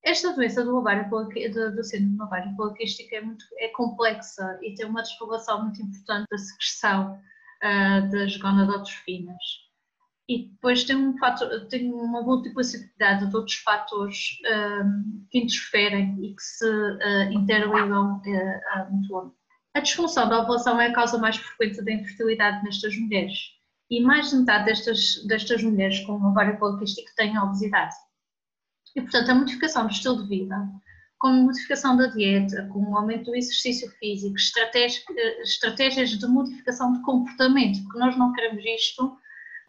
Esta 0.04 0.34
doença 0.34 0.64
do 0.64 0.78
ovário 0.78 1.10
do, 1.10 1.76
do 1.76 1.84
síndrome 1.84 2.22
ovário 2.22 2.56
poliquístico 2.56 3.14
é, 3.16 3.22
muito, 3.22 3.44
é 3.58 3.68
complexa 3.70 4.58
e 4.62 4.74
tem 4.76 4.86
uma 4.86 5.02
desregulação 5.02 5.64
muito 5.64 5.82
importante 5.82 6.26
da 6.32 6.38
secreção 6.38 7.20
uh, 7.64 8.10
das 8.12 8.38
gonadotrofinas. 8.38 9.44
E 10.30 10.48
depois 10.50 10.84
tem, 10.84 10.96
um 10.96 11.18
fator, 11.18 11.66
tem 11.68 11.92
uma 11.92 12.22
multiplicidade 12.22 13.28
de 13.28 13.36
outros 13.36 13.58
fatores 13.58 14.38
um, 14.46 15.26
que 15.32 15.40
interferem 15.40 16.24
e 16.24 16.36
que 16.36 16.42
se 16.44 16.70
uh, 16.70 17.32
interligam 17.32 18.18
uh, 18.18 18.92
mutuamente. 18.92 19.36
A 19.74 19.80
disfunção 19.80 20.30
da 20.30 20.42
ovulação 20.42 20.80
é 20.80 20.88
a 20.88 20.94
causa 20.94 21.18
mais 21.18 21.38
frequente 21.38 21.84
da 21.84 21.92
infertilidade 21.92 22.64
nestas 22.64 22.96
mulheres 22.96 23.59
e 23.90 24.02
mais 24.02 24.30
de 24.30 24.38
metade 24.38 24.66
destas, 24.66 25.24
destas 25.26 25.64
mulheres 25.64 26.00
com 26.02 26.14
ovário 26.14 26.58
poliquístico 26.60 27.10
têm 27.16 27.38
obesidade. 27.38 27.96
E, 28.96 29.02
portanto, 29.02 29.30
a 29.30 29.36
modificação 29.36 29.86
do 29.86 29.92
estilo 29.92 30.24
de 30.24 30.30
vida, 30.30 30.56
com 31.20 31.28
a 31.28 31.34
modificação 31.34 31.98
da 31.98 32.08
dieta, 32.08 32.68
com 32.72 32.80
o 32.80 32.98
aumento 32.98 33.26
do 33.26 33.36
exercício 33.36 33.90
físico, 34.00 34.36
estratégias, 34.36 35.04
estratégias 35.42 36.10
de 36.12 36.28
modificação 36.28 36.94
de 36.94 37.02
comportamento, 37.02 37.84
porque 37.84 38.00
nós 38.00 38.18
não 38.18 38.34
queremos 38.34 38.64
isto 38.64 39.18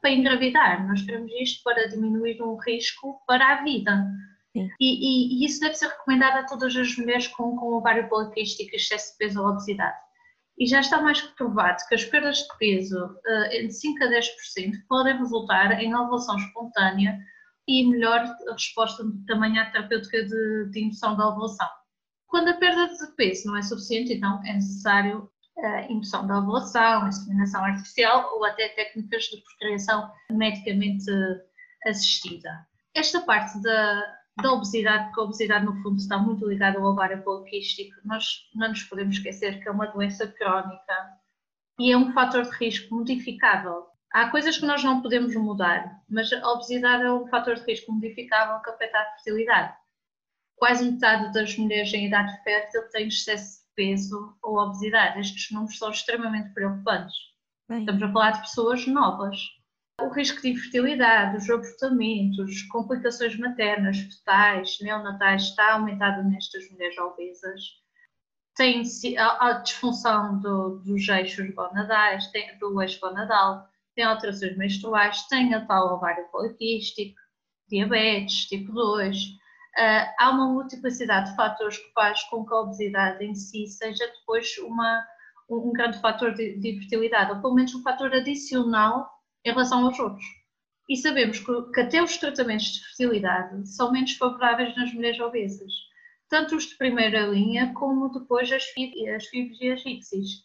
para 0.00 0.10
engravidar, 0.10 0.86
nós 0.86 1.02
queremos 1.02 1.30
isto 1.32 1.62
para 1.62 1.88
diminuir 1.88 2.40
um 2.42 2.56
risco 2.56 3.20
para 3.26 3.54
a 3.54 3.62
vida. 3.62 4.06
E, 4.54 4.68
e, 4.80 5.42
e, 5.42 5.46
isso 5.46 5.60
deve 5.60 5.74
ser 5.74 5.88
recomendado 5.88 6.38
a 6.38 6.44
todas 6.44 6.74
as 6.76 6.96
mulheres 6.96 7.28
com, 7.28 7.56
com 7.56 7.74
ovário 7.74 8.08
poliquístico, 8.08 8.74
excesso 8.74 9.12
de 9.12 9.18
peso 9.18 9.40
ou 9.40 9.48
obesidade. 9.48 9.96
E 10.60 10.66
já 10.66 10.80
está 10.80 11.00
mais 11.00 11.22
que 11.22 11.34
provado 11.36 11.78
que 11.88 11.94
as 11.94 12.04
perdas 12.04 12.36
de 12.36 12.58
peso 12.58 13.02
uh, 13.02 13.44
entre 13.46 13.70
5 13.70 14.04
a 14.04 14.08
10% 14.08 14.20
podem 14.86 15.16
resultar 15.16 15.80
em 15.80 15.94
ovulação 15.94 16.36
espontânea 16.36 17.18
e 17.66 17.88
melhor 17.88 18.26
resposta 18.52 19.02
também 19.26 19.58
à 19.58 19.70
terapêutica 19.70 20.22
de, 20.22 20.70
de 20.70 20.84
indução 20.84 21.16
da 21.16 21.28
ovulação. 21.28 21.66
Quando 22.26 22.48
a 22.48 22.54
perda 22.58 22.88
de 22.88 23.16
peso 23.16 23.46
não 23.46 23.56
é 23.56 23.62
suficiente, 23.62 24.12
então 24.12 24.38
é 24.44 24.52
necessário 24.52 25.30
a 25.58 25.82
indução 25.90 26.26
da 26.26 26.38
ovulação, 26.38 27.08
inseminação 27.08 27.64
artificial 27.64 28.30
ou 28.34 28.44
até 28.44 28.68
técnicas 28.68 29.24
de 29.24 29.42
procriação 29.42 30.10
medicamente 30.30 31.10
assistida. 31.86 32.66
Esta 32.94 33.22
parte 33.22 33.60
da, 33.62 34.19
da 34.42 34.52
obesidade, 34.52 35.04
porque 35.06 35.20
a 35.20 35.24
obesidade 35.24 35.64
no 35.64 35.82
fundo 35.82 35.96
está 35.96 36.18
muito 36.18 36.46
ligada 36.46 36.78
ao 36.78 36.84
ovário 36.84 37.22
poliquístico, 37.22 37.94
nós 38.04 38.48
não 38.54 38.68
nos 38.68 38.82
podemos 38.84 39.16
esquecer 39.16 39.62
que 39.62 39.68
é 39.68 39.72
uma 39.72 39.86
doença 39.86 40.26
crónica 40.26 40.94
e 41.78 41.92
é 41.92 41.96
um 41.96 42.12
fator 42.12 42.42
de 42.42 42.50
risco 42.50 42.94
modificável. 42.94 43.86
Há 44.12 44.28
coisas 44.30 44.58
que 44.58 44.66
nós 44.66 44.82
não 44.82 45.00
podemos 45.00 45.34
mudar, 45.36 46.02
mas 46.08 46.32
a 46.32 46.48
obesidade 46.50 47.04
é 47.04 47.12
um 47.12 47.28
fator 47.28 47.54
de 47.54 47.62
risco 47.62 47.92
modificável 47.92 48.60
que 48.60 48.70
afeta 48.70 48.98
a 48.98 49.04
fertilidade. 49.12 49.74
Quase 50.56 50.90
metade 50.90 51.32
das 51.32 51.56
mulheres 51.56 51.92
em 51.94 52.06
idade 52.06 52.42
fértil 52.42 52.82
têm 52.90 53.08
excesso 53.08 53.60
peso 53.74 54.36
ou 54.42 54.58
obesidade. 54.58 55.20
Estes 55.20 55.50
números 55.52 55.78
são 55.78 55.90
extremamente 55.90 56.52
preocupantes. 56.52 57.14
Bem. 57.68 57.80
Estamos 57.80 58.02
a 58.02 58.12
falar 58.12 58.30
de 58.32 58.40
pessoas 58.40 58.86
novas. 58.86 59.38
O 60.02 60.08
risco 60.08 60.40
de 60.40 60.50
infertilidade, 60.50 61.36
os 61.36 61.50
abortamentos, 61.50 62.62
complicações 62.62 63.38
maternas, 63.38 63.98
fetais, 63.98 64.78
neonatais 64.80 65.42
está 65.42 65.74
aumentado 65.74 66.22
nestas 66.28 66.70
mulheres 66.70 66.96
obesas. 66.98 67.62
Tem 68.56 68.82
a, 69.18 69.52
disfunção 69.52 70.38
do, 70.40 70.78
dos 70.78 71.08
eixos 71.08 71.54
gonadais, 71.54 72.26
tem, 72.28 72.58
do 72.58 72.80
eixo 72.80 73.00
gonadal, 73.00 73.68
tem 73.94 74.04
alterações 74.04 74.56
menstruais, 74.56 75.22
tem 75.28 75.54
a 75.54 75.64
tal 75.66 75.94
ovário 75.94 76.26
poliquístico, 76.30 77.18
diabetes 77.68 78.46
tipo 78.46 78.72
2, 78.72 79.40
Uh, 79.78 80.02
há 80.18 80.30
uma 80.30 80.48
multiplicidade 80.48 81.30
de 81.30 81.36
fatores 81.36 81.78
que 81.78 81.92
faz 81.92 82.24
com 82.24 82.44
que 82.44 82.52
a 82.52 82.58
obesidade 82.58 83.24
em 83.24 83.36
si 83.36 83.68
seja 83.68 84.04
depois 84.18 84.58
uma, 84.58 85.06
um 85.48 85.72
grande 85.72 86.00
fator 86.00 86.34
de, 86.34 86.58
de 86.58 86.96
ou 86.96 87.40
pelo 87.40 87.54
menos 87.54 87.72
um 87.76 87.82
fator 87.82 88.12
adicional 88.12 89.08
em 89.44 89.50
relação 89.50 89.86
aos 89.86 89.98
outros. 89.98 90.24
E 90.88 90.96
sabemos 90.96 91.38
que, 91.38 91.62
que 91.72 91.80
até 91.80 92.02
os 92.02 92.16
tratamentos 92.16 92.66
de 92.66 92.84
fertilidade 92.84 93.68
são 93.68 93.92
menos 93.92 94.12
favoráveis 94.16 94.76
nas 94.76 94.92
mulheres 94.92 95.20
obesas, 95.20 95.72
tanto 96.28 96.56
os 96.56 96.64
de 96.64 96.76
primeira 96.76 97.26
linha 97.26 97.72
como 97.74 98.10
depois 98.10 98.50
as, 98.50 98.64
as 98.64 99.24
e 99.32 99.70
as 99.70 99.84
ICSIs, 99.84 100.44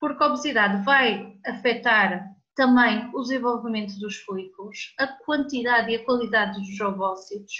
porque 0.00 0.22
a 0.22 0.26
obesidade 0.28 0.84
vai 0.84 1.38
afetar 1.46 2.34
também 2.54 3.10
o 3.14 3.20
desenvolvimento 3.20 3.98
dos 3.98 4.16
folículos, 4.22 4.94
a 4.98 5.06
quantidade 5.06 5.90
e 5.90 5.96
a 5.96 6.04
qualidade 6.04 6.58
dos 6.58 6.80
ovócitos, 6.80 7.52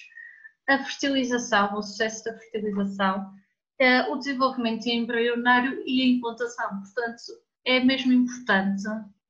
a 0.68 0.78
fertilização, 0.78 1.74
o 1.76 1.82
sucesso 1.82 2.24
da 2.24 2.38
fertilização, 2.38 3.30
é 3.78 4.02
o 4.10 4.16
desenvolvimento 4.16 4.86
embrionário 4.86 5.82
e 5.86 6.00
a 6.00 6.06
implantação. 6.06 6.80
Portanto, 6.80 7.22
é 7.66 7.80
mesmo 7.80 8.12
importante 8.12 8.84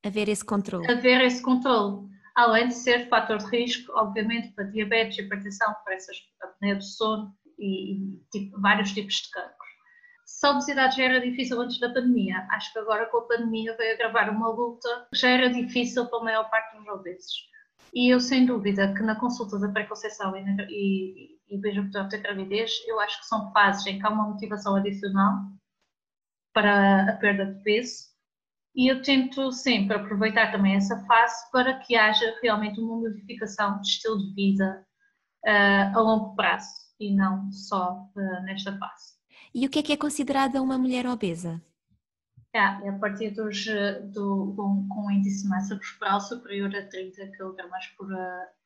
haver 0.05 0.28
esse 0.28 0.44
controle. 0.44 0.90
Haver 0.90 1.20
esse 1.22 1.42
controle, 1.42 2.09
além 2.34 2.68
de 2.68 2.74
ser 2.74 3.09
fator 3.09 3.38
de 3.38 3.47
risco, 3.47 3.92
obviamente, 3.97 4.53
para 4.55 4.64
diabetes, 4.64 5.18
hipertensão, 5.18 5.74
para 5.84 5.94
essas 5.94 6.16
apneia 6.42 6.76
do 6.76 6.84
sono 6.84 7.34
e, 7.59 7.94
e 7.94 8.20
tipo, 8.30 8.61
vários 8.61 8.92
tipos 8.92 9.14
de 9.14 9.30
cancros. 9.30 9.57
Se 10.24 10.47
a 10.47 10.51
obesidade 10.51 10.97
já 10.97 11.05
era 11.05 11.20
difícil 11.20 11.61
antes 11.61 11.78
da 11.78 11.88
pandemia, 11.88 12.47
acho 12.51 12.72
que 12.72 12.78
agora 12.78 13.07
com 13.07 13.18
a 13.18 13.28
pandemia 13.28 13.76
veio 13.76 13.94
agravar 13.94 14.28
uma 14.28 14.51
luta 14.51 15.07
que 15.12 15.18
já 15.18 15.30
era 15.30 15.49
difícil 15.51 16.07
para 16.07 16.18
a 16.18 16.24
maior 16.24 16.51
parte 16.51 16.76
dos 16.76 16.86
obesos. 16.88 17.49
E 17.94 18.12
eu, 18.12 18.20
sem 18.20 18.44
dúvida, 18.44 18.92
que 18.92 19.03
na 19.03 19.18
consulta 19.18 19.59
da 19.59 19.68
pré-conceição 19.68 20.36
e, 20.36 20.44
e, 20.68 21.38
e 21.49 21.59
mesmo 21.59 21.90
durante 21.90 22.16
a 22.16 22.18
gravidez, 22.18 22.72
eu 22.86 23.01
acho 23.01 23.20
que 23.20 23.26
são 23.26 23.53
fases 23.53 23.86
em 23.86 23.99
que 23.99 24.07
há 24.07 24.11
uma 24.11 24.28
motivação 24.28 24.76
adicional 24.76 25.44
para 26.53 27.11
a 27.11 27.16
perda 27.16 27.47
de 27.47 27.62
peso. 27.62 28.16
E 28.77 28.93
eu 28.93 29.01
tento 29.01 29.51
sempre 29.53 29.97
aproveitar 29.97 30.53
também 30.53 30.74
essa 30.74 31.03
fase 31.07 31.51
para 31.51 31.79
que 31.79 31.97
haja 31.97 32.39
realmente 32.43 32.79
uma 32.79 32.97
modificação 32.97 33.81
de 33.81 33.89
estilo 33.89 34.18
de 34.18 34.35
vida 34.35 34.87
uh, 35.47 35.97
a 35.97 35.99
longo 35.99 36.37
prazo 36.37 36.68
e 37.01 37.14
não 37.14 37.51
só 37.51 38.03
uh, 38.14 38.43
nesta 38.45 38.77
fase. 38.77 39.16
E 39.55 39.64
o 39.64 39.70
que 39.70 39.79
é 39.79 39.83
que 39.83 39.93
é 39.95 39.97
considerada 39.97 40.61
uma 40.61 40.77
mulher 40.77 41.07
obesa? 41.07 41.62
É, 42.55 42.59
é 42.59 42.89
a 42.91 42.99
partir 42.99 43.31
dos, 43.31 43.64
do, 44.12 44.53
com, 44.55 44.87
com 44.89 45.07
um 45.07 45.11
índice 45.11 45.45
de 45.45 45.49
massa 45.49 45.77
corporal 45.77 46.20
superior 46.20 46.74
a 46.77 46.87
30 46.87 47.29
kg 47.29 47.57
por, 47.97 48.09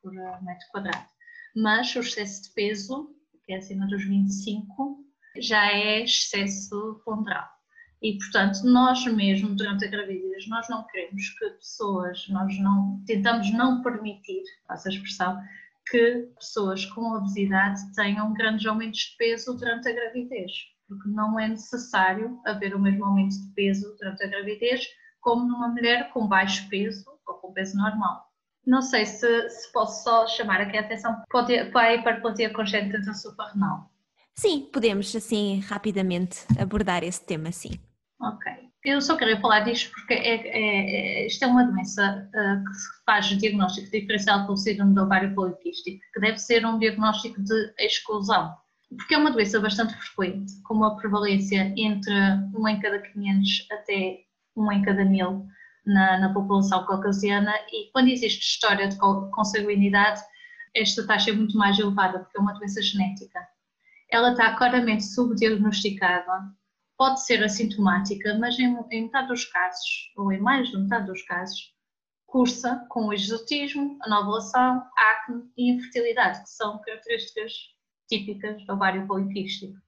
por 0.03 0.13
metro 0.43 0.67
quadrado. 0.73 1.07
Mas 1.55 1.95
o 1.95 2.01
excesso 2.01 2.43
de 2.45 2.51
peso, 2.55 3.15
que 3.45 3.53
é 3.53 3.59
acima 3.59 3.87
dos 3.87 4.05
25, 4.05 5.05
já 5.37 5.73
é 5.73 6.03
excesso 6.03 7.01
ponderal. 7.05 7.60
E, 8.03 8.17
portanto, 8.19 8.63
nós 8.65 9.05
mesmo, 9.07 9.55
durante 9.55 9.85
a 9.85 9.89
gravidez, 9.89 10.49
nós 10.49 10.69
não 10.69 10.87
queremos 10.87 11.29
que 11.31 11.51
pessoas, 11.51 12.27
nós 12.29 12.59
não, 12.59 13.03
tentamos 13.07 13.53
não 13.53 13.83
permitir, 13.83 14.43
faço 14.67 14.89
a 14.89 14.91
expressão, 14.91 15.41
que 15.91 16.29
pessoas 16.39 16.85
com 16.87 17.15
obesidade 17.15 17.81
tenham 17.95 18.33
grandes 18.33 18.65
aumentos 18.67 19.01
de 19.01 19.17
peso 19.17 19.57
durante 19.57 19.89
a 19.89 19.93
gravidez 19.93 20.53
porque 20.91 21.09
não 21.09 21.39
é 21.39 21.47
necessário 21.47 22.41
haver 22.45 22.75
o 22.75 22.81
mesmo 22.81 23.05
aumento 23.05 23.41
de 23.41 23.55
peso 23.55 23.97
durante 23.97 24.25
a 24.25 24.27
gravidez 24.27 24.89
como 25.21 25.47
numa 25.47 25.69
mulher 25.69 26.11
com 26.13 26.27
baixo 26.27 26.69
peso 26.69 27.05
ou 27.25 27.35
com 27.37 27.53
peso 27.53 27.77
normal. 27.77 28.29
Não 28.67 28.83
sei 28.83 29.07
se, 29.07 29.49
se 29.49 29.73
posso 29.73 30.03
só 30.03 30.27
chamar 30.27 30.61
aqui 30.61 30.77
a 30.77 30.81
atenção 30.81 31.23
para 31.31 31.81
a 31.81 31.95
hiperplasia 31.95 32.53
congénita 32.53 33.01
suprarrenal. 33.15 33.89
Sim, 34.35 34.69
podemos 34.73 35.15
assim 35.15 35.61
rapidamente 35.61 36.45
abordar 36.59 37.05
esse 37.05 37.25
tema, 37.25 37.53
sim. 37.53 37.79
Ok. 38.21 38.53
Eu 38.85 39.01
só 39.01 39.17
queria 39.17 39.41
falar 39.41 39.61
disto 39.61 39.91
porque 39.93 40.15
é, 40.15 40.37
é, 40.37 41.23
é, 41.23 41.27
isto 41.27 41.45
é 41.45 41.47
uma 41.47 41.65
doença 41.65 42.29
uh, 42.29 42.65
que 42.65 42.75
se 42.75 43.05
faz 43.05 43.27
diagnóstico 43.27 43.91
diferencial 43.91 44.47
com 44.47 44.55
o 44.55 44.57
síndrome 44.57 44.95
do 44.95 45.03
ovário 45.03 45.35
poliquístico, 45.35 46.01
que 46.13 46.21
deve 46.21 46.39
ser 46.39 46.65
um 46.67 46.79
diagnóstico 46.79 47.43
de 47.43 47.75
exclusão 47.79 48.55
porque 48.97 49.15
é 49.15 49.19
uma 49.19 49.31
doença 49.31 49.61
bastante 49.61 49.95
frequente, 49.95 50.61
com 50.63 50.75
uma 50.75 50.97
prevalência 50.97 51.73
entre 51.77 52.13
1 52.55 52.69
em 52.69 52.81
cada 52.81 52.99
500 52.99 53.67
até 53.71 54.21
1 54.57 54.73
em 54.73 54.83
cada 54.83 55.05
1000 55.05 55.47
na, 55.87 56.19
na 56.19 56.33
população 56.33 56.85
caucasiana 56.85 57.53
e 57.73 57.91
quando 57.93 58.09
existe 58.09 58.41
história 58.41 58.89
de 58.89 58.99
consanguinidade, 58.99 60.21
esta 60.75 61.07
taxa 61.07 61.31
é 61.31 61.33
muito 61.33 61.57
mais 61.57 61.79
elevada 61.79 62.19
porque 62.19 62.37
é 62.37 62.41
uma 62.41 62.53
doença 62.55 62.83
genética. 62.83 63.41
Ela 64.11 64.33
está 64.33 64.57
claramente 64.57 65.05
subdiagnosticada, 65.05 66.53
pode 67.01 67.25
ser 67.25 67.43
assintomática, 67.43 68.37
mas 68.39 68.59
em, 68.59 68.77
em 68.91 69.05
metade 69.05 69.29
dos 69.29 69.47
casos, 69.47 70.13
ou 70.19 70.31
em 70.31 70.39
mais 70.39 70.69
de 70.69 70.77
metade 70.77 71.07
dos 71.07 71.23
casos, 71.23 71.75
cursa 72.27 72.85
com 72.91 73.07
o 73.07 73.13
exotismo, 73.15 73.97
anovulação, 74.03 74.87
acne 74.95 75.51
e 75.57 75.71
infertilidade, 75.71 76.43
que 76.43 76.51
são 76.51 76.79
características 76.83 77.55
típicas 78.07 78.67
do 78.67 78.75
ovário 78.75 79.07
poliquístico. 79.07 79.79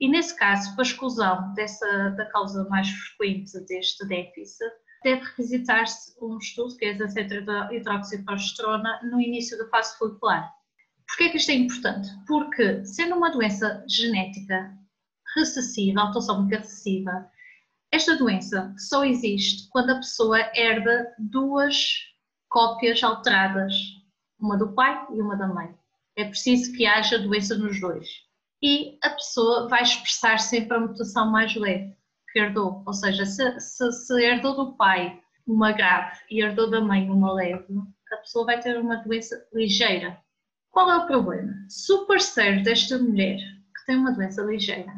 E 0.00 0.08
nesse 0.08 0.36
caso, 0.36 0.74
para 0.74 0.82
exclusão 0.82 1.54
dessa, 1.54 2.10
da 2.16 2.26
causa 2.26 2.68
mais 2.68 2.90
frequente 2.90 3.60
deste 3.60 4.04
déficit, 4.08 4.68
deve 5.04 5.22
revisitar-se 5.36 6.12
um 6.20 6.38
estudo 6.38 6.76
que 6.76 6.86
é 6.86 6.90
a 6.90 7.72
hidroxiprogesterona 7.72 9.00
no 9.12 9.20
início 9.20 9.56
da 9.58 9.68
fase 9.68 9.96
folicular. 9.96 10.52
Porquê 11.06 11.22
é 11.22 11.28
que 11.28 11.36
isto 11.36 11.52
é 11.52 11.54
importante? 11.54 12.08
Porque, 12.26 12.84
sendo 12.84 13.14
uma 13.14 13.30
doença 13.30 13.84
genética 13.88 14.76
recessiva, 15.40 16.00
autossômica 16.00 16.58
recessiva, 16.58 17.30
esta 17.92 18.16
doença 18.16 18.74
só 18.76 19.04
existe 19.04 19.68
quando 19.70 19.90
a 19.90 19.96
pessoa 19.96 20.38
herda 20.54 21.14
duas 21.18 21.94
cópias 22.48 23.02
alteradas, 23.02 23.72
uma 24.38 24.56
do 24.56 24.74
pai 24.74 25.06
e 25.12 25.20
uma 25.20 25.36
da 25.36 25.46
mãe. 25.46 25.74
É 26.16 26.24
preciso 26.24 26.72
que 26.72 26.86
haja 26.86 27.18
doença 27.18 27.56
nos 27.56 27.80
dois. 27.80 28.08
E 28.62 28.98
a 29.02 29.10
pessoa 29.10 29.68
vai 29.68 29.82
expressar 29.82 30.38
sempre 30.38 30.76
a 30.76 30.80
mutação 30.80 31.30
mais 31.30 31.54
leve 31.54 31.96
que 32.32 32.40
herdou. 32.40 32.82
Ou 32.86 32.92
seja, 32.92 33.24
se, 33.24 33.60
se, 33.60 33.92
se 33.92 34.22
herdou 34.22 34.54
do 34.54 34.76
pai 34.76 35.20
uma 35.46 35.72
grave 35.72 36.18
e 36.30 36.42
herdou 36.42 36.68
da 36.68 36.80
mãe 36.80 37.08
uma 37.08 37.32
leve, 37.32 37.64
a 38.12 38.16
pessoa 38.18 38.44
vai 38.44 38.60
ter 38.60 38.78
uma 38.78 38.96
doença 38.96 39.46
ligeira. 39.54 40.18
Qual 40.70 40.90
é 40.90 40.96
o 40.96 41.06
problema? 41.06 41.52
Se 41.68 41.92
o 41.92 42.06
parceiro 42.06 42.62
desta 42.62 42.98
mulher, 42.98 43.38
que 43.38 43.86
tem 43.86 43.96
uma 43.96 44.12
doença 44.12 44.42
ligeira, 44.42 44.92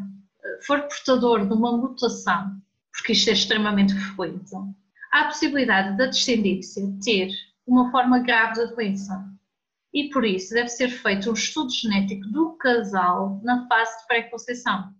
for 0.66 0.82
portador 0.82 1.46
de 1.46 1.54
uma 1.54 1.76
mutação 1.76 2.60
porque 2.98 3.12
isto 3.12 3.30
é 3.30 3.32
extremamente 3.32 3.94
frequente, 3.94 4.54
há 5.12 5.22
a 5.22 5.24
possibilidade 5.26 5.96
da 5.96 6.06
descendência 6.06 6.82
ter 7.02 7.30
uma 7.66 7.90
forma 7.90 8.18
grave 8.18 8.56
da 8.56 8.64
doença. 8.66 9.24
E 9.94 10.10
por 10.10 10.24
isso 10.24 10.52
deve 10.52 10.68
ser 10.68 10.88
feito 10.88 11.30
um 11.30 11.34
estudo 11.34 11.70
genético 11.70 12.28
do 12.28 12.56
casal 12.56 13.40
na 13.42 13.66
fase 13.68 14.00
de 14.00 14.06
pré-conceição. 14.06 14.92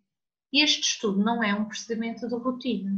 E 0.53 0.62
este 0.62 0.82
estudo 0.82 1.22
não 1.22 1.42
é 1.42 1.53
um 1.53 1.66
procedimento 1.66 2.26
de 2.26 2.34
rotina. 2.34 2.92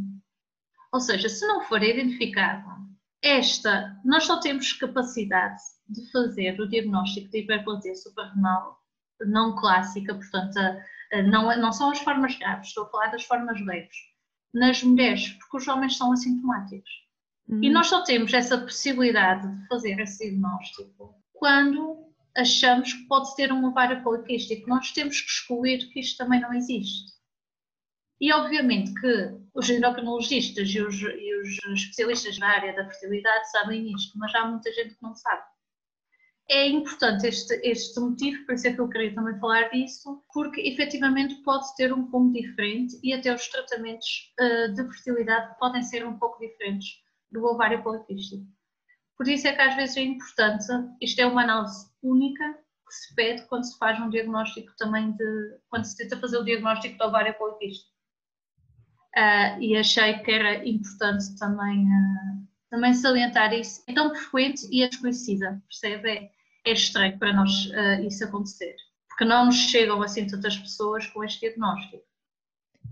Ou 0.92 1.00
seja, 1.00 1.28
se 1.28 1.46
não 1.46 1.62
for 1.62 1.82
identificada 1.82 2.78
esta, 3.22 3.98
nós 4.04 4.24
só 4.24 4.38
temos 4.38 4.72
capacidade 4.74 5.60
de 5.88 6.10
fazer 6.12 6.60
o 6.60 6.68
diagnóstico 6.68 7.28
de 7.30 7.38
hiperplasia 7.38 7.94
suprarrenal 7.94 8.78
não 9.26 9.54
clássica, 9.56 10.14
portanto, 10.14 10.58
não, 11.24 11.56
não 11.58 11.72
são 11.72 11.90
as 11.90 11.98
formas 11.98 12.36
graves, 12.36 12.68
estou 12.68 12.84
a 12.84 12.88
falar 12.88 13.08
das 13.08 13.24
formas 13.24 13.60
leves 13.64 13.96
nas 14.52 14.82
mulheres, 14.82 15.28
porque 15.28 15.56
os 15.58 15.68
homens 15.68 15.96
são 15.96 16.12
assintomáticos. 16.12 16.90
Uhum. 17.48 17.62
E 17.62 17.70
nós 17.70 17.88
só 17.88 18.02
temos 18.02 18.32
essa 18.32 18.58
possibilidade 18.58 19.46
de 19.46 19.66
fazer 19.68 19.98
esse 20.00 20.24
diagnóstico 20.24 21.14
quando 21.32 22.06
achamos 22.36 22.92
que 22.92 23.06
pode 23.06 23.34
ter 23.36 23.52
um 23.52 23.64
ovário 23.64 24.02
poliquístico. 24.02 24.68
Nós 24.68 24.92
temos 24.92 25.20
que 25.20 25.30
excluir 25.30 25.88
que 25.90 26.00
isto 26.00 26.18
também 26.18 26.40
não 26.40 26.52
existe. 26.52 27.12
E 28.20 28.32
obviamente 28.32 28.92
que 29.00 29.38
os 29.54 29.70
endocrinologistas 29.70 30.68
e 30.68 30.80
os, 30.80 31.00
e 31.00 31.40
os 31.40 31.80
especialistas 31.80 32.38
na 32.38 32.48
área 32.48 32.74
da 32.76 32.86
fertilidade 32.86 33.50
sabem 33.50 33.90
isto, 33.94 34.18
mas 34.18 34.34
há 34.34 34.44
muita 34.46 34.70
gente 34.72 34.94
que 34.94 35.02
não 35.02 35.14
sabe 35.14 35.42
é 36.50 36.66
importante 36.66 37.28
este, 37.28 37.54
este 37.62 37.98
motivo, 38.00 38.44
por 38.44 38.56
isso 38.56 38.66
é 38.66 38.72
que 38.72 38.80
eu 38.80 38.88
queria 38.88 39.14
também 39.14 39.38
falar 39.38 39.70
disso, 39.70 40.20
porque 40.34 40.60
efetivamente 40.60 41.36
pode 41.44 41.64
ter 41.76 41.92
um 41.92 42.10
ponto 42.10 42.32
diferente 42.32 42.98
e 43.04 43.12
até 43.12 43.32
os 43.32 43.46
tratamentos 43.46 44.34
uh, 44.40 44.74
de 44.74 44.82
fertilidade 44.92 45.56
podem 45.60 45.80
ser 45.82 46.04
um 46.04 46.18
pouco 46.18 46.40
diferentes 46.40 46.88
do 47.30 47.44
ovário 47.44 47.80
poliquístico. 47.84 48.44
Por 49.16 49.28
isso 49.28 49.46
é 49.46 49.52
que 49.52 49.62
às 49.62 49.76
vezes 49.76 49.96
é 49.96 50.00
importante, 50.00 50.66
isto 51.00 51.20
é 51.20 51.26
uma 51.26 51.42
análise 51.42 51.88
única 52.02 52.54
que 52.84 52.94
se 52.94 53.14
pede 53.14 53.46
quando 53.46 53.64
se 53.64 53.78
faz 53.78 54.00
um 54.00 54.10
diagnóstico 54.10 54.72
também 54.76 55.12
de, 55.12 55.58
quando 55.68 55.84
se 55.84 55.96
tenta 55.96 56.18
fazer 56.18 56.38
o 56.38 56.44
diagnóstico 56.44 56.98
do 56.98 57.04
ovário 57.04 57.32
poliquístico. 57.34 57.88
Uh, 59.16 59.60
e 59.60 59.76
achei 59.76 60.18
que 60.18 60.30
era 60.32 60.66
importante 60.68 61.36
também, 61.38 61.84
uh, 61.84 62.48
também 62.70 62.92
salientar 62.92 63.52
isso. 63.52 63.84
É 63.86 63.92
tão 63.92 64.12
frequente 64.12 64.66
e 64.72 64.82
é 64.82 64.88
desconhecida, 64.88 65.62
percebe? 65.68 66.30
É 66.64 66.72
estranho 66.72 67.18
para 67.18 67.32
nós 67.32 67.50
uh, 67.66 68.06
isso 68.06 68.24
acontecer, 68.24 68.74
porque 69.08 69.24
não 69.24 69.46
nos 69.46 69.56
chegam 69.56 70.02
assim 70.02 70.26
tantas 70.26 70.56
pessoas 70.56 71.06
com 71.06 71.24
este 71.24 71.40
diagnóstico. 71.40 72.10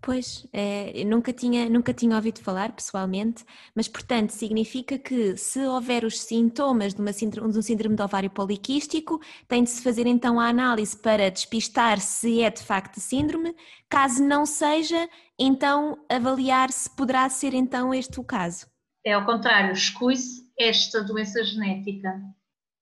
Pois, 0.00 0.46
é, 0.52 1.02
nunca, 1.04 1.32
tinha, 1.32 1.68
nunca 1.68 1.92
tinha 1.92 2.14
ouvido 2.14 2.40
falar 2.40 2.70
pessoalmente, 2.72 3.44
mas 3.74 3.88
portanto 3.88 4.30
significa 4.30 4.96
que 4.96 5.36
se 5.36 5.60
houver 5.66 6.04
os 6.04 6.20
sintomas 6.20 6.94
de, 6.94 7.00
uma 7.00 7.12
síndrome, 7.12 7.52
de 7.52 7.58
um 7.58 7.62
síndrome 7.62 7.96
de 7.96 8.02
ovário 8.02 8.30
poliquístico, 8.30 9.20
tem 9.48 9.64
de 9.64 9.70
se 9.70 9.82
fazer 9.82 10.06
então 10.06 10.38
a 10.38 10.46
análise 10.48 10.96
para 10.96 11.30
despistar 11.30 12.00
se 12.00 12.42
é 12.42 12.50
de 12.50 12.62
facto 12.62 13.00
síndrome, 13.00 13.54
caso 13.88 14.22
não 14.22 14.46
seja, 14.46 15.08
então 15.36 15.98
avaliar 16.08 16.70
se 16.70 16.88
poderá 16.94 17.28
ser 17.28 17.52
então 17.52 17.92
este 17.92 18.20
o 18.20 18.24
caso. 18.24 18.66
É 19.04 19.14
ao 19.14 19.24
contrário, 19.24 19.72
exclui-se 19.72 20.48
esta 20.56 21.02
doença 21.02 21.42
genética 21.42 22.20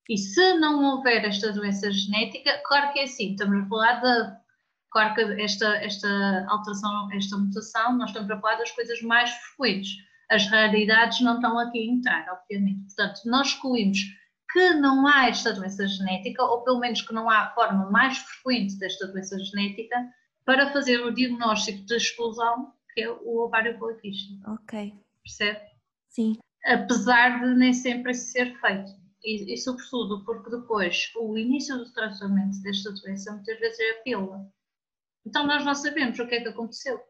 e 0.09 0.17
se 0.17 0.55
não 0.55 0.85
houver 0.85 1.25
esta 1.25 1.53
doença 1.53 1.91
genética, 1.91 2.61
claro 2.65 2.93
que 2.93 3.01
é 3.01 3.05
assim, 3.05 3.33
estamos 3.33 3.65
a 3.65 3.69
falar 3.69 4.01
da. 4.01 4.41
Claro 4.93 5.15
que 5.15 5.21
esta, 5.43 5.67
esta 5.79 6.47
alteração, 6.49 7.13
esta 7.13 7.37
mutação, 7.37 7.99
nós 7.99 8.11
estamos 8.11 8.31
a 8.31 8.41
falar 8.41 8.57
das 8.57 8.71
coisas 8.71 9.03
mais 9.03 9.31
frequentes. 9.31 9.97
As 10.31 10.47
raridades 10.47 11.21
não 11.21 11.35
estão 11.35 11.59
aqui 11.59 11.81
a 11.81 11.93
entrar, 11.93 12.27
obviamente. 12.33 12.87
Portanto, 12.87 13.21
nós 13.27 13.49
excluímos 13.49 13.99
que 14.53 14.75
não 14.75 15.07
há 15.07 15.29
esta 15.29 15.53
doença 15.53 15.87
genética, 15.87 16.43
ou 16.43 16.63
pelo 16.63 16.79
menos 16.79 17.03
que 17.03 17.13
não 17.13 17.29
há 17.29 17.41
a 17.41 17.55
forma 17.55 17.91
mais 17.91 18.17
frequente 18.19 18.79
desta 18.79 19.09
doença 19.09 19.39
genética, 19.39 19.97
para 20.45 20.73
fazer 20.73 21.05
o 21.05 21.13
diagnóstico 21.13 21.85
de 21.85 21.97
exclusão, 21.97 22.73
que 22.95 23.03
é 23.03 23.11
o 23.11 23.45
ovário 23.45 23.79
poliquístico. 23.79 24.51
Ok. 24.51 24.95
Percebe? 25.23 25.61
Sim. 26.09 26.39
Apesar 26.65 27.41
de 27.41 27.55
nem 27.55 27.73
sempre 27.73 28.15
ser 28.15 28.59
feito 28.61 29.06
e, 29.27 29.53
e, 29.53 29.59
sobretudo 29.59 30.24
porque 30.24 30.49
depois 30.49 31.11
o 31.16 31.37
início 31.37 31.77
do 31.77 31.93
tratamento 31.93 32.62
desta 32.62 32.93
doença 32.93 33.33
muitas 33.33 33.59
vezes 33.59 33.81
é 33.81 33.91
a 33.91 34.03
pílula. 34.03 34.49
Então 35.27 35.45
nós 35.45 35.64
não 35.64 35.74
sabemos 35.74 36.16
o 36.18 36.27
que 36.27 36.37
é 36.37 36.41
que 36.41 36.49
aconteceu, 36.49 37.01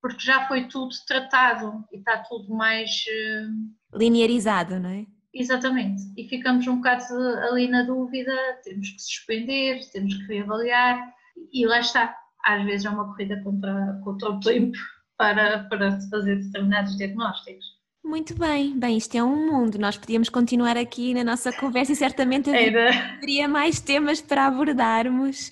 porque 0.00 0.20
já 0.20 0.46
foi 0.46 0.68
tudo 0.68 0.94
tratado 1.06 1.84
e 1.92 1.98
está 1.98 2.18
tudo 2.18 2.54
mais 2.54 3.04
uh... 3.08 3.98
linearizado, 3.98 4.78
não 4.78 4.90
é? 4.90 5.06
Exatamente, 5.34 6.02
e 6.16 6.28
ficamos 6.28 6.66
um 6.66 6.76
bocado 6.76 7.04
ali 7.50 7.68
na 7.68 7.82
dúvida, 7.82 8.32
temos 8.64 8.90
que 8.90 9.02
suspender, 9.02 9.80
temos 9.92 10.14
que 10.14 10.24
reavaliar 10.24 11.12
e 11.52 11.66
lá 11.66 11.80
está, 11.80 12.16
às 12.44 12.64
vezes 12.64 12.86
é 12.86 12.90
uma 12.90 13.08
corrida 13.08 13.42
contra, 13.42 14.00
contra 14.02 14.30
o 14.30 14.40
tempo 14.40 14.78
para, 15.16 15.64
para 15.64 16.00
fazer 16.08 16.36
determinados 16.36 16.96
diagnósticos. 16.96 17.77
Muito 18.08 18.34
bem, 18.34 18.72
bem, 18.72 18.96
isto 18.96 19.14
é 19.16 19.22
um 19.22 19.52
mundo. 19.52 19.78
Nós 19.78 19.98
podíamos 19.98 20.30
continuar 20.30 20.78
aqui 20.78 21.12
na 21.12 21.22
nossa 21.22 21.52
conversa 21.52 21.92
e 21.92 21.94
certamente 21.94 22.48
haveria 22.48 23.46
mais 23.46 23.80
temas 23.80 24.18
para 24.18 24.46
abordarmos, 24.46 25.50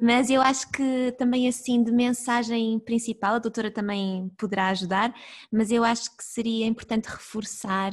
mas 0.00 0.30
eu 0.30 0.40
acho 0.40 0.70
que 0.70 1.12
também 1.18 1.48
assim 1.48 1.82
de 1.82 1.90
mensagem 1.90 2.78
principal, 2.78 3.34
a 3.34 3.38
doutora 3.40 3.68
também 3.68 4.30
poderá 4.38 4.68
ajudar, 4.68 5.12
mas 5.50 5.72
eu 5.72 5.82
acho 5.82 6.16
que 6.16 6.22
seria 6.22 6.68
importante 6.68 7.06
reforçar 7.06 7.90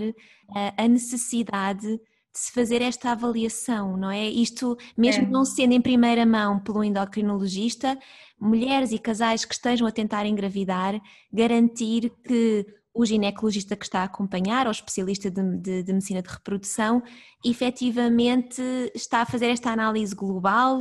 a, 0.49 0.83
a 0.83 0.87
necessidade 0.87 1.87
de 1.87 1.99
se 2.31 2.51
fazer 2.51 2.83
esta 2.83 3.11
avaliação, 3.11 3.97
não 3.97 4.11
é? 4.11 4.23
Isto, 4.29 4.77
mesmo 4.95 5.23
é. 5.23 5.29
não 5.31 5.43
sendo 5.43 5.73
em 5.73 5.81
primeira 5.81 6.27
mão 6.27 6.59
pelo 6.59 6.83
endocrinologista, 6.83 7.97
mulheres 8.39 8.91
e 8.91 8.99
casais 8.99 9.45
que 9.45 9.55
estejam 9.55 9.87
a 9.87 9.91
tentar 9.91 10.27
engravidar, 10.27 11.01
garantir 11.33 12.11
que 12.23 12.67
o 12.95 13.05
ginecologista 13.05 13.75
que 13.75 13.83
está 13.83 13.99
a 13.99 14.05
acompanhar, 14.05 14.65
ou 14.65 14.71
especialista 14.71 15.29
de, 15.29 15.57
de, 15.57 15.83
de, 15.83 15.93
medicina 15.93 16.21
de 16.21 16.29
reprodução, 16.29 17.03
efetivamente 17.43 18.61
está 18.95 19.21
a 19.21 19.25
fazer 19.25 19.47
esta 19.47 19.69
análise 19.69 20.15
global 20.15 20.79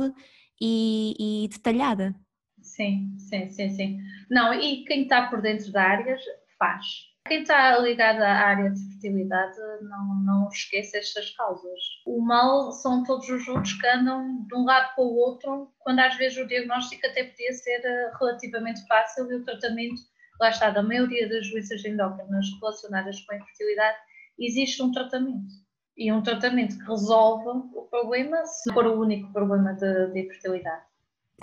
e, 0.59 1.43
e, 1.43 1.47
detalhada. 1.49 2.15
Sim, 2.61 3.15
sim, 3.19 3.49
sim, 3.49 3.69
sim. 3.69 3.97
Não, 4.31 4.53
e 4.53 4.85
quem 4.85 5.03
está 5.03 5.27
por 5.29 5.41
dentro 5.41 5.69
da 5.73 5.83
área 5.83 6.17
faz. 6.57 6.85
Quem 7.27 7.41
está 7.41 7.77
ligado 7.79 8.21
à 8.21 8.31
área 8.31 8.69
de 8.71 8.79
fertilidade 8.91 9.57
não, 9.81 10.15
não 10.23 10.47
esquece 10.49 10.97
estas 10.97 11.31
causas. 11.31 11.79
O 12.05 12.21
mal 12.21 12.71
são 12.71 13.03
todos 13.03 13.27
os 13.27 13.45
outros 13.47 13.73
que 13.73 13.87
andam 13.87 14.45
de 14.47 14.55
um 14.55 14.63
lado 14.63 14.95
para 14.95 15.03
o 15.03 15.17
outro, 15.17 15.69
quando 15.79 15.99
às 15.99 16.15
vezes 16.15 16.37
o 16.37 16.47
diagnóstico 16.47 17.05
até 17.07 17.25
podia 17.25 17.51
ser 17.51 17.81
eh, 17.83 18.11
relativamente 18.19 18.85
fácil 18.87 19.29
e 19.31 19.35
o 19.35 19.43
tratamento 19.43 20.01
lá 20.39 20.49
está, 20.49 20.69
da 20.69 20.83
maioria 20.83 21.27
das 21.29 21.49
doenças 21.49 21.83
endócrinas 21.85 22.45
relacionadas 22.59 23.21
com 23.21 23.33
a 23.33 23.37
infertilidade, 23.37 23.97
existe 24.39 24.81
um 24.81 24.91
tratamento. 24.91 25.65
E 25.97 26.11
um 26.11 26.21
tratamento 26.21 26.77
que 26.77 26.83
resolve 26.85 27.47
o 27.73 27.83
problema, 27.83 28.45
se 28.45 28.73
for 28.73 28.85
o 28.85 28.99
único 28.99 29.31
problema 29.31 29.73
de, 29.73 30.07
de 30.11 30.19
infertilidade. 30.25 30.83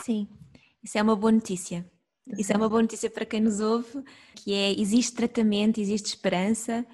Sim, 0.00 0.28
isso 0.82 0.98
é 0.98 1.02
uma 1.02 1.16
boa 1.16 1.32
notícia. 1.32 1.86
Isso 2.38 2.52
é 2.52 2.56
uma 2.56 2.68
boa 2.68 2.82
notícia 2.82 3.10
para 3.10 3.24
quem 3.24 3.40
nos 3.40 3.60
ouve, 3.60 4.04
que 4.36 4.54
é 4.54 4.72
existe 4.78 5.16
tratamento, 5.16 5.80
existe 5.80 6.06
esperança 6.06 6.86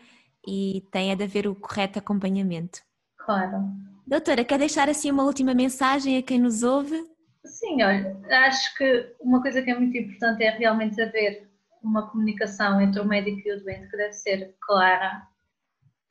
e 0.46 0.86
tem 0.90 1.12
a 1.12 1.14
de 1.14 1.24
haver 1.24 1.46
o 1.46 1.54
correto 1.54 1.98
acompanhamento. 1.98 2.80
Claro. 3.18 3.64
Doutora, 4.06 4.44
quer 4.44 4.58
deixar 4.58 4.88
assim 4.88 5.10
uma 5.10 5.24
última 5.24 5.52
mensagem 5.52 6.16
a 6.16 6.22
quem 6.22 6.38
nos 6.38 6.62
ouve? 6.62 6.96
Sim, 7.44 7.82
olha, 7.82 8.16
acho 8.46 8.74
que 8.76 9.14
uma 9.20 9.42
coisa 9.42 9.60
que 9.60 9.70
é 9.70 9.78
muito 9.78 9.96
importante 9.96 10.42
é 10.42 10.50
realmente 10.50 11.00
haver 11.00 11.47
uma 11.82 12.10
comunicação 12.10 12.80
entre 12.80 13.00
o 13.00 13.04
médico 13.04 13.40
e 13.46 13.52
o 13.52 13.62
doente 13.62 13.88
que 13.88 13.96
deve 13.96 14.12
ser 14.12 14.54
clara. 14.60 15.22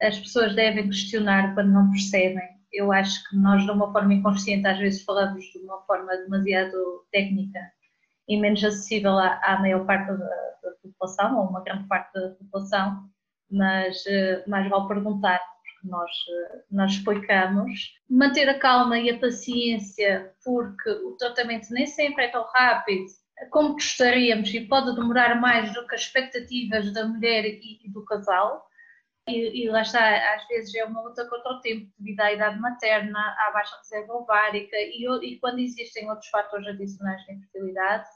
As 0.01 0.19
pessoas 0.19 0.55
devem 0.55 0.87
questionar 0.87 1.53
quando 1.53 1.71
não 1.71 1.89
percebem. 1.89 2.47
Eu 2.71 2.91
acho 2.91 3.27
que 3.29 3.35
nós, 3.35 3.63
de 3.63 3.71
uma 3.71 3.91
forma 3.91 4.13
inconsciente, 4.13 4.67
às 4.67 4.77
vezes 4.77 5.03
falamos 5.03 5.43
de 5.45 5.59
uma 5.59 5.81
forma 5.83 6.15
demasiado 6.17 7.05
técnica 7.11 7.59
e 8.27 8.39
menos 8.39 8.63
acessível 8.63 9.17
à, 9.17 9.39
à 9.43 9.59
maior 9.59 9.85
parte 9.85 10.07
da, 10.07 10.15
da, 10.17 10.71
população, 10.83 11.39
ou 11.39 11.49
uma 11.49 11.63
grande 11.63 11.87
parte 11.87 12.13
da 12.13 12.29
população, 12.31 13.09
mas 13.49 13.97
uh, 14.05 14.49
mais 14.49 14.69
vale 14.69 14.87
perguntar, 14.87 15.39
porque 15.39 15.87
nós, 15.87 16.11
uh, 16.11 16.63
nós 16.69 16.91
explicamos. 16.91 17.71
Manter 18.09 18.49
a 18.49 18.59
calma 18.59 18.99
e 18.99 19.09
a 19.09 19.17
paciência, 19.17 20.33
porque 20.43 20.89
o 20.89 21.15
tratamento 21.17 21.67
nem 21.71 21.87
sempre 21.87 22.25
é 22.25 22.27
tão 22.27 22.45
rápido 22.53 23.05
como 23.51 23.73
gostaríamos 23.73 24.53
e 24.53 24.67
pode 24.67 24.95
demorar 24.95 25.39
mais 25.39 25.73
do 25.73 25.85
que 25.87 25.95
as 25.95 26.01
expectativas 26.01 26.91
da 26.93 27.05
mulher 27.05 27.45
e, 27.45 27.89
do 27.89 28.03
casal. 28.05 28.67
E, 29.27 29.63
e, 29.63 29.69
lá 29.69 29.81
está, 29.81 30.35
às 30.35 30.47
vezes 30.47 30.73
é 30.75 30.85
uma 30.85 31.01
luta 31.01 31.27
contra 31.27 31.53
o 31.53 31.61
tempo 31.61 31.91
devido 31.99 32.19
à 32.21 32.31
idade 32.31 32.59
materna, 32.59 33.19
à 33.19 33.51
baixa 33.51 33.77
reserva 33.77 34.13
ovárica 34.13 34.75
e, 34.77 35.05
e 35.23 35.39
quando 35.39 35.59
existem 35.59 36.09
outros 36.09 36.29
fatores 36.29 36.67
adicionais 36.67 37.23
de 37.25 37.33
infertilidade. 37.33 38.07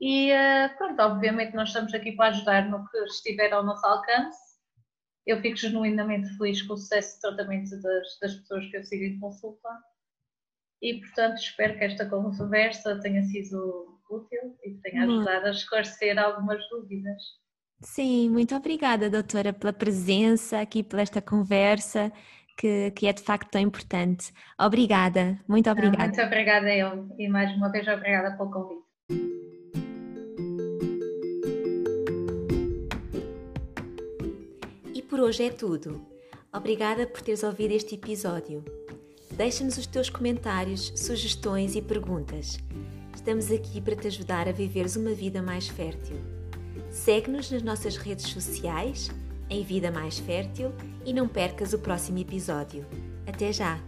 E 0.00 0.30
eh, 0.30 0.68
pronto, 0.76 1.00
obviamente 1.00 1.54
nós 1.54 1.70
estamos 1.70 1.94
aqui 1.94 2.12
para 2.12 2.28
ajudar 2.28 2.68
no 2.68 2.86
que 2.88 2.98
estiver 3.04 3.52
ao 3.52 3.64
nosso 3.64 3.84
alcance. 3.86 4.38
Eu 5.26 5.40
fico 5.40 5.56
genuinamente 5.56 6.28
feliz 6.36 6.62
com 6.62 6.74
o 6.74 6.76
sucesso 6.76 7.14
de 7.16 7.20
tratamento 7.22 7.70
das, 7.80 8.18
das 8.20 8.34
pessoas 8.34 8.66
que 8.70 8.76
eu 8.76 8.84
sigo 8.84 9.04
em 9.04 9.18
consulta. 9.18 9.68
E 10.82 11.00
portanto 11.00 11.38
espero 11.38 11.78
que 11.78 11.84
esta 11.84 12.06
conversa 12.06 13.00
tenha 13.00 13.22
sido 13.22 13.95
útil 14.10 14.56
e 14.64 14.70
que 14.70 14.80
tenha 14.82 15.04
ajudado 15.04 15.46
a 15.46 15.50
esclarecer 15.50 16.18
algumas 16.18 16.58
dúvidas. 16.68 17.22
Sim, 17.80 18.30
muito 18.30 18.54
obrigada, 18.54 19.10
doutora, 19.10 19.52
pela 19.52 19.72
presença 19.72 20.60
aqui, 20.60 20.82
por 20.82 20.98
esta 20.98 21.20
conversa, 21.20 22.10
que, 22.56 22.90
que 22.92 23.06
é 23.06 23.12
de 23.12 23.22
facto 23.22 23.50
tão 23.50 23.60
importante. 23.60 24.32
Obrigada, 24.58 25.38
muito 25.46 25.70
obrigada. 25.70 26.04
muito 26.04 26.22
obrigada 26.22 26.74
eu 26.74 27.14
e 27.18 27.28
mais 27.28 27.54
uma 27.54 27.70
vez 27.70 27.86
obrigada 27.86 28.36
pelo 28.36 28.50
convite. 28.50 28.86
E 34.94 35.02
por 35.02 35.20
hoje 35.20 35.44
é 35.44 35.50
tudo. 35.50 36.06
Obrigada 36.52 37.06
por 37.06 37.20
teres 37.20 37.42
ouvido 37.42 37.72
este 37.72 37.96
episódio. 37.96 38.64
Deixa-nos 39.30 39.76
os 39.76 39.86
teus 39.86 40.08
comentários, 40.08 40.94
sugestões 40.96 41.76
e 41.76 41.82
perguntas. 41.82 42.56
Estamos 43.16 43.50
aqui 43.50 43.80
para 43.80 43.96
te 43.96 44.06
ajudar 44.08 44.46
a 44.46 44.52
viveres 44.52 44.94
uma 44.94 45.12
vida 45.12 45.42
mais 45.42 45.66
fértil. 45.66 46.18
Segue-nos 46.90 47.50
nas 47.50 47.62
nossas 47.62 47.96
redes 47.96 48.26
sociais, 48.26 49.10
em 49.48 49.64
Vida 49.64 49.90
Mais 49.90 50.18
Fértil, 50.18 50.70
e 51.04 51.14
não 51.14 51.26
percas 51.26 51.72
o 51.72 51.78
próximo 51.78 52.18
episódio. 52.18 52.84
Até 53.26 53.52
já! 53.54 53.80